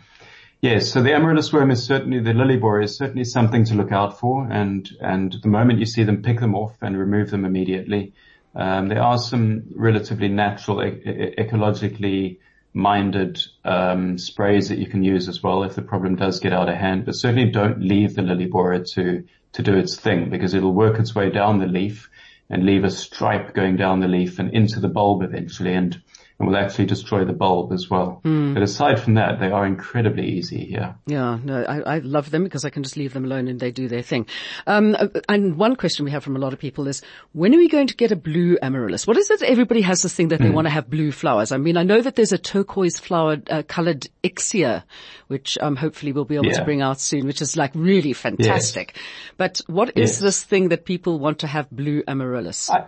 Yes, 0.65 0.91
so 0.91 1.03
the 1.03 1.13
amaryllis 1.13 1.53
worm 1.53 1.69
is 1.69 1.83
certainly, 1.83 2.19
the 2.21 2.33
lily 2.33 2.57
borer 2.57 2.81
is 2.81 2.97
certainly 2.97 3.23
something 3.23 3.65
to 3.65 3.75
look 3.75 3.91
out 3.91 4.19
for 4.19 4.47
and, 4.49 4.89
and 4.99 5.35
the 5.43 5.47
moment 5.47 5.77
you 5.77 5.85
see 5.85 6.01
them, 6.03 6.23
pick 6.23 6.39
them 6.39 6.55
off 6.55 6.75
and 6.81 6.97
remove 6.97 7.29
them 7.29 7.45
immediately. 7.45 8.13
Um, 8.55 8.87
there 8.87 9.03
are 9.03 9.19
some 9.19 9.65
relatively 9.75 10.27
natural, 10.27 10.83
e- 10.83 11.35
ecologically 11.37 12.39
minded 12.75 13.41
um, 13.63 14.17
sprays 14.17 14.69
that 14.69 14.77
you 14.77 14.85
can 14.85 15.01
use 15.01 15.27
as 15.29 15.41
well 15.41 15.63
if 15.63 15.75
the 15.75 15.81
problem 15.81 16.15
does 16.15 16.39
get 16.39 16.53
out 16.53 16.69
of 16.69 16.75
hand. 16.75 17.05
But 17.05 17.15
certainly 17.15 17.49
don't 17.49 17.81
leave 17.81 18.15
the 18.15 18.21
lily 18.21 18.45
borer 18.45 18.79
to 18.79 19.23
to 19.53 19.63
do 19.63 19.77
its 19.77 19.95
thing 19.95 20.29
because 20.29 20.53
it'll 20.53 20.73
work 20.73 20.99
its 20.99 21.15
way 21.15 21.29
down 21.29 21.59
the 21.59 21.65
leaf 21.65 22.09
and 22.49 22.65
leave 22.65 22.83
a 22.83 22.91
stripe 22.91 23.53
going 23.53 23.77
down 23.77 24.01
the 24.01 24.07
leaf 24.07 24.37
and 24.37 24.53
into 24.53 24.81
the 24.81 24.89
bulb 24.89 25.23
eventually. 25.23 25.73
And 25.73 25.99
and 26.37 26.49
will 26.49 26.57
actually 26.57 26.85
destroy 26.85 27.23
the 27.23 27.33
bulb 27.33 27.71
as 27.71 27.89
well. 27.89 28.19
Mm. 28.25 28.53
But 28.53 28.63
aside 28.63 28.99
from 28.99 29.13
that, 29.13 29.39
they 29.39 29.51
are 29.51 29.65
incredibly 29.65 30.27
easy 30.27 30.65
here. 30.65 30.95
Yeah, 31.05 31.39
no, 31.41 31.63
I, 31.63 31.95
I, 31.95 31.99
love 31.99 32.29
them 32.29 32.43
because 32.43 32.65
I 32.65 32.69
can 32.69 32.83
just 32.83 32.97
leave 32.97 33.13
them 33.13 33.23
alone 33.23 33.47
and 33.47 33.57
they 33.57 33.71
do 33.71 33.87
their 33.87 34.01
thing. 34.01 34.27
Um, 34.67 34.97
and 35.29 35.55
one 35.55 35.77
question 35.77 36.03
we 36.03 36.11
have 36.11 36.25
from 36.25 36.35
a 36.35 36.39
lot 36.39 36.51
of 36.51 36.59
people 36.59 36.89
is, 36.89 37.01
when 37.31 37.55
are 37.55 37.57
we 37.57 37.69
going 37.69 37.87
to 37.87 37.95
get 37.95 38.11
a 38.11 38.17
blue 38.17 38.57
amaryllis? 38.61 39.07
What 39.07 39.15
is 39.15 39.31
it? 39.31 39.43
Everybody 39.43 39.81
has 39.81 40.01
this 40.01 40.13
thing 40.13 40.27
that 40.29 40.39
they 40.39 40.49
mm. 40.49 40.53
want 40.53 40.67
to 40.67 40.71
have 40.71 40.89
blue 40.89 41.13
flowers. 41.13 41.53
I 41.53 41.57
mean, 41.57 41.77
I 41.77 41.83
know 41.83 42.01
that 42.01 42.15
there's 42.15 42.33
a 42.33 42.37
turquoise 42.37 42.99
flower 42.99 43.37
uh, 43.49 43.63
colored 43.65 44.07
ixia, 44.21 44.83
which 45.27 45.57
um, 45.61 45.77
hopefully 45.77 46.11
we'll 46.11 46.25
be 46.25 46.35
able 46.35 46.47
yeah. 46.47 46.59
to 46.59 46.65
bring 46.65 46.81
out 46.81 46.99
soon, 46.99 47.27
which 47.27 47.41
is 47.41 47.55
like 47.55 47.71
really 47.75 48.11
fantastic. 48.11 48.93
Yes. 48.95 49.03
But 49.37 49.61
what 49.67 49.97
is 49.97 50.11
yes. 50.11 50.19
this 50.19 50.43
thing 50.43 50.69
that 50.69 50.83
people 50.83 51.17
want 51.17 51.39
to 51.39 51.47
have 51.47 51.69
blue 51.71 52.03
amaryllis? 52.05 52.69
I- 52.69 52.87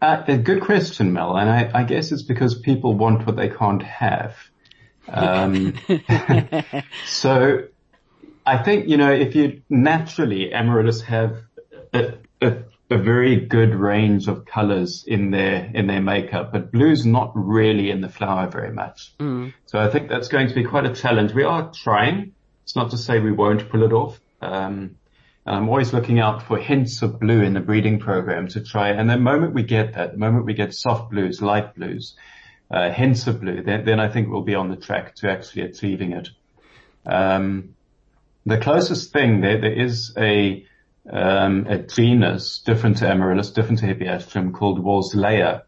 uh, 0.00 0.22
a 0.26 0.36
good 0.36 0.62
question, 0.62 1.12
Mel, 1.12 1.36
and 1.36 1.48
I, 1.48 1.70
I, 1.80 1.84
guess 1.84 2.12
it's 2.12 2.22
because 2.22 2.54
people 2.54 2.94
want 2.94 3.26
what 3.26 3.36
they 3.36 3.48
can't 3.48 3.82
have. 3.82 4.36
Um, 5.08 5.74
so 7.06 7.64
I 8.46 8.58
think, 8.58 8.88
you 8.88 8.96
know, 8.96 9.12
if 9.12 9.34
you 9.34 9.62
naturally, 9.68 10.52
amaryllis 10.52 11.02
have 11.02 11.38
a, 11.92 12.14
a, 12.40 12.56
a, 12.90 12.98
very 12.98 13.36
good 13.46 13.74
range 13.74 14.28
of 14.28 14.44
colors 14.44 15.04
in 15.06 15.30
their, 15.30 15.70
in 15.74 15.86
their 15.86 16.02
makeup, 16.02 16.52
but 16.52 16.72
blue's 16.72 17.06
not 17.06 17.32
really 17.34 17.90
in 17.90 18.00
the 18.00 18.08
flower 18.08 18.48
very 18.48 18.72
much. 18.72 19.14
Mm. 19.18 19.54
So 19.66 19.78
I 19.78 19.88
think 19.88 20.08
that's 20.08 20.28
going 20.28 20.48
to 20.48 20.54
be 20.54 20.64
quite 20.64 20.86
a 20.86 20.94
challenge. 20.94 21.32
We 21.32 21.44
are 21.44 21.70
trying. 21.72 22.34
It's 22.64 22.76
not 22.76 22.90
to 22.90 22.98
say 22.98 23.20
we 23.20 23.32
won't 23.32 23.68
pull 23.70 23.82
it 23.82 23.92
off. 23.92 24.20
Um, 24.40 24.96
I'm 25.46 25.68
always 25.68 25.92
looking 25.92 26.20
out 26.20 26.42
for 26.42 26.58
hints 26.58 27.02
of 27.02 27.20
blue 27.20 27.42
in 27.42 27.52
the 27.52 27.60
breeding 27.60 27.98
program 27.98 28.48
to 28.48 28.62
try. 28.62 28.88
And 28.90 29.10
the 29.10 29.18
moment 29.18 29.52
we 29.52 29.62
get 29.62 29.94
that, 29.94 30.12
the 30.12 30.18
moment 30.18 30.46
we 30.46 30.54
get 30.54 30.74
soft 30.74 31.10
blues, 31.10 31.42
light 31.42 31.74
blues, 31.74 32.16
uh, 32.70 32.90
hints 32.90 33.26
of 33.26 33.40
blue, 33.40 33.62
then, 33.62 33.84
then 33.84 34.00
I 34.00 34.08
think 34.08 34.28
we'll 34.28 34.42
be 34.42 34.54
on 34.54 34.70
the 34.70 34.76
track 34.76 35.14
to 35.16 35.30
actually 35.30 35.62
achieving 35.62 36.12
it. 36.12 36.30
Um, 37.04 37.74
the 38.46 38.58
closest 38.58 39.12
thing 39.12 39.42
there, 39.42 39.60
there 39.60 39.72
is 39.72 40.14
a, 40.16 40.64
um, 41.10 41.66
a 41.68 41.78
genus 41.78 42.60
different 42.60 42.98
to 42.98 43.08
amaryllis, 43.08 43.50
different 43.50 43.80
to 43.80 43.86
hippeastrum 43.86 44.54
called 44.54 44.82
Worsleya, 44.82 45.62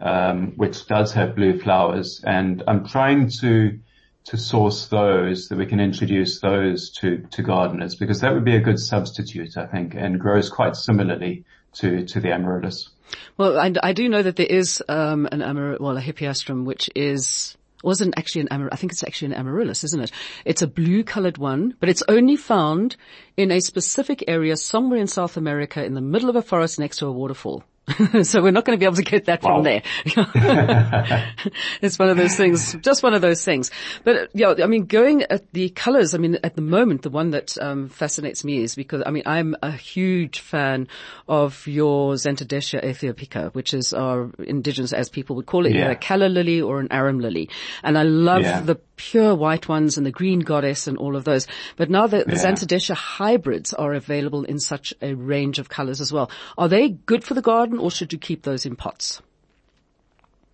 um, 0.00 0.54
which 0.56 0.86
does 0.88 1.12
have 1.12 1.36
blue 1.36 1.60
flowers. 1.60 2.22
And 2.24 2.64
I'm 2.66 2.88
trying 2.88 3.30
to 3.40 3.78
to 4.24 4.36
source 4.36 4.86
those, 4.86 5.48
that 5.48 5.58
we 5.58 5.66
can 5.66 5.80
introduce 5.80 6.40
those 6.40 6.90
to, 6.90 7.18
to 7.30 7.42
gardeners 7.42 7.94
because 7.94 8.20
that 8.20 8.32
would 8.32 8.44
be 8.44 8.56
a 8.56 8.60
good 8.60 8.78
substitute, 8.78 9.56
I 9.56 9.66
think, 9.66 9.94
and 9.94 10.20
grows 10.20 10.48
quite 10.48 10.76
similarly 10.76 11.44
to, 11.74 12.04
to 12.04 12.20
the 12.20 12.32
amaryllis. 12.32 12.90
Well, 13.36 13.58
I, 13.58 13.72
I 13.82 13.92
do 13.92 14.08
know 14.08 14.22
that 14.22 14.36
there 14.36 14.46
is, 14.46 14.82
um, 14.88 15.28
an 15.32 15.42
amaryllis, 15.42 15.80
well, 15.80 15.96
a 15.96 16.00
hippeastrum, 16.00 16.64
which 16.64 16.88
is, 16.94 17.56
wasn't 17.82 18.14
actually 18.16 18.42
an 18.42 18.48
amaryllis. 18.52 18.74
I 18.74 18.76
think 18.76 18.92
it's 18.92 19.04
actually 19.04 19.32
an 19.32 19.40
amaryllis, 19.40 19.84
isn't 19.84 20.02
it? 20.02 20.12
It's 20.44 20.62
a 20.62 20.68
blue 20.68 21.02
colored 21.02 21.38
one, 21.38 21.74
but 21.80 21.88
it's 21.88 22.04
only 22.08 22.36
found 22.36 22.96
in 23.36 23.50
a 23.50 23.60
specific 23.60 24.24
area 24.28 24.56
somewhere 24.56 25.00
in 25.00 25.08
South 25.08 25.36
America 25.36 25.84
in 25.84 25.94
the 25.94 26.00
middle 26.00 26.30
of 26.30 26.36
a 26.36 26.42
forest 26.42 26.78
next 26.78 26.98
to 26.98 27.06
a 27.06 27.12
waterfall. 27.12 27.64
so 28.22 28.40
we're 28.40 28.52
not 28.52 28.64
going 28.64 28.76
to 28.76 28.80
be 28.80 28.86
able 28.86 28.96
to 28.96 29.02
get 29.02 29.24
that 29.24 29.42
wow. 29.42 29.56
from 29.56 29.64
there. 29.64 29.82
it's 31.82 31.98
one 31.98 32.08
of 32.08 32.16
those 32.16 32.36
things, 32.36 32.74
just 32.80 33.02
one 33.02 33.12
of 33.12 33.22
those 33.22 33.44
things. 33.44 33.72
But 34.04 34.30
yeah, 34.34 34.54
I 34.62 34.66
mean, 34.66 34.86
going 34.86 35.24
at 35.24 35.52
the 35.52 35.68
colors, 35.70 36.14
I 36.14 36.18
mean, 36.18 36.38
at 36.44 36.54
the 36.54 36.62
moment, 36.62 37.02
the 37.02 37.10
one 37.10 37.30
that 37.30 37.58
um, 37.60 37.88
fascinates 37.88 38.44
me 38.44 38.62
is 38.62 38.76
because, 38.76 39.02
I 39.04 39.10
mean, 39.10 39.24
I'm 39.26 39.56
a 39.62 39.72
huge 39.72 40.38
fan 40.38 40.86
of 41.26 41.66
your 41.66 42.14
Zantedeschia 42.14 42.84
aethiopica, 42.84 43.52
which 43.52 43.74
is 43.74 43.92
our 43.92 44.30
indigenous, 44.38 44.92
as 44.92 45.08
people 45.08 45.34
would 45.36 45.46
call 45.46 45.66
it, 45.66 45.72
yeah. 45.72 45.82
either 45.82 45.90
a 45.90 45.96
calla 45.96 46.26
lily 46.26 46.60
or 46.60 46.78
an 46.78 46.88
arum 46.92 47.18
lily. 47.18 47.50
And 47.82 47.98
I 47.98 48.04
love 48.04 48.42
yeah. 48.42 48.60
the 48.60 48.76
pure 48.96 49.34
white 49.34 49.68
ones 49.68 49.96
and 49.96 50.06
the 50.06 50.12
green 50.12 50.38
goddess 50.38 50.86
and 50.86 50.96
all 50.96 51.16
of 51.16 51.24
those. 51.24 51.48
But 51.76 51.90
now 51.90 52.06
the, 52.06 52.24
the 52.24 52.36
yeah. 52.36 52.94
Hybrids 52.94 53.72
are 53.74 53.92
available 53.94 54.44
in 54.44 54.60
such 54.60 54.94
a 55.02 55.14
range 55.14 55.58
of 55.58 55.68
colors 55.68 56.00
as 56.00 56.12
well. 56.12 56.30
Are 56.56 56.68
they 56.68 56.90
good 56.90 57.24
for 57.24 57.34
the 57.34 57.42
garden 57.42 57.71
or 57.78 57.90
should 57.90 58.12
you 58.12 58.18
keep 58.18 58.42
those 58.42 58.66
in 58.66 58.76
pots? 58.76 59.20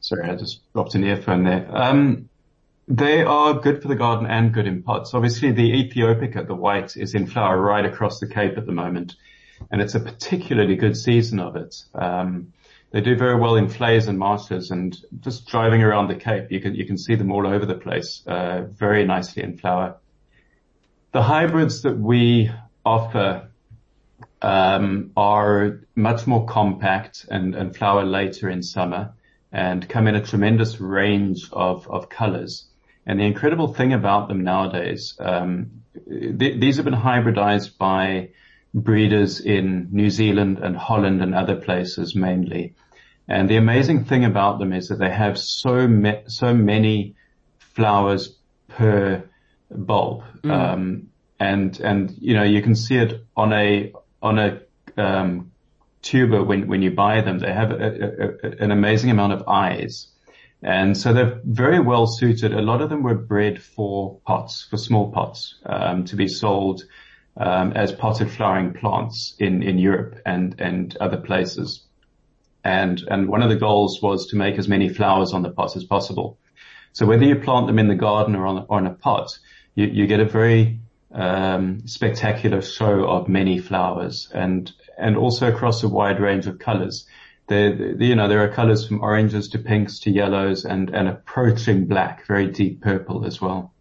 Sorry, 0.00 0.28
I 0.28 0.34
just 0.36 0.60
dropped 0.72 0.94
an 0.94 1.04
earphone 1.04 1.44
there. 1.44 1.66
Um, 1.70 2.28
they 2.86 3.22
are 3.22 3.54
good 3.54 3.82
for 3.82 3.88
the 3.88 3.94
garden 3.94 4.26
and 4.26 4.52
good 4.52 4.66
in 4.66 4.82
pots. 4.82 5.12
Obviously 5.12 5.52
the 5.52 5.70
aethiopica, 5.70 6.46
the 6.46 6.54
white, 6.54 6.96
is 6.96 7.14
in 7.14 7.26
flower 7.26 7.60
right 7.60 7.84
across 7.84 8.18
the 8.18 8.26
Cape 8.26 8.56
at 8.56 8.64
the 8.64 8.72
moment. 8.72 9.16
And 9.70 9.82
it's 9.82 9.94
a 9.94 10.00
particularly 10.00 10.76
good 10.76 10.96
season 10.96 11.40
of 11.40 11.56
it. 11.56 11.74
Um, 11.94 12.52
they 12.90 13.02
do 13.02 13.16
very 13.16 13.38
well 13.38 13.56
in 13.56 13.66
vleis 13.66 14.08
and 14.08 14.18
marshes 14.18 14.70
and 14.70 14.96
just 15.20 15.46
driving 15.46 15.82
around 15.82 16.08
the 16.08 16.14
Cape, 16.14 16.50
you 16.50 16.60
can, 16.60 16.74
you 16.74 16.86
can 16.86 16.96
see 16.96 17.14
them 17.14 17.30
all 17.30 17.46
over 17.46 17.66
the 17.66 17.74
place, 17.74 18.22
uh, 18.26 18.62
very 18.70 19.04
nicely 19.04 19.42
in 19.42 19.58
flower. 19.58 19.96
The 21.12 21.22
hybrids 21.22 21.82
that 21.82 21.98
we 21.98 22.50
offer, 22.86 23.47
are 24.41 25.80
much 25.95 26.26
more 26.26 26.47
compact 26.47 27.26
and, 27.30 27.55
and 27.55 27.76
flower 27.76 28.05
later 28.05 28.49
in 28.49 28.62
summer 28.62 29.12
and 29.51 29.89
come 29.89 30.07
in 30.07 30.14
a 30.14 30.24
tremendous 30.24 30.80
range 30.80 31.49
of, 31.53 31.89
of 31.91 32.09
colors. 32.09 32.66
And 33.07 33.18
the 33.18 33.24
incredible 33.24 33.72
thing 33.72 33.93
about 33.95 34.28
them 34.28 34.45
nowadays, 34.45 35.16
um, 35.18 35.82
th- 36.07 36.61
these 36.61 36.76
have 36.76 36.84
been 36.84 36.95
hybridized 36.95 37.78
by 37.78 38.30
breeders 38.74 39.41
in 39.41 39.89
New 39.91 40.11
Zealand 40.11 40.59
and 40.59 40.76
Holland 40.76 41.22
and 41.22 41.34
other 41.34 41.57
places 41.57 42.14
mainly. 42.14 42.74
And 43.26 43.49
the 43.49 43.57
amazing 43.57 44.05
thing 44.05 44.24
about 44.24 44.59
them 44.59 44.72
is 44.72 44.89
that 44.89 44.99
they 44.99 45.11
have 45.11 45.39
so 45.39 45.89
ma- 45.89 46.22
so 46.26 46.55
many 46.55 47.14
flowers 47.59 48.36
per 48.68 49.24
bulb. 49.70 50.24
Mm. 50.43 50.51
Um, 50.51 51.09
and, 51.41 51.80
and, 51.80 52.14
you 52.18 52.34
know, 52.34 52.43
you 52.43 52.62
can 52.62 52.74
see 52.74 52.97
it 52.97 53.24
on 53.36 53.53
a, 53.53 53.93
on 54.22 54.38
a, 54.38 54.60
um, 54.96 55.50
tuber 56.02 56.42
when, 56.42 56.68
when 56.68 56.82
you 56.82 56.90
buy 56.90 57.20
them. 57.20 57.38
They 57.38 57.52
have 57.52 57.70
a, 57.70 57.74
a, 57.74 58.48
a, 58.48 58.64
an 58.64 58.70
amazing 58.70 59.10
amount 59.10 59.32
of 59.32 59.48
eyes. 59.48 60.08
And 60.62 60.96
so 60.96 61.12
they're 61.12 61.40
very 61.44 61.80
well 61.80 62.06
suited. 62.06 62.52
A 62.52 62.62
lot 62.62 62.82
of 62.82 62.90
them 62.90 63.02
were 63.02 63.14
bred 63.14 63.62
for 63.62 64.18
pots, 64.26 64.66
for 64.68 64.76
small 64.76 65.12
pots, 65.12 65.54
um, 65.64 66.04
to 66.06 66.16
be 66.16 66.26
sold 66.26 66.82
um, 67.36 67.72
as 67.72 67.92
potted 67.92 68.30
flowering 68.30 68.72
plants 68.72 69.34
in, 69.38 69.62
in 69.62 69.78
Europe 69.78 70.20
and, 70.26 70.60
and 70.60 70.96
other 70.96 71.18
places. 71.18 71.82
And, 72.64 73.00
and 73.08 73.28
one 73.28 73.42
of 73.42 73.50
the 73.50 73.56
goals 73.56 74.02
was 74.02 74.26
to 74.28 74.36
make 74.36 74.58
as 74.58 74.66
many 74.68 74.88
flowers 74.88 75.32
on 75.32 75.42
the 75.42 75.50
pot 75.50 75.76
as 75.76 75.84
possible. 75.84 76.38
So 76.92 77.06
whether 77.06 77.24
you 77.24 77.36
plant 77.36 77.68
them 77.68 77.78
in 77.78 77.86
the 77.86 77.94
garden 77.94 78.34
or 78.34 78.46
on, 78.46 78.66
or 78.68 78.78
on 78.78 78.86
a 78.86 78.94
pot, 78.94 79.38
you, 79.76 79.86
you 79.86 80.06
get 80.08 80.18
a 80.18 80.24
very 80.24 80.80
um, 81.12 81.86
spectacular 81.86 82.62
show 82.62 83.09
of 83.09 83.28
many 83.28 83.59
flowers 83.59 84.28
and 84.34 84.70
and 84.98 85.16
also 85.16 85.48
across 85.52 85.82
a 85.82 85.88
wide 85.88 86.20
range 86.20 86.46
of 86.46 86.59
colors. 86.59 87.06
There, 87.46 87.94
you 88.02 88.14
know, 88.14 88.28
there 88.28 88.44
are 88.44 88.52
colors 88.52 88.86
from 88.86 89.00
oranges 89.00 89.48
to 89.50 89.59
pinks 89.59 90.00
to 90.00 90.11
yellows 90.11 90.64
and, 90.66 90.90
and 90.90 91.09
approaching 91.09 91.86
black, 91.86 92.26
very 92.26 92.48
deep 92.48 92.82
purple 92.82 93.24
as 93.24 93.40
well. 93.40 93.72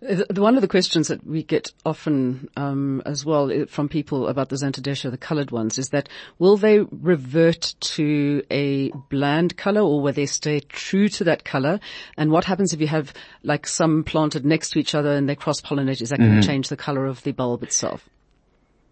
One 0.00 0.54
of 0.54 0.60
the 0.60 0.68
questions 0.68 1.08
that 1.08 1.26
we 1.26 1.42
get 1.42 1.72
often 1.84 2.48
um, 2.56 3.02
as 3.04 3.24
well 3.24 3.50
uh, 3.50 3.66
from 3.66 3.88
people 3.88 4.28
about 4.28 4.48
the 4.48 4.54
Zantedeschia, 4.54 5.10
the 5.10 5.18
coloured 5.18 5.50
ones, 5.50 5.76
is 5.76 5.88
that 5.88 6.08
will 6.38 6.56
they 6.56 6.78
revert 6.78 7.74
to 7.80 8.44
a 8.48 8.90
bland 9.10 9.56
colour 9.56 9.80
or 9.80 10.00
will 10.00 10.12
they 10.12 10.26
stay 10.26 10.60
true 10.60 11.08
to 11.08 11.24
that 11.24 11.44
colour? 11.44 11.80
And 12.16 12.30
what 12.30 12.44
happens 12.44 12.72
if 12.72 12.80
you 12.80 12.86
have 12.86 13.12
like 13.42 13.66
some 13.66 14.04
planted 14.04 14.44
next 14.44 14.70
to 14.70 14.78
each 14.78 14.94
other 14.94 15.12
and 15.12 15.28
they 15.28 15.34
cross 15.34 15.60
pollinate? 15.60 16.00
Is 16.00 16.10
that 16.10 16.20
mm-hmm. 16.20 16.30
going 16.30 16.42
to 16.42 16.46
change 16.46 16.68
the 16.68 16.76
colour 16.76 17.06
of 17.06 17.20
the 17.24 17.32
bulb 17.32 17.64
itself? 17.64 18.08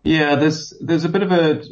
Yeah, 0.03 0.37
there's 0.37 0.73
there's 0.81 1.05
a 1.05 1.09
bit 1.09 1.23
of 1.23 1.33
a, 1.33 1.63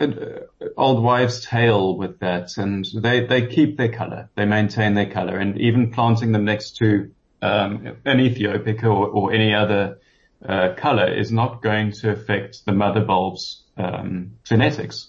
a, 0.00 0.40
old 0.76 1.02
wives' 1.02 1.44
tale 1.44 1.96
with 1.96 2.18
that, 2.20 2.56
and 2.56 2.86
they 2.94 3.26
they 3.26 3.46
keep 3.46 3.76
their 3.76 3.92
colour, 3.92 4.30
they 4.36 4.46
maintain 4.46 4.94
their 4.94 5.10
colour, 5.10 5.36
and 5.36 5.58
even 5.60 5.90
planting 5.90 6.32
them 6.32 6.46
next 6.46 6.76
to 6.78 7.10
um, 7.42 7.96
an 8.04 8.20
Ethiopic 8.20 8.82
or, 8.84 9.06
or 9.08 9.32
any 9.32 9.54
other 9.54 9.98
uh, 10.46 10.74
color 10.76 11.12
is 11.12 11.32
not 11.32 11.62
going 11.62 11.92
to 11.92 12.10
affect 12.10 12.64
the 12.64 12.72
mother 12.72 13.04
bulb's 13.04 13.62
um, 13.76 14.38
genetics. 14.44 15.08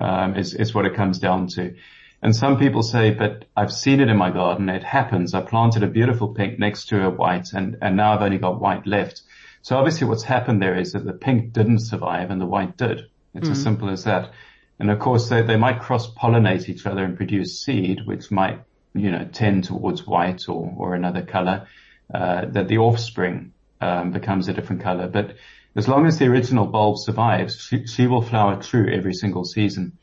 Um, 0.00 0.36
is 0.36 0.54
is 0.54 0.74
what 0.74 0.86
it 0.86 0.94
comes 0.94 1.20
down 1.20 1.46
to. 1.54 1.76
And 2.24 2.34
some 2.34 2.58
people 2.58 2.82
say, 2.82 3.10
but 3.10 3.44
I've 3.54 3.70
seen 3.70 4.00
it 4.00 4.08
in 4.08 4.16
my 4.16 4.30
garden. 4.30 4.70
It 4.70 4.82
happens. 4.82 5.34
I 5.34 5.42
planted 5.42 5.82
a 5.82 5.86
beautiful 5.86 6.28
pink 6.32 6.58
next 6.58 6.88
to 6.88 7.04
a 7.04 7.10
white 7.10 7.52
and, 7.52 7.76
and 7.82 7.98
now 7.98 8.14
I've 8.14 8.22
only 8.22 8.38
got 8.38 8.62
white 8.62 8.86
left. 8.86 9.20
So 9.60 9.76
obviously 9.76 10.08
what's 10.08 10.22
happened 10.22 10.62
there 10.62 10.74
is 10.74 10.92
that 10.92 11.04
the 11.04 11.12
pink 11.12 11.52
didn't 11.52 11.80
survive 11.80 12.30
and 12.30 12.40
the 12.40 12.46
white 12.46 12.78
did. 12.78 13.02
It's 13.34 13.48
mm. 13.48 13.52
as 13.52 13.62
simple 13.62 13.90
as 13.90 14.04
that. 14.04 14.30
And 14.78 14.90
of 14.90 15.00
course 15.00 15.28
they, 15.28 15.42
they 15.42 15.56
might 15.56 15.80
cross 15.80 16.10
pollinate 16.14 16.66
each 16.70 16.86
other 16.86 17.04
and 17.04 17.14
produce 17.14 17.62
seed, 17.62 18.00
which 18.06 18.30
might, 18.30 18.62
you 18.94 19.10
know, 19.10 19.28
tend 19.32 19.64
towards 19.64 20.06
white 20.06 20.48
or, 20.48 20.72
or 20.76 20.94
another 20.94 21.22
color, 21.22 21.66
uh, 22.12 22.46
that 22.46 22.68
the 22.68 22.78
offspring, 22.78 23.52
um, 23.80 24.12
becomes 24.12 24.48
a 24.48 24.52
different 24.52 24.82
color. 24.82 25.08
But 25.08 25.36
as 25.76 25.88
long 25.88 26.06
as 26.06 26.18
the 26.18 26.26
original 26.26 26.66
bulb 26.66 26.98
survives, 26.98 27.60
she, 27.60 27.86
she 27.86 28.06
will 28.06 28.22
flower 28.22 28.62
true 28.62 28.88
every 28.92 29.14
single 29.14 29.44
season. 29.44 29.98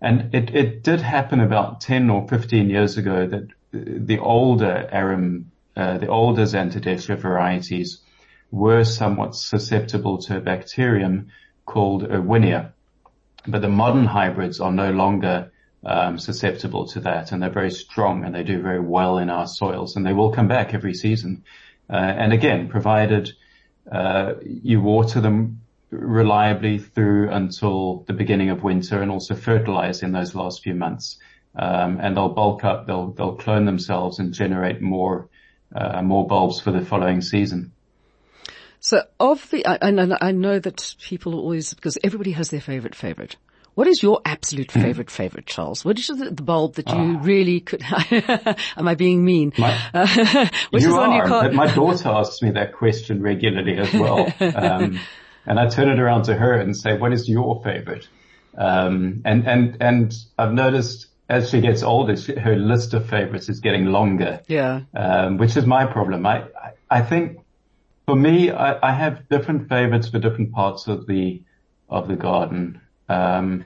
And 0.00 0.34
it, 0.34 0.54
it 0.54 0.82
did 0.82 1.00
happen 1.00 1.40
about 1.40 1.82
10 1.82 2.08
or 2.08 2.26
15 2.26 2.70
years 2.70 2.96
ago 2.96 3.26
that 3.26 3.48
the 3.72 4.18
older 4.18 4.88
arum, 4.90 5.52
uh, 5.76 5.98
the 5.98 6.08
older 6.08 6.42
Zantedeschia 6.42 7.18
varieties 7.18 8.00
were 8.50 8.84
somewhat 8.84 9.36
susceptible 9.36 10.18
to 10.18 10.38
a 10.38 10.40
bacterium 10.40 11.28
called 11.66 12.02
Erwinia. 12.08 12.72
But 13.46 13.62
the 13.62 13.68
modern 13.68 14.06
hybrids 14.06 14.60
are 14.60 14.72
no 14.72 14.90
longer 14.90 15.52
um, 15.84 16.18
susceptible 16.18 16.86
to 16.88 17.00
that 17.00 17.32
and 17.32 17.42
they're 17.42 17.50
very 17.50 17.70
strong 17.70 18.24
and 18.24 18.34
they 18.34 18.42
do 18.42 18.60
very 18.60 18.80
well 18.80 19.18
in 19.18 19.30
our 19.30 19.46
soils 19.46 19.96
and 19.96 20.04
they 20.04 20.12
will 20.12 20.32
come 20.32 20.48
back 20.48 20.74
every 20.74 20.94
season. 20.94 21.44
Uh, 21.88 21.96
and 21.96 22.32
again, 22.32 22.68
provided 22.68 23.32
uh, 23.90 24.34
you 24.42 24.80
water 24.80 25.20
them 25.20 25.60
reliably 25.90 26.78
through 26.78 27.30
until 27.30 28.04
the 28.06 28.12
beginning 28.12 28.50
of 28.50 28.62
winter 28.62 29.02
and 29.02 29.10
also 29.10 29.34
fertilize 29.34 30.02
in 30.02 30.12
those 30.12 30.34
last 30.34 30.62
few 30.62 30.74
months. 30.74 31.18
Um, 31.56 31.98
and 32.00 32.16
they'll 32.16 32.28
bulk 32.28 32.62
up, 32.62 32.86
they'll, 32.86 33.10
they'll 33.10 33.34
clone 33.34 33.64
themselves 33.64 34.20
and 34.20 34.32
generate 34.32 34.80
more, 34.80 35.28
uh, 35.74 36.00
more 36.00 36.26
bulbs 36.26 36.60
for 36.60 36.70
the 36.70 36.84
following 36.84 37.22
season. 37.22 37.72
So 38.78 39.02
of 39.18 39.50
the, 39.50 39.66
I, 39.66 39.78
I 39.82 40.32
know 40.32 40.58
that 40.58 40.94
people 41.00 41.34
always, 41.34 41.74
because 41.74 41.98
everybody 42.04 42.32
has 42.32 42.50
their 42.50 42.60
favorite 42.60 42.94
favorite. 42.94 43.36
What 43.80 43.88
is 43.88 44.02
your 44.02 44.20
absolute 44.26 44.72
hmm. 44.72 44.82
favorite 44.82 45.10
favorite, 45.10 45.46
Charles? 45.46 45.86
What 45.86 45.98
is 45.98 46.08
the, 46.08 46.30
the 46.30 46.42
bulb 46.42 46.74
that 46.74 46.86
you 46.90 46.94
oh. 46.94 47.18
really 47.22 47.60
could? 47.60 47.82
am 48.10 48.86
I 48.86 48.94
being 48.94 49.24
mean? 49.24 49.54
My, 49.56 49.72
uh, 49.94 50.48
you 50.70 50.94
are. 50.96 51.50
My 51.50 51.74
daughter 51.74 52.10
asks 52.10 52.42
me 52.42 52.50
that 52.50 52.74
question 52.74 53.22
regularly 53.22 53.78
as 53.78 53.90
well. 53.94 54.30
Um, 54.38 55.00
and 55.46 55.58
I 55.58 55.66
turn 55.70 55.88
it 55.88 55.98
around 55.98 56.24
to 56.24 56.34
her 56.34 56.52
and 56.60 56.76
say, 56.76 56.98
what 56.98 57.14
is 57.14 57.26
your 57.26 57.62
favorite? 57.64 58.06
Um, 58.54 59.22
and, 59.24 59.48
and, 59.48 59.78
and 59.80 60.14
I've 60.36 60.52
noticed 60.52 61.06
as 61.30 61.48
she 61.48 61.62
gets 61.62 61.82
older, 61.82 62.16
she, 62.18 62.34
her 62.34 62.56
list 62.56 62.92
of 62.92 63.08
favorites 63.08 63.48
is 63.48 63.60
getting 63.60 63.86
longer. 63.86 64.42
Yeah. 64.46 64.82
Um, 64.94 65.38
which 65.38 65.56
is 65.56 65.64
my 65.64 65.86
problem. 65.86 66.26
I, 66.26 66.48
I 66.90 67.00
think 67.00 67.38
for 68.04 68.14
me, 68.14 68.50
I, 68.50 68.90
I, 68.90 68.92
have 68.92 69.26
different 69.30 69.70
favorites 69.70 70.10
for 70.10 70.18
different 70.18 70.52
parts 70.52 70.86
of 70.86 71.06
the, 71.06 71.40
of 71.88 72.08
the 72.08 72.16
garden. 72.16 72.82
Um, 73.08 73.64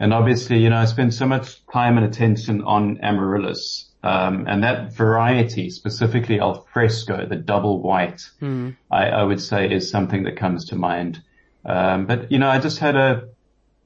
and 0.00 0.14
obviously, 0.14 0.58
you 0.58 0.70
know, 0.70 0.76
I 0.76 0.84
spend 0.84 1.12
so 1.12 1.26
much 1.26 1.64
time 1.66 1.98
and 1.98 2.06
attention 2.06 2.62
on 2.62 3.00
amaryllis. 3.02 3.90
Um, 4.02 4.46
and 4.46 4.62
that 4.62 4.92
variety, 4.92 5.70
specifically 5.70 6.38
al 6.38 6.66
fresco, 6.72 7.26
the 7.26 7.34
double 7.36 7.82
white, 7.82 8.22
mm. 8.40 8.76
I, 8.90 9.08
I, 9.08 9.24
would 9.24 9.40
say 9.40 9.68
is 9.72 9.90
something 9.90 10.22
that 10.22 10.36
comes 10.36 10.66
to 10.66 10.76
mind. 10.76 11.20
Um, 11.64 12.06
but 12.06 12.30
you 12.30 12.38
know, 12.38 12.48
I 12.48 12.60
just 12.60 12.78
had 12.78 12.94
a, 12.94 13.28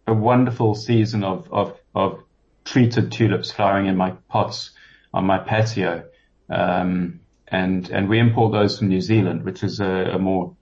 a 0.07 0.13
wonderful 0.13 0.75
season 0.75 1.25
of, 1.25 1.51
of, 1.51 1.79
of 1.95 2.23
treated 2.67 3.11
tulips 3.11 3.51
flowering 3.51 3.87
in 3.87 3.97
my 3.97 4.11
pots 4.29 4.73
on 5.15 5.25
my 5.25 5.39
patio. 5.39 6.05
Um, 6.51 7.21
and, 7.49 7.89
and 7.89 8.09
we 8.11 8.19
import 8.19 8.53
those 8.53 8.79
from 8.79 8.89
New 8.89 9.01
Zealand, 9.01 9.45
which 9.45 9.63
is 9.63 9.81
a, 9.81 10.13
a 10.13 10.19
more 10.19 10.55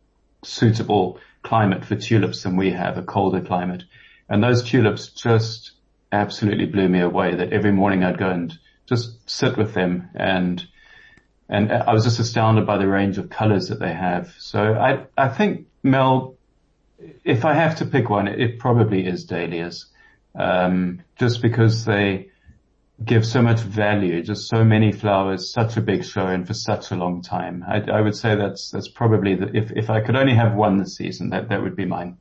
suitable 0.45 1.19
climate 1.43 1.85
for 1.85 1.97
tulips 1.97 2.45
than 2.45 2.57
we 2.57 2.71
have, 2.71 2.99
a 2.99 3.03
colder 3.03 3.41
climate. 3.41 3.83
And 4.31 4.43
those 4.43 4.63
tulips 4.63 5.09
just 5.09 5.73
absolutely 6.13 6.67
blew 6.67 6.89
me 6.89 7.01
away 7.01 7.35
that 7.35 7.53
every 7.53 7.73
morning 7.73 8.05
I'd 8.05 8.19
go 8.19 8.31
and 8.31 8.57
just 8.87 9.29
sit 9.29 9.57
with 9.57 9.75
them 9.75 10.09
and 10.15 10.67
and 11.49 11.73
I 11.73 11.93
was 11.93 12.05
just 12.05 12.21
astounded 12.21 12.65
by 12.65 12.79
the 12.79 12.87
range 12.87 13.19
of 13.19 13.29
colors 13.29 13.69
that 13.69 13.81
they 13.81 13.93
have. 13.93 14.33
So 14.39 14.75
I 14.75 15.07
I 15.19 15.29
think 15.29 15.67
Mel, 15.83 16.37
if 17.25 17.45
I 17.45 17.55
have 17.55 17.77
to 17.77 17.87
pick 17.87 18.09
one, 18.09 18.29
it, 18.29 18.61
probably 18.61 19.05
is 19.05 19.25
dahlias, 19.25 19.87
um, 20.37 21.03
just 21.17 21.43
because 21.43 21.85
they 21.85 22.29
give 23.05 23.27
so 23.27 23.43
much 23.43 23.61
value, 23.61 24.23
just 24.23 24.49
so 24.49 24.63
many 24.63 24.93
flowers, 24.93 25.53
such 25.53 25.77
a 25.77 25.81
big 25.81 26.05
show, 26.05 26.27
and 26.27 26.47
for 26.47 26.55
such 26.55 26.93
a 26.93 26.97
long 26.97 27.23
time. 27.23 27.65
I, 27.67 27.81
I 27.81 28.01
would 28.01 28.15
say 28.15 28.37
that's 28.37 28.71
that's 28.71 28.89
probably 28.89 29.35
the 29.35 29.51
if 29.57 29.73
if 29.73 29.91
I 29.91 30.01
could 30.03 30.15
only 30.15 30.35
have 30.35 30.55
one 30.55 30.79
this 30.79 30.95
season, 30.95 31.31
that 31.31 31.49
that 31.49 31.63
would 31.63 31.75
be 31.75 31.85
mine. 31.85 32.19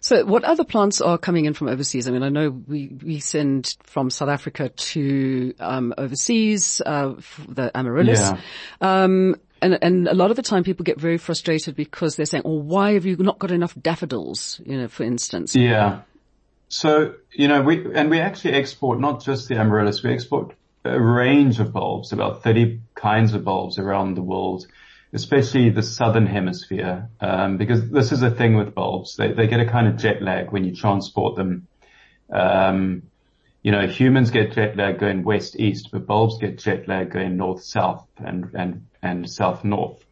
So 0.00 0.24
what 0.24 0.44
other 0.44 0.64
plants 0.64 1.00
are 1.00 1.18
coming 1.18 1.44
in 1.44 1.54
from 1.54 1.68
overseas? 1.68 2.08
I 2.08 2.10
mean, 2.10 2.22
I 2.22 2.28
know 2.28 2.50
we, 2.50 2.88
we 3.02 3.20
send 3.20 3.76
from 3.84 4.10
South 4.10 4.28
Africa 4.28 4.68
to, 4.68 5.54
um, 5.60 5.94
overseas, 5.96 6.80
uh, 6.84 7.14
the 7.48 7.70
amaryllis. 7.76 8.20
Yeah. 8.20 8.38
Um, 8.80 9.36
and, 9.62 9.78
and 9.82 10.08
a 10.08 10.14
lot 10.14 10.30
of 10.30 10.36
the 10.36 10.42
time 10.42 10.64
people 10.64 10.84
get 10.84 10.98
very 10.98 11.18
frustrated 11.18 11.76
because 11.76 12.16
they're 12.16 12.26
saying, 12.26 12.44
well, 12.44 12.60
why 12.60 12.92
have 12.92 13.04
you 13.04 13.16
not 13.16 13.38
got 13.38 13.50
enough 13.50 13.74
daffodils? 13.80 14.60
You 14.64 14.78
know, 14.78 14.88
for 14.88 15.04
instance. 15.04 15.54
Yeah. 15.54 16.00
So, 16.68 17.14
you 17.32 17.48
know, 17.48 17.62
we, 17.62 17.92
and 17.94 18.10
we 18.10 18.20
actually 18.20 18.54
export 18.54 19.00
not 19.00 19.22
just 19.22 19.48
the 19.48 19.56
amaryllis, 19.56 20.02
we 20.02 20.12
export 20.12 20.54
a 20.84 21.00
range 21.00 21.60
of 21.60 21.72
bulbs, 21.72 22.12
about 22.12 22.42
30 22.42 22.80
kinds 22.94 23.34
of 23.34 23.44
bulbs 23.44 23.78
around 23.78 24.14
the 24.14 24.22
world 24.22 24.66
especially 25.12 25.70
the 25.70 25.82
southern 25.82 26.26
hemisphere, 26.26 27.08
um, 27.20 27.56
because 27.56 27.90
this 27.90 28.12
is 28.12 28.22
a 28.22 28.30
thing 28.30 28.56
with 28.56 28.74
bulbs. 28.74 29.16
They, 29.16 29.32
they 29.32 29.46
get 29.46 29.60
a 29.60 29.66
kind 29.66 29.88
of 29.88 29.96
jet 29.96 30.22
lag 30.22 30.52
when 30.52 30.64
you 30.64 30.74
transport 30.74 31.36
them. 31.36 31.66
Um, 32.32 33.02
you 33.62 33.72
know, 33.72 33.86
humans 33.86 34.30
get 34.30 34.52
jet 34.52 34.76
lag 34.76 34.98
going 34.98 35.24
west 35.24 35.58
east, 35.58 35.90
but 35.92 36.06
bulbs 36.06 36.38
get 36.38 36.58
jet 36.58 36.88
lag 36.88 37.10
going 37.10 37.36
north 37.36 37.62
south 37.62 38.06
and 38.16 38.54
and 38.54 38.86
and 39.02 39.28
south 39.28 39.64
north 39.64 40.02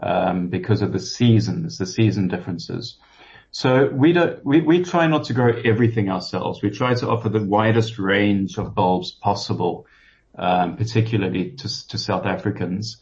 um, 0.00 0.48
because 0.48 0.82
of 0.82 0.92
the 0.92 0.98
seasons, 0.98 1.78
the 1.78 1.86
season 1.86 2.28
differences. 2.28 2.96
So 3.50 3.86
we 3.86 4.12
don't 4.12 4.44
we, 4.44 4.60
we 4.60 4.82
try 4.82 5.06
not 5.06 5.24
to 5.24 5.34
grow 5.34 5.52
everything 5.64 6.10
ourselves. 6.10 6.62
We 6.62 6.70
try 6.70 6.94
to 6.94 7.08
offer 7.08 7.28
the 7.28 7.44
widest 7.44 7.98
range 7.98 8.58
of 8.58 8.74
bulbs 8.74 9.12
possible, 9.12 9.86
um, 10.36 10.76
particularly 10.76 11.52
to 11.52 11.88
to 11.88 11.98
South 11.98 12.26
Africans. 12.26 12.96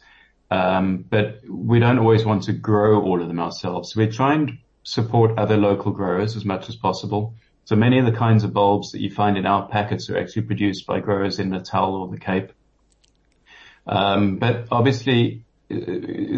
Um, 0.55 1.05
but 1.09 1.41
we 1.49 1.79
don't 1.79 1.99
always 1.99 2.23
want 2.23 2.43
to 2.43 2.53
grow 2.53 3.01
all 3.01 3.21
of 3.21 3.27
them 3.27 3.39
ourselves. 3.39 3.95
We 3.95 4.07
try 4.07 4.35
and 4.35 4.57
support 4.83 5.37
other 5.37 5.57
local 5.57 5.91
growers 5.91 6.35
as 6.35 6.45
much 6.45 6.69
as 6.69 6.75
possible. 6.75 7.33
So 7.65 7.75
many 7.75 7.99
of 7.99 8.05
the 8.05 8.11
kinds 8.11 8.43
of 8.43 8.53
bulbs 8.53 8.91
that 8.91 9.01
you 9.01 9.09
find 9.09 9.37
in 9.37 9.45
our 9.45 9.67
packets 9.67 10.09
are 10.09 10.17
actually 10.17 10.43
produced 10.43 10.85
by 10.85 10.99
growers 10.99 11.39
in 11.39 11.49
Natal 11.49 11.95
or 11.95 12.07
the 12.07 12.19
Cape. 12.19 12.53
Um, 13.87 14.37
but 14.37 14.67
obviously 14.71 15.43
uh, 15.69 15.75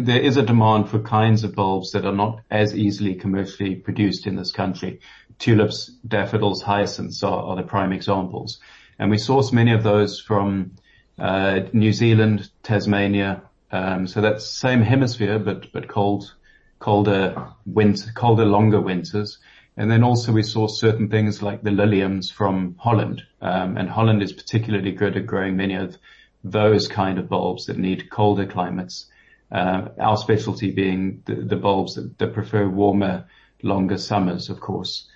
there 0.02 0.20
is 0.20 0.36
a 0.36 0.42
demand 0.42 0.88
for 0.88 0.98
kinds 0.98 1.44
of 1.44 1.54
bulbs 1.54 1.92
that 1.92 2.04
are 2.04 2.18
not 2.24 2.40
as 2.50 2.74
easily 2.74 3.14
commercially 3.14 3.74
produced 3.76 4.26
in 4.26 4.36
this 4.36 4.52
country. 4.52 5.00
Tulips, 5.38 5.92
daffodils, 6.06 6.62
hyacinths 6.62 7.22
are, 7.22 7.42
are 7.42 7.56
the 7.56 7.62
prime 7.62 7.92
examples. 7.92 8.58
And 8.98 9.10
we 9.10 9.18
source 9.18 9.52
many 9.52 9.72
of 9.72 9.82
those 9.82 10.18
from 10.20 10.72
uh, 11.18 11.60
New 11.72 11.92
Zealand, 11.92 12.50
Tasmania, 12.62 13.42
um, 13.70 14.06
so 14.06 14.20
that's 14.20 14.46
same 14.46 14.82
hemisphere, 14.82 15.38
but, 15.38 15.72
but 15.72 15.88
cold, 15.88 16.34
colder 16.78 17.48
winter, 17.66 18.10
colder, 18.14 18.44
longer 18.44 18.80
winters. 18.80 19.38
And 19.76 19.90
then 19.90 20.02
also 20.02 20.32
we 20.32 20.42
saw 20.42 20.66
certain 20.66 21.08
things 21.08 21.42
like 21.42 21.62
the 21.62 21.70
liliums 21.70 22.32
from 22.32 22.76
Holland. 22.78 23.22
Um, 23.40 23.76
and 23.76 23.88
Holland 23.88 24.22
is 24.22 24.32
particularly 24.32 24.92
good 24.92 25.16
at 25.16 25.26
growing 25.26 25.56
many 25.56 25.74
of 25.74 25.96
those 26.42 26.88
kind 26.88 27.18
of 27.18 27.28
bulbs 27.28 27.66
that 27.66 27.78
need 27.78 28.10
colder 28.10 28.46
climates. 28.46 29.06
Uh, 29.50 29.88
our 29.98 30.16
specialty 30.16 30.70
being 30.70 31.22
the, 31.26 31.36
the 31.36 31.56
bulbs 31.56 31.94
that, 31.94 32.18
that, 32.18 32.34
prefer 32.34 32.68
warmer, 32.68 33.26
longer 33.62 33.96
summers, 33.96 34.50
of 34.50 34.60
course. 34.60 35.06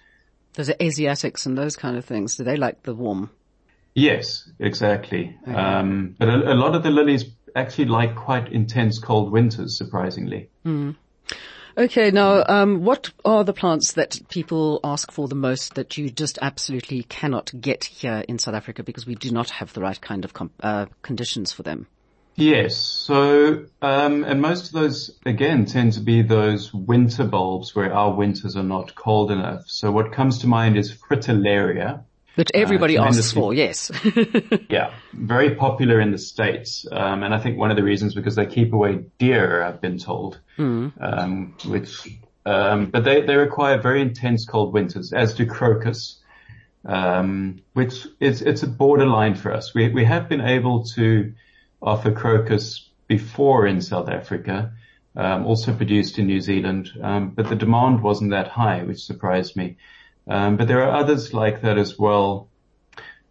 Those 0.55 0.71
are 0.71 0.77
Asiatics 0.81 1.45
and 1.45 1.57
those 1.57 1.77
kind 1.77 1.97
of 1.97 2.05
things. 2.05 2.37
Do 2.37 2.45
they 2.45 2.57
like 2.57 2.83
the 2.83 2.95
warm? 2.95 3.31
Yes, 3.95 4.49
exactly. 4.59 5.37
Okay. 5.43 5.55
Um, 5.55 6.17
but 6.19 6.29
a, 6.29 6.53
a, 6.53 6.55
lot 6.55 6.75
of 6.75 6.83
the 6.83 6.91
lilies 6.91 7.25
actually 7.55 7.87
like 7.87 8.17
quite 8.17 8.53
intense 8.53 8.99
cold 8.99 9.31
winters, 9.33 9.77
surprisingly. 9.77 10.49
Mm. 10.65 10.97
Okay, 11.77 12.11
now, 12.11 12.45
um, 12.47 12.85
what 12.85 13.11
are 13.25 13.45
the 13.45 13.55
plants 13.55 13.93
that 13.93 14.21
people 14.29 14.79
ask 14.85 15.11
for 15.11 15.27
the 15.27 15.35
most 15.35 15.75
that 15.75 15.97
you 15.97 16.11
just 16.11 16.39
absolutely 16.43 17.03
cannot 17.05 17.51
get 17.59 17.85
here 17.85 18.23
in 18.29 18.39
South 18.39 18.55
Africa 18.55 18.83
because 18.83 19.07
we 19.07 19.15
do 19.15 19.31
not 19.31 19.49
have 19.51 19.73
the 19.73 19.81
right 19.81 19.99
kind 19.99 20.27
of 20.27 20.33
uh, 20.61 20.87
conditions 21.01 21.51
for 21.53 21.63
them? 21.63 21.87
Yes. 22.35 22.77
So, 22.77 23.67
um, 23.81 24.25
and 24.25 24.41
most 24.41 24.67
of 24.67 24.73
those 24.73 25.19
again 25.27 25.67
tend 25.67 25.95
to 25.95 26.01
be 26.01 26.23
those 26.23 26.73
winter 26.73 27.25
bulbs 27.25 27.75
where 27.75 27.93
our 27.93 28.15
winters 28.15 28.57
are 28.57 28.63
not 28.63 28.95
cold 28.95 29.31
enough. 29.31 29.65
So 29.67 29.91
what 29.91 30.13
comes 30.13 30.39
to 30.39 30.47
mind 30.47 30.77
is 30.77 30.93
fritillaria, 30.93 32.05
Which 32.35 32.51
everybody 32.55 32.97
uh, 32.97 33.05
asks 33.05 33.33
for, 33.33 33.53
yes. 33.53 33.91
yeah, 34.71 34.95
very 35.13 35.55
popular 35.55 36.01
in 36.01 36.13
the 36.13 36.19
States. 36.19 36.87
Um, 36.91 37.23
and 37.23 37.35
I 37.35 37.39
think 37.39 37.59
one 37.59 37.71
of 37.71 37.77
the 37.77 37.83
reasons 37.83 38.15
because 38.15 38.37
they 38.37 38.47
keep 38.47 38.73
away 38.73 39.05
deer, 39.19 39.63
I've 39.63 39.81
been 39.81 39.99
told. 39.99 40.41
Mm. 40.57 40.93
Um, 41.01 41.57
which, 41.67 42.09
um, 42.47 42.87
but 42.87 43.05
they, 43.05 43.23
they 43.23 43.37
require 43.37 43.81
very 43.81 44.01
intense 44.01 44.47
cold 44.47 44.73
winters, 44.73 45.13
as 45.13 45.35
do 45.35 45.47
crocus. 45.47 46.19
Um, 46.85 47.63
which 47.75 48.07
is, 48.19 48.43
it's 48.43 48.65
a 48.65 48.67
borderline 48.67 49.37
for 49.37 49.53
us. 49.53 49.73
We, 49.73 49.91
we 49.91 50.05
have 50.05 50.29
been 50.29 50.41
able 50.41 50.85
to 50.97 51.33
offer 51.81 52.11
crocus 52.13 52.89
before 53.07 53.67
in 53.67 53.81
South 53.81 54.09
Africa, 54.09 54.73
um, 55.15 55.45
also 55.45 55.75
produced 55.75 56.19
in 56.19 56.27
New 56.27 56.41
Zealand, 56.41 56.91
um, 57.03 57.31
but 57.31 57.49
the 57.49 57.57
demand 57.57 58.03
wasn't 58.03 58.31
that 58.31 58.49
high, 58.49 58.83
which 58.85 59.05
surprised 59.05 59.57
me. 59.57 59.77
Um, 60.29 60.57
but 60.57 60.69
there 60.69 60.83
are 60.83 60.97
others 60.97 61.35
like 61.35 61.63
that 61.63 61.79
as 61.79 61.99
well. 61.99 62.49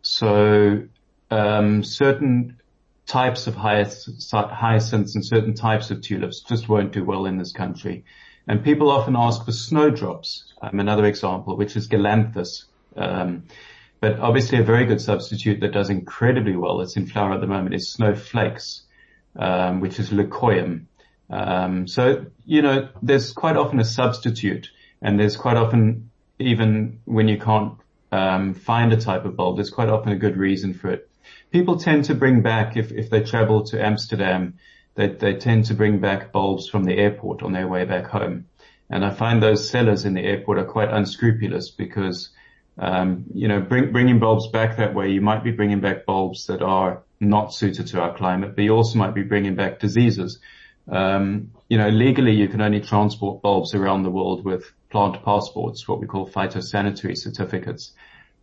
So 0.02 0.84
um, 1.30 1.84
certain 1.84 2.60
types 3.06 3.48
of 3.48 3.56
hyacinths 3.56 5.16
and 5.16 5.26
certain 5.26 5.54
types 5.54 5.92
of 5.92 6.02
tulips 6.02 6.42
just 6.42 6.70
won't 6.70 6.94
do 6.94 7.04
well 7.04 7.26
in 7.26 7.38
this 7.38 7.52
country. 7.52 8.06
And 8.48 8.64
people 8.64 8.90
often 8.90 9.16
ask 9.16 9.46
for 9.46 9.52
snowdrops. 9.52 10.54
Um, 10.62 10.80
another 10.80 11.06
example, 11.06 11.58
which 11.58 11.76
is 11.76 11.88
galanthus. 11.88 12.66
Um, 12.96 13.44
but 14.00 14.20
obviously 14.20 14.60
a 14.60 14.64
very 14.64 14.86
good 14.86 15.00
substitute 15.00 15.62
that 15.62 15.72
does 15.72 15.90
incredibly 15.90 16.56
well, 16.56 16.82
it's 16.82 16.98
in 16.98 17.06
flower 17.06 17.34
at 17.34 17.42
the 17.42 17.48
moment, 17.48 17.76
is 17.76 17.92
snowflakes, 17.92 18.84
um, 19.38 19.80
which 19.80 20.00
is 20.00 20.10
leucoium. 20.10 20.86
Um, 21.30 21.88
so, 21.88 22.26
you 22.46 22.62
know, 22.62 22.90
there's 23.02 23.32
quite 23.32 23.56
often 23.56 23.80
a 23.80 23.86
substitute 23.86 24.70
and 25.02 25.20
there's 25.20 25.38
quite 25.38 25.56
often 25.56 26.11
even 26.42 27.00
when 27.06 27.28
you 27.28 27.38
can't 27.38 27.74
um, 28.12 28.54
find 28.54 28.92
a 28.94 28.98
type 28.98 29.26
of 29.26 29.36
bulb, 29.36 29.58
there's 29.58 29.70
quite 29.70 29.90
often 29.90 30.12
a 30.12 30.18
good 30.18 30.38
reason 30.38 30.74
for 30.74 30.90
it. 30.92 31.10
People 31.52 31.78
tend 31.78 32.06
to 32.06 32.16
bring 32.16 32.42
back, 32.42 32.78
if, 32.78 32.92
if 32.92 33.10
they 33.10 33.22
travel 33.22 33.64
to 33.66 33.84
Amsterdam, 33.84 34.56
they, 34.96 35.08
they 35.08 35.36
tend 35.36 35.66
to 35.66 35.74
bring 35.74 36.00
back 36.00 36.32
bulbs 36.32 36.68
from 36.68 36.84
the 36.84 36.98
airport 36.98 37.44
on 37.44 37.54
their 37.54 37.68
way 37.68 37.86
back 37.86 38.08
home. 38.08 38.46
And 38.90 39.06
I 39.06 39.12
find 39.12 39.42
those 39.42 39.70
sellers 39.70 40.04
in 40.04 40.14
the 40.14 40.22
airport 40.22 40.58
are 40.58 40.66
quite 40.66 40.90
unscrupulous 40.90 41.70
because, 41.70 42.30
um, 42.78 43.26
you 43.34 43.48
know, 43.48 43.62
bring, 43.62 43.92
bringing 43.92 44.20
bulbs 44.20 44.48
back 44.48 44.78
that 44.78 44.94
way, 44.94 45.12
you 45.12 45.22
might 45.22 45.44
be 45.44 45.52
bringing 45.52 45.80
back 45.80 46.06
bulbs 46.06 46.48
that 46.48 46.62
are 46.62 47.04
not 47.20 47.54
suited 47.54 47.88
to 47.88 48.02
our 48.02 48.16
climate, 48.18 48.56
but 48.56 48.64
you 48.64 48.72
also 48.72 48.98
might 48.98 49.14
be 49.14 49.24
bringing 49.24 49.56
back 49.56 49.80
diseases. 49.80 50.40
Um, 50.90 51.52
you 51.70 51.78
know, 51.78 51.88
legally 51.88 52.34
you 52.34 52.50
can 52.50 52.60
only 52.60 52.82
transport 52.82 53.42
bulbs 53.42 53.74
around 53.74 54.04
the 54.04 54.10
world 54.10 54.44
with 54.44 54.74
plant 54.92 55.24
passports, 55.24 55.88
what 55.88 56.00
we 56.00 56.08
call 56.08 56.30
phytosanitary 56.30 57.18
certificates. 57.18 57.94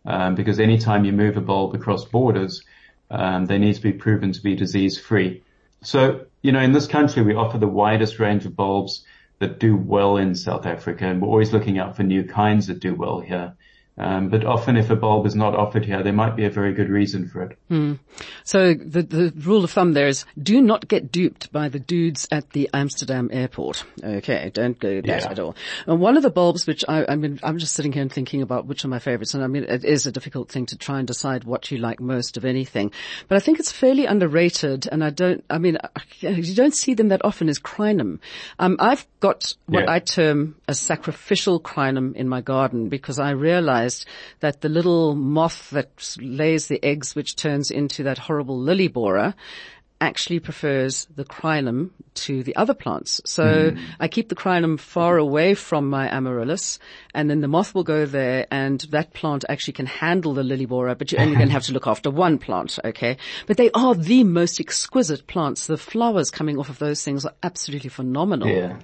Um, 0.05 0.35
because 0.35 0.59
anytime 0.59 1.05
you 1.05 1.13
move 1.13 1.37
a 1.37 1.41
bulb 1.41 1.75
across 1.75 2.05
borders, 2.05 2.63
um, 3.11 3.45
they 3.45 3.57
need 3.57 3.75
to 3.75 3.81
be 3.81 3.93
proven 3.93 4.31
to 4.31 4.41
be 4.41 4.55
disease 4.55 4.99
free. 4.99 5.43
So, 5.81 6.25
you 6.41 6.51
know, 6.51 6.61
in 6.61 6.73
this 6.73 6.87
country, 6.87 7.21
we 7.21 7.35
offer 7.35 7.57
the 7.57 7.67
widest 7.67 8.19
range 8.19 8.45
of 8.45 8.55
bulbs 8.55 9.05
that 9.39 9.59
do 9.59 9.75
well 9.75 10.17
in 10.17 10.35
South 10.35 10.65
Africa, 10.65 11.05
and 11.05 11.21
we're 11.21 11.29
always 11.29 11.53
looking 11.53 11.79
out 11.79 11.95
for 11.95 12.03
new 12.03 12.23
kinds 12.23 12.67
that 12.67 12.79
do 12.79 12.93
well 12.93 13.19
here. 13.19 13.55
Um, 13.99 14.29
but 14.29 14.45
often 14.45 14.77
if 14.77 14.89
a 14.89 14.95
bulb 14.95 15.25
is 15.25 15.35
not 15.35 15.55
offered 15.55 15.85
here, 15.85 16.01
there 16.01 16.13
might 16.13 16.37
be 16.37 16.45
a 16.45 16.49
very 16.49 16.73
good 16.73 16.89
reason 16.89 17.27
for 17.27 17.43
it. 17.43 17.57
Mm. 17.69 17.99
So 18.45 18.73
the, 18.73 19.03
the 19.03 19.33
rule 19.35 19.65
of 19.65 19.71
thumb 19.71 19.91
there 19.91 20.07
is 20.07 20.25
do 20.41 20.61
not 20.61 20.87
get 20.87 21.11
duped 21.11 21.51
by 21.51 21.67
the 21.67 21.79
dudes 21.79 22.27
at 22.31 22.49
the 22.51 22.69
Amsterdam 22.73 23.29
airport. 23.33 23.83
Okay, 24.01 24.49
don't 24.53 24.79
go 24.79 25.01
that 25.01 25.05
yeah. 25.05 25.29
at 25.29 25.39
all. 25.39 25.55
And 25.85 25.99
one 25.99 26.15
of 26.15 26.23
the 26.23 26.29
bulbs 26.29 26.65
which 26.65 26.85
I, 26.87 27.05
I 27.09 27.15
mean, 27.15 27.39
I'm 27.43 27.57
just 27.57 27.73
sitting 27.73 27.91
here 27.91 28.01
and 28.01 28.11
thinking 28.11 28.41
about 28.41 28.65
which 28.67 28.85
are 28.85 28.87
my 28.87 28.99
favorites. 28.99 29.33
And 29.33 29.43
I 29.43 29.47
mean, 29.47 29.65
it 29.65 29.83
is 29.83 30.05
a 30.05 30.11
difficult 30.11 30.49
thing 30.49 30.65
to 30.67 30.77
try 30.77 30.99
and 30.99 31.07
decide 31.07 31.43
what 31.43 31.69
you 31.69 31.77
like 31.77 31.99
most 31.99 32.37
of 32.37 32.45
anything. 32.45 32.91
But 33.27 33.35
I 33.35 33.39
think 33.39 33.59
it's 33.59 33.71
fairly 33.71 34.05
underrated 34.05 34.87
and 34.89 35.03
I 35.03 35.09
don't, 35.09 35.43
I 35.49 35.57
mean, 35.57 35.77
you 36.19 36.55
don't 36.55 36.73
see 36.73 36.93
them 36.93 37.09
that 37.09 37.25
often 37.25 37.49
is 37.49 37.59
crinum. 37.59 38.19
Um, 38.59 38.77
I've 38.79 39.05
got 39.19 39.53
what 39.65 39.83
yeah. 39.83 39.91
I 39.91 39.99
term 39.99 40.55
a 40.69 40.73
sacrificial 40.73 41.59
crinum 41.59 42.15
in 42.15 42.29
my 42.29 42.39
garden 42.39 42.87
because 42.87 43.19
I 43.19 43.31
realize 43.31 43.88
realized 43.89 44.05
that 44.39 44.61
the 44.61 44.69
little 44.69 45.15
moth 45.15 45.69
that 45.71 46.17
lays 46.19 46.67
the 46.67 46.83
eggs, 46.83 47.15
which 47.15 47.35
turns 47.35 47.71
into 47.71 48.03
that 48.03 48.17
horrible 48.17 48.57
lily 48.57 48.87
borer, 48.87 49.33
actually 50.01 50.39
prefers 50.39 51.07
the 51.13 51.25
crinum 51.25 51.89
to 52.13 52.41
the 52.43 52.55
other 52.55 52.73
plants. 52.73 53.19
So 53.25 53.43
mm. 53.43 53.79
I 53.99 54.07
keep 54.07 54.29
the 54.29 54.35
crinum 54.35 54.79
far 54.79 55.17
away 55.17 55.55
from 55.55 55.89
my 55.89 56.07
amaryllis 56.07 56.79
and 57.13 57.29
then 57.29 57.41
the 57.41 57.49
moth 57.49 57.75
will 57.75 57.83
go 57.83 58.05
there 58.05 58.47
and 58.49 58.79
that 58.91 59.13
plant 59.13 59.43
actually 59.49 59.73
can 59.73 59.87
handle 59.87 60.33
the 60.33 60.43
lily 60.43 60.65
borer, 60.65 60.95
but 60.95 61.11
you're 61.11 61.19
only 61.19 61.35
going 61.35 61.49
to 61.49 61.53
have 61.53 61.65
to 61.65 61.73
look 61.73 61.85
after 61.85 62.09
one 62.09 62.37
plant, 62.37 62.79
okay? 62.85 63.17
But 63.45 63.57
they 63.57 63.71
are 63.71 63.93
the 63.93 64.23
most 64.23 64.61
exquisite 64.61 65.27
plants. 65.27 65.67
The 65.67 65.77
flowers 65.77 66.31
coming 66.31 66.57
off 66.57 66.69
of 66.69 66.79
those 66.79 67.03
things 67.03 67.25
are 67.25 67.33
absolutely 67.43 67.89
phenomenal. 67.89 68.47
Yeah. 68.47 68.79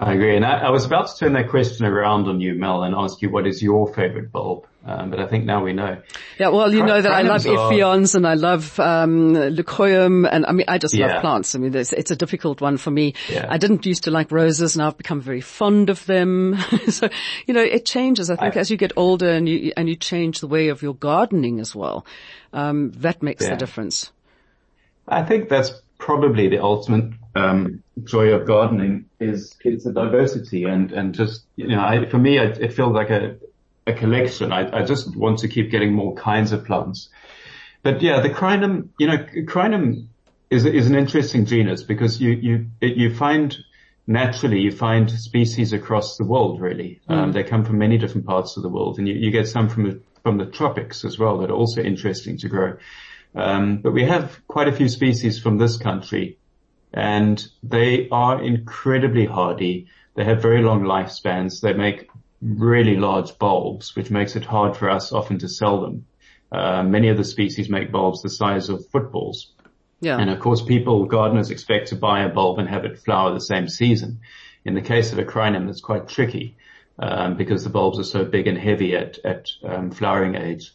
I 0.00 0.14
agree. 0.14 0.34
And 0.34 0.44
I, 0.44 0.58
I, 0.58 0.70
was 0.70 0.84
about 0.84 1.06
to 1.08 1.16
turn 1.16 1.34
that 1.34 1.48
question 1.48 1.86
around 1.86 2.26
on 2.26 2.40
you, 2.40 2.54
Mel, 2.54 2.82
and 2.82 2.96
ask 2.96 3.22
you 3.22 3.30
what 3.30 3.46
is 3.46 3.62
your 3.62 3.92
favorite 3.94 4.32
bulb. 4.32 4.66
Um, 4.84 5.10
but 5.10 5.20
I 5.20 5.26
think 5.26 5.44
now 5.44 5.64
we 5.64 5.72
know. 5.72 6.02
Yeah, 6.38 6.48
well, 6.48 6.72
you 6.74 6.80
Cr- 6.80 6.86
know 6.86 7.00
that 7.00 7.12
I 7.12 7.22
love 7.22 7.44
Ipheions 7.44 8.14
and 8.14 8.26
I 8.26 8.34
love 8.34 8.78
um, 8.80 9.32
Leucoium, 9.34 10.28
and 10.30 10.44
I 10.44 10.52
mean, 10.52 10.66
I 10.68 10.78
just 10.78 10.94
yeah. 10.94 11.06
love 11.06 11.20
plants. 11.22 11.54
I 11.54 11.58
mean, 11.58 11.74
it's, 11.74 11.92
it's 11.92 12.10
a 12.10 12.16
difficult 12.16 12.60
one 12.60 12.76
for 12.76 12.90
me. 12.90 13.14
Yeah. 13.30 13.46
I 13.48 13.56
didn't 13.56 13.86
used 13.86 14.04
to 14.04 14.10
like 14.10 14.30
roses, 14.30 14.76
now 14.76 14.88
I've 14.88 14.98
become 14.98 15.20
very 15.20 15.40
fond 15.40 15.90
of 15.90 16.04
them. 16.06 16.58
so, 16.88 17.08
you 17.46 17.54
know, 17.54 17.62
it 17.62 17.86
changes. 17.86 18.30
I 18.30 18.36
think 18.36 18.56
I, 18.56 18.60
as 18.60 18.70
you 18.70 18.76
get 18.76 18.92
older 18.96 19.30
and 19.30 19.48
you 19.48 19.72
and 19.76 19.88
you 19.88 19.96
change 19.96 20.40
the 20.40 20.48
way 20.48 20.68
of 20.68 20.82
your 20.82 20.94
gardening 20.94 21.60
as 21.60 21.74
well, 21.74 22.04
um, 22.52 22.90
that 22.96 23.22
makes 23.22 23.44
yeah. 23.44 23.50
the 23.50 23.56
difference. 23.56 24.12
I 25.06 25.22
think 25.22 25.48
that's 25.48 25.72
probably 25.98 26.48
the 26.48 26.62
ultimate 26.62 27.12
um, 27.34 27.82
joy 28.02 28.28
of 28.28 28.46
gardening 28.46 29.06
is 29.20 29.56
it's 29.64 29.86
a 29.86 29.92
diversity 29.92 30.64
and 30.64 30.92
and 30.92 31.14
just 31.14 31.44
you 31.56 31.68
know 31.68 31.80
I, 31.80 32.06
for 32.06 32.18
me 32.18 32.38
it, 32.38 32.58
it 32.58 32.72
feels 32.72 32.92
like 32.94 33.10
a 33.10 33.36
a 33.86 33.92
collection. 33.92 34.52
I, 34.52 34.80
I 34.80 34.84
just 34.84 35.14
want 35.16 35.40
to 35.40 35.48
keep 35.48 35.70
getting 35.70 35.92
more 35.92 36.14
kinds 36.14 36.52
of 36.52 36.64
plants. 36.64 37.08
But 37.82 38.00
yeah, 38.02 38.20
the 38.20 38.30
crinum, 38.30 38.88
you 38.98 39.06
know, 39.06 39.18
crinum 39.18 40.06
is 40.50 40.64
is 40.64 40.86
an 40.86 40.94
interesting 40.94 41.44
genus 41.46 41.82
because 41.82 42.20
you 42.20 42.30
you 42.30 42.66
you 42.80 43.14
find 43.14 43.56
naturally 44.06 44.60
you 44.60 44.70
find 44.70 45.10
species 45.10 45.72
across 45.72 46.16
the 46.16 46.24
world 46.24 46.60
really. 46.60 47.00
Mm. 47.08 47.14
Um, 47.14 47.32
they 47.32 47.42
come 47.42 47.64
from 47.64 47.78
many 47.78 47.98
different 47.98 48.26
parts 48.26 48.56
of 48.56 48.62
the 48.62 48.68
world, 48.68 48.98
and 48.98 49.08
you, 49.08 49.14
you 49.14 49.30
get 49.30 49.48
some 49.48 49.68
from 49.68 49.84
the 49.84 50.00
from 50.22 50.38
the 50.38 50.46
tropics 50.46 51.04
as 51.04 51.18
well 51.18 51.38
that 51.38 51.50
are 51.50 51.54
also 51.54 51.82
interesting 51.82 52.38
to 52.38 52.48
grow. 52.48 52.76
Um, 53.34 53.78
but 53.78 53.92
we 53.92 54.04
have 54.04 54.40
quite 54.46 54.68
a 54.68 54.72
few 54.72 54.88
species 54.88 55.42
from 55.42 55.58
this 55.58 55.76
country 55.76 56.38
and 56.94 57.46
they 57.62 58.08
are 58.10 58.42
incredibly 58.42 59.26
hardy. 59.26 59.88
They 60.14 60.24
have 60.24 60.40
very 60.40 60.62
long 60.62 60.84
lifespans. 60.84 61.60
They 61.60 61.72
make 61.72 62.08
really 62.40 62.96
large 62.96 63.36
bulbs, 63.38 63.96
which 63.96 64.10
makes 64.10 64.36
it 64.36 64.44
hard 64.44 64.76
for 64.76 64.88
us 64.88 65.12
often 65.12 65.38
to 65.40 65.48
sell 65.48 65.80
them. 65.80 66.06
Uh, 66.52 66.84
many 66.84 67.08
of 67.08 67.16
the 67.16 67.24
species 67.24 67.68
make 67.68 67.90
bulbs 67.90 68.22
the 68.22 68.30
size 68.30 68.68
of 68.68 68.86
footballs. 68.90 69.52
Yeah. 70.00 70.18
And 70.18 70.30
of 70.30 70.38
course 70.38 70.62
people, 70.62 71.06
gardeners 71.06 71.50
expect 71.50 71.88
to 71.88 71.96
buy 71.96 72.22
a 72.22 72.28
bulb 72.28 72.60
and 72.60 72.68
have 72.68 72.84
it 72.84 73.00
flower 73.00 73.34
the 73.34 73.40
same 73.40 73.68
season. 73.68 74.20
In 74.64 74.74
the 74.74 74.80
case 74.80 75.12
of 75.12 75.18
a 75.18 75.24
crinum, 75.24 75.68
it's 75.68 75.80
quite 75.80 76.08
tricky, 76.08 76.56
um, 76.98 77.36
because 77.36 77.64
the 77.64 77.70
bulbs 77.70 77.98
are 77.98 78.04
so 78.04 78.24
big 78.24 78.46
and 78.46 78.56
heavy 78.56 78.94
at, 78.94 79.18
at, 79.24 79.50
um, 79.64 79.90
flowering 79.90 80.36
age. 80.36 80.72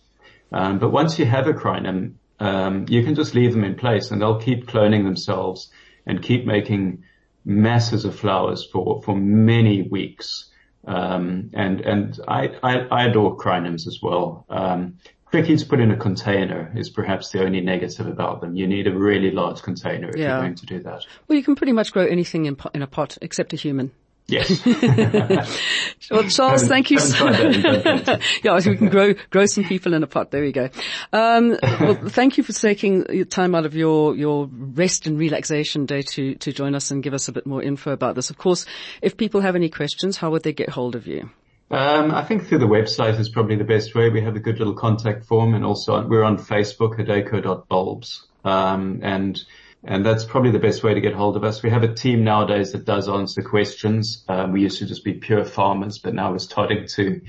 Um, 0.52 0.80
but 0.80 0.92
once 0.92 1.18
you 1.18 1.26
have 1.26 1.48
a 1.48 1.54
crinum, 1.54 2.16
um, 2.40 2.86
you 2.90 3.04
can 3.04 3.16
just 3.16 3.36
leave 3.36 3.54
them 3.54 3.64
in 3.64 3.76
place 3.76 4.12
and 4.12 4.22
they'll 4.22 4.42
keep 4.42 4.68
cloning 4.68 5.06
themselves 5.06 5.70
and 6.10 6.24
keep 6.24 6.45
making 6.45 7.03
masses 7.45 8.03
of 8.03 8.20
flowers 8.20 8.66
for, 8.66 9.01
for 9.03 9.16
many 9.16 9.84
weeks. 9.84 10.49
Um, 10.86 11.51
and, 11.53 11.82
and 11.82 12.20
I, 12.28 12.47
I, 12.64 12.78
I, 12.91 13.05
adore 13.05 13.38
crinums 13.38 13.86
as 13.86 13.99
well. 14.01 14.45
Um, 14.49 14.97
tricky 15.30 15.55
to 15.55 15.66
put 15.66 15.80
in 15.80 15.91
a 15.91 15.97
container 15.97 16.72
is 16.76 16.89
perhaps 16.89 17.32
the 17.32 17.43
only 17.43 17.62
negative 17.62 18.07
about 18.07 18.41
them. 18.41 18.55
You 18.55 18.66
need 18.66 18.88
a 18.88 18.97
really 18.97 19.30
large 19.30 19.62
container 19.62 20.10
if 20.10 20.16
yeah. 20.16 20.30
you're 20.30 20.41
going 20.41 20.55
to 20.55 20.66
do 20.66 20.80
that. 20.80 21.05
Well, 21.28 21.38
you 21.38 21.43
can 21.43 21.55
pretty 21.55 21.74
much 21.74 21.91
grow 21.91 22.05
anything 22.05 22.45
in, 22.45 22.57
in 22.74 22.82
a 22.82 22.88
pot 22.88 23.18
except 23.22 23.53
a 23.53 23.55
human. 23.55 23.91
Yes. 24.30 24.64
well, 26.12 26.24
Charles, 26.30 26.68
thank 26.68 26.92
you. 26.92 27.00
So 27.00 27.26
much. 27.26 28.22
yeah, 28.44 28.56
we 28.56 28.78
can 28.78 28.90
grow 28.90 29.14
grow 29.30 29.46
some 29.46 29.64
people 29.64 29.94
in 29.94 30.04
a 30.04 30.08
pot. 30.08 30.32
There 30.32 30.42
we 30.42 30.52
go. 30.52 30.70
Um, 31.12 31.58
well, 31.62 31.96
thank 31.96 32.38
you 32.38 32.44
for 32.44 32.54
taking 32.54 33.26
time 33.26 33.56
out 33.56 33.66
of 33.66 33.76
your 33.76 34.16
your 34.16 34.48
rest 34.52 35.08
and 35.08 35.18
relaxation 35.18 35.86
day 35.86 36.02
to 36.02 36.36
to 36.36 36.52
join 36.52 36.76
us 36.76 36.92
and 36.92 37.02
give 37.02 37.14
us 37.14 37.28
a 37.28 37.32
bit 37.32 37.46
more 37.46 37.64
info 37.64 37.92
about 37.92 38.16
this. 38.16 38.30
Of 38.30 38.38
course, 38.38 38.66
if 39.02 39.18
people 39.18 39.42
have 39.42 39.56
any 39.56 39.70
questions, 39.70 40.18
how 40.18 40.32
would 40.32 40.44
they 40.44 40.54
get 40.54 40.70
hold 40.70 40.96
of 40.96 41.08
you? 41.08 41.30
Um, 41.72 42.12
I 42.12 42.24
think 42.24 42.48
through 42.48 42.60
the 42.60 42.66
website 42.66 43.20
is 43.20 43.30
probably 43.30 43.56
the 43.56 43.64
best 43.64 43.94
way. 43.94 44.10
We 44.10 44.22
have 44.22 44.36
a 44.36 44.40
good 44.40 44.58
little 44.58 44.74
contact 44.74 45.26
form, 45.26 45.54
and 45.54 45.64
also 45.64 46.06
we're 46.08 46.24
on 46.24 46.38
Facebook, 46.38 46.98
Hadeco.bulbs, 46.98 48.26
um, 48.44 49.02
and 49.04 49.40
and 49.84 50.06
that's 50.06 50.26
probably 50.26 50.52
the 50.52 50.60
best 50.60 50.84
way 50.84 50.94
to 50.94 51.02
get 51.02 51.14
hold 51.14 51.38
of 51.38 51.44
us. 51.44 51.64
We 51.64 51.70
have 51.70 51.84
a 51.84 51.94
team 51.94 52.24
nowadays 52.24 52.74
that 52.74 52.86
does 52.86 53.08
answer 53.08 53.42
questions. 53.42 54.24
Um, 54.28 54.52
we 54.52 54.62
used 54.62 54.80
to 54.80 54.86
just 54.86 55.04
be 55.04 55.14
pure 55.14 55.46
farmers, 55.46 56.00
but 56.00 56.14
now 56.14 56.32
we're 56.32 56.40
starting 56.40 56.88
to 56.88 57.22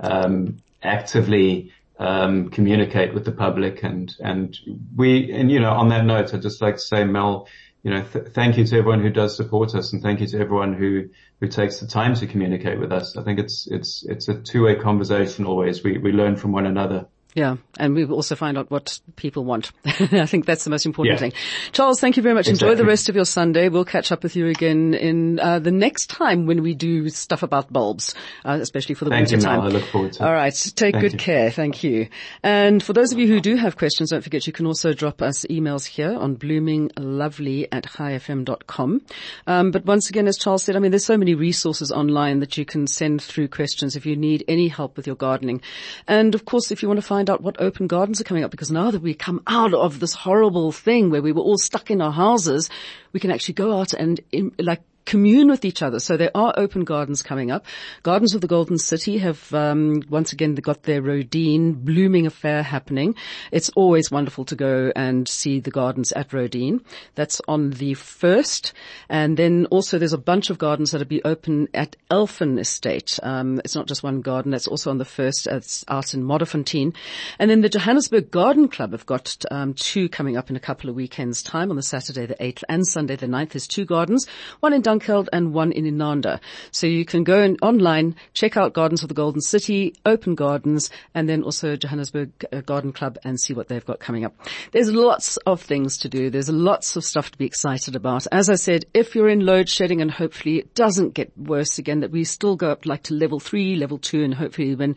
um, 0.00 0.58
actively 0.82 1.72
um, 1.98 2.48
communicate 2.50 3.12
with 3.12 3.24
the 3.24 3.32
public 3.32 3.82
and, 3.82 4.14
and 4.20 4.56
we, 4.96 5.32
and 5.32 5.50
you 5.50 5.60
know, 5.60 5.72
on 5.72 5.88
that 5.88 6.04
note, 6.04 6.32
I'd 6.32 6.42
just 6.42 6.62
like 6.62 6.76
to 6.76 6.80
say, 6.80 7.04
Mel, 7.04 7.48
you 7.82 7.90
know, 7.90 8.02
th- 8.02 8.28
thank 8.28 8.56
you 8.56 8.64
to 8.64 8.78
everyone 8.78 9.02
who 9.02 9.10
does 9.10 9.36
support 9.36 9.74
us 9.74 9.92
and 9.92 10.02
thank 10.02 10.20
you 10.20 10.26
to 10.28 10.38
everyone 10.38 10.74
who, 10.74 11.10
who 11.40 11.48
takes 11.48 11.80
the 11.80 11.86
time 11.86 12.14
to 12.14 12.26
communicate 12.26 12.78
with 12.78 12.92
us. 12.92 13.16
I 13.16 13.22
think 13.22 13.38
it's, 13.38 13.66
it's, 13.66 14.04
it's 14.08 14.28
a 14.28 14.34
two-way 14.34 14.76
conversation 14.76 15.44
always. 15.44 15.82
We, 15.82 15.98
we 15.98 16.12
learn 16.12 16.36
from 16.36 16.52
one 16.52 16.66
another. 16.66 17.06
Yeah, 17.34 17.56
and 17.78 17.94
we 17.94 18.04
also 18.06 18.34
find 18.34 18.56
out 18.58 18.70
what 18.70 18.98
people 19.14 19.44
want. 19.44 19.70
I 19.84 20.26
think 20.26 20.46
that's 20.46 20.64
the 20.64 20.70
most 20.70 20.86
important 20.86 21.16
Yeah. 21.16 21.18
thing. 21.20 21.32
Charles, 21.72 22.00
thank 22.00 22.16
you 22.16 22.22
very 22.22 22.34
much. 22.34 22.48
Enjoy 22.48 22.74
the 22.74 22.86
rest 22.86 23.08
of 23.10 23.14
your 23.16 23.26
Sunday. 23.26 23.68
We'll 23.68 23.84
catch 23.84 24.10
up 24.10 24.22
with 24.22 24.34
you 24.34 24.48
again 24.48 24.94
in 24.94 25.38
uh, 25.38 25.58
the 25.58 25.70
next 25.70 26.08
time 26.08 26.46
when 26.46 26.62
we 26.62 26.74
do 26.74 27.08
stuff 27.10 27.42
about 27.42 27.70
bulbs, 27.72 28.14
uh, 28.46 28.58
especially 28.60 28.94
for 28.96 29.04
the 29.04 29.10
Thank 29.10 29.30
you, 29.30 29.36
winter 29.36 29.50
Mel. 29.50 29.60
time. 29.60 29.66
I 29.68 29.72
look 29.72 29.84
forward 29.84 30.14
to 30.14 30.22
it. 30.24 30.26
All 30.26 30.32
right, 30.32 30.54
take 30.74 30.94
Thank 30.94 31.02
good 31.02 31.12
you. 31.12 31.18
care. 31.18 31.50
Thank 31.50 31.84
you. 31.84 32.08
And 32.42 32.82
for 32.82 32.92
those 32.94 33.12
of 33.12 33.18
you 33.18 33.28
who 33.28 33.40
do 33.40 33.56
have 33.56 33.76
questions, 33.76 34.10
don't 34.10 34.22
forget 34.24 34.46
you 34.46 34.52
can 34.54 34.66
also 34.66 34.92
drop 34.94 35.20
us 35.22 35.44
emails 35.50 35.84
here 35.86 36.12
on 36.18 36.36
bloominglovely 36.36 37.68
at 37.70 37.84
highfm.com. 37.84 39.02
Um, 39.46 39.70
but 39.70 39.84
once 39.84 40.08
again, 40.10 40.26
as 40.28 40.38
Charles 40.38 40.62
said, 40.64 40.76
I 40.76 40.78
mean, 40.78 40.90
there's 40.92 41.04
so 41.04 41.16
many 41.18 41.34
resources 41.34 41.92
online 41.92 42.40
that 42.40 42.56
you 42.56 42.64
can 42.64 42.86
send 42.86 43.22
through 43.22 43.48
questions 43.48 43.96
if 43.96 44.06
you 44.06 44.16
need 44.16 44.44
any 44.48 44.68
help 44.68 44.96
with 44.96 45.06
your 45.06 45.16
gardening. 45.16 45.60
And 46.06 46.34
of 46.34 46.44
course, 46.44 46.70
if 46.70 46.82
you 46.82 46.88
want 46.88 46.98
to 47.00 47.06
find 47.06 47.17
out 47.26 47.40
what 47.40 47.60
open 47.60 47.86
gardens 47.86 48.20
are 48.20 48.24
coming 48.24 48.44
up, 48.44 48.50
because 48.50 48.70
now 48.70 48.90
that 48.90 49.02
we 49.02 49.14
come 49.14 49.42
out 49.46 49.74
of 49.74 49.98
this 49.98 50.14
horrible 50.14 50.72
thing 50.72 51.10
where 51.10 51.22
we 51.22 51.32
were 51.32 51.42
all 51.42 51.58
stuck 51.58 51.90
in 51.90 52.00
our 52.00 52.12
houses, 52.12 52.70
we 53.12 53.20
can 53.20 53.30
actually 53.30 53.54
go 53.54 53.78
out 53.78 53.94
and 53.94 54.20
in, 54.30 54.52
like 54.58 54.82
commune 55.08 55.48
with 55.48 55.64
each 55.64 55.80
other. 55.80 55.98
So 55.98 56.18
there 56.18 56.30
are 56.34 56.52
open 56.58 56.84
gardens 56.84 57.22
coming 57.22 57.50
up. 57.50 57.64
Gardens 58.02 58.34
of 58.34 58.42
the 58.42 58.46
Golden 58.46 58.76
City 58.76 59.16
have 59.18 59.52
um, 59.54 60.02
once 60.10 60.34
again 60.34 60.54
got 60.54 60.82
their 60.82 61.00
Roedean 61.00 61.82
blooming 61.82 62.26
affair 62.26 62.62
happening. 62.62 63.14
It's 63.50 63.70
always 63.70 64.10
wonderful 64.10 64.44
to 64.44 64.54
go 64.54 64.92
and 64.94 65.26
see 65.26 65.60
the 65.60 65.70
gardens 65.70 66.12
at 66.12 66.28
Roedean. 66.28 66.84
That's 67.14 67.40
on 67.48 67.70
the 67.70 67.94
first, 67.94 68.74
and 69.08 69.38
then 69.38 69.66
also 69.70 69.98
there's 69.98 70.12
a 70.12 70.18
bunch 70.18 70.50
of 70.50 70.58
gardens 70.58 70.90
that'll 70.90 71.06
be 71.06 71.24
open 71.24 71.68
at 71.72 71.96
Elfin 72.10 72.58
Estate. 72.58 73.18
Um, 73.22 73.62
it's 73.64 73.74
not 73.74 73.88
just 73.88 74.02
one 74.02 74.20
garden. 74.20 74.50
That's 74.50 74.68
also 74.68 74.90
on 74.90 74.98
the 74.98 75.06
first. 75.06 75.46
It's 75.46 75.86
out 75.88 76.12
in 76.12 76.22
Modderfontein, 76.22 76.94
and 77.38 77.50
then 77.50 77.62
the 77.62 77.70
Johannesburg 77.70 78.30
Garden 78.30 78.68
Club 78.68 78.92
have 78.92 79.06
got 79.06 79.42
um, 79.50 79.72
two 79.72 80.10
coming 80.10 80.36
up 80.36 80.50
in 80.50 80.56
a 80.56 80.60
couple 80.60 80.90
of 80.90 80.96
weekends' 80.96 81.42
time 81.42 81.70
on 81.70 81.76
the 81.76 81.82
Saturday 81.82 82.26
the 82.26 82.34
8th 82.34 82.62
and 82.68 82.86
Sunday 82.86 83.16
the 83.16 83.26
9th. 83.26 83.50
There's 83.50 83.66
two 83.66 83.86
gardens, 83.86 84.26
one 84.60 84.74
in 84.74 84.82
Dunkeld 84.98 85.28
and 85.32 85.52
one 85.52 85.72
in 85.72 85.84
Inanda. 85.84 86.40
So 86.70 86.86
you 86.86 87.04
can 87.04 87.24
go 87.24 87.42
in 87.42 87.56
online, 87.62 88.16
check 88.32 88.56
out 88.56 88.72
Gardens 88.72 89.02
of 89.02 89.08
the 89.08 89.14
Golden 89.14 89.40
City, 89.40 89.94
Open 90.04 90.34
Gardens, 90.34 90.90
and 91.14 91.28
then 91.28 91.42
also 91.42 91.76
Johannesburg 91.76 92.30
uh, 92.52 92.60
Garden 92.62 92.92
Club 92.92 93.18
and 93.24 93.40
see 93.40 93.54
what 93.54 93.68
they've 93.68 93.84
got 93.84 94.00
coming 94.00 94.24
up. 94.24 94.34
There's 94.72 94.92
lots 94.92 95.36
of 95.38 95.62
things 95.62 95.98
to 95.98 96.08
do. 96.08 96.30
There's 96.30 96.48
lots 96.48 96.96
of 96.96 97.04
stuff 97.04 97.30
to 97.32 97.38
be 97.38 97.46
excited 97.46 97.96
about. 97.96 98.26
As 98.32 98.50
I 98.50 98.56
said, 98.56 98.84
if 98.94 99.14
you're 99.14 99.28
in 99.28 99.44
load 99.44 99.68
shedding 99.68 100.00
and 100.00 100.10
hopefully 100.10 100.58
it 100.58 100.74
doesn't 100.74 101.14
get 101.14 101.36
worse 101.36 101.78
again, 101.78 102.00
that 102.00 102.10
we 102.10 102.24
still 102.24 102.56
go 102.56 102.70
up 102.70 102.86
like 102.86 103.04
to 103.04 103.14
level 103.14 103.40
three, 103.40 103.76
level 103.76 103.98
two, 103.98 104.22
and 104.22 104.34
hopefully 104.34 104.74
when 104.74 104.96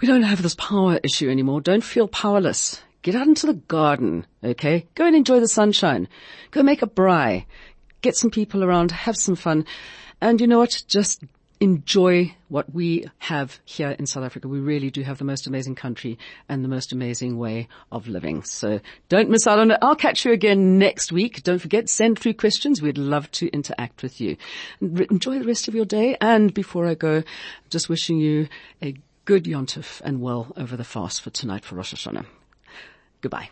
we 0.00 0.08
don't 0.08 0.22
have 0.22 0.42
this 0.42 0.54
power 0.54 1.00
issue 1.02 1.30
anymore, 1.30 1.60
don't 1.60 1.84
feel 1.84 2.08
powerless. 2.08 2.82
Get 3.04 3.14
out 3.14 3.26
into 3.26 3.46
the 3.46 3.52
garden, 3.52 4.24
okay? 4.42 4.86
Go 4.94 5.04
and 5.04 5.14
enjoy 5.14 5.38
the 5.38 5.46
sunshine. 5.46 6.08
Go 6.50 6.62
make 6.62 6.80
a 6.80 6.86
braai. 6.86 7.44
Get 8.04 8.16
some 8.16 8.30
people 8.30 8.62
around, 8.62 8.90
have 8.90 9.16
some 9.16 9.34
fun. 9.34 9.64
And 10.20 10.38
you 10.38 10.46
know 10.46 10.58
what? 10.58 10.82
Just 10.86 11.24
enjoy 11.58 12.36
what 12.50 12.74
we 12.74 13.06
have 13.16 13.58
here 13.64 13.92
in 13.92 14.04
South 14.04 14.24
Africa. 14.24 14.46
We 14.46 14.60
really 14.60 14.90
do 14.90 15.00
have 15.00 15.16
the 15.16 15.24
most 15.24 15.46
amazing 15.46 15.74
country 15.74 16.18
and 16.46 16.62
the 16.62 16.68
most 16.68 16.92
amazing 16.92 17.38
way 17.38 17.66
of 17.90 18.06
living. 18.06 18.42
So 18.42 18.80
don't 19.08 19.30
miss 19.30 19.46
out 19.46 19.58
on 19.58 19.70
it. 19.70 19.78
I'll 19.80 19.96
catch 19.96 20.26
you 20.26 20.32
again 20.32 20.78
next 20.78 21.12
week. 21.12 21.42
Don't 21.44 21.60
forget, 21.60 21.88
send 21.88 22.18
through 22.18 22.34
questions. 22.34 22.82
We'd 22.82 22.98
love 22.98 23.30
to 23.30 23.48
interact 23.54 24.02
with 24.02 24.20
you. 24.20 24.36
Enjoy 24.82 25.38
the 25.38 25.46
rest 25.46 25.66
of 25.66 25.74
your 25.74 25.86
day. 25.86 26.18
And 26.20 26.52
before 26.52 26.86
I 26.86 26.92
go, 26.96 27.22
just 27.70 27.88
wishing 27.88 28.18
you 28.18 28.48
a 28.82 28.96
good 29.24 29.44
Yontif 29.44 30.02
and 30.02 30.20
well 30.20 30.52
over 30.58 30.76
the 30.76 30.84
fast 30.84 31.22
for 31.22 31.30
tonight 31.30 31.64
for 31.64 31.76
Rosh 31.76 31.94
Hashanah. 31.94 32.26
Goodbye. 33.22 33.48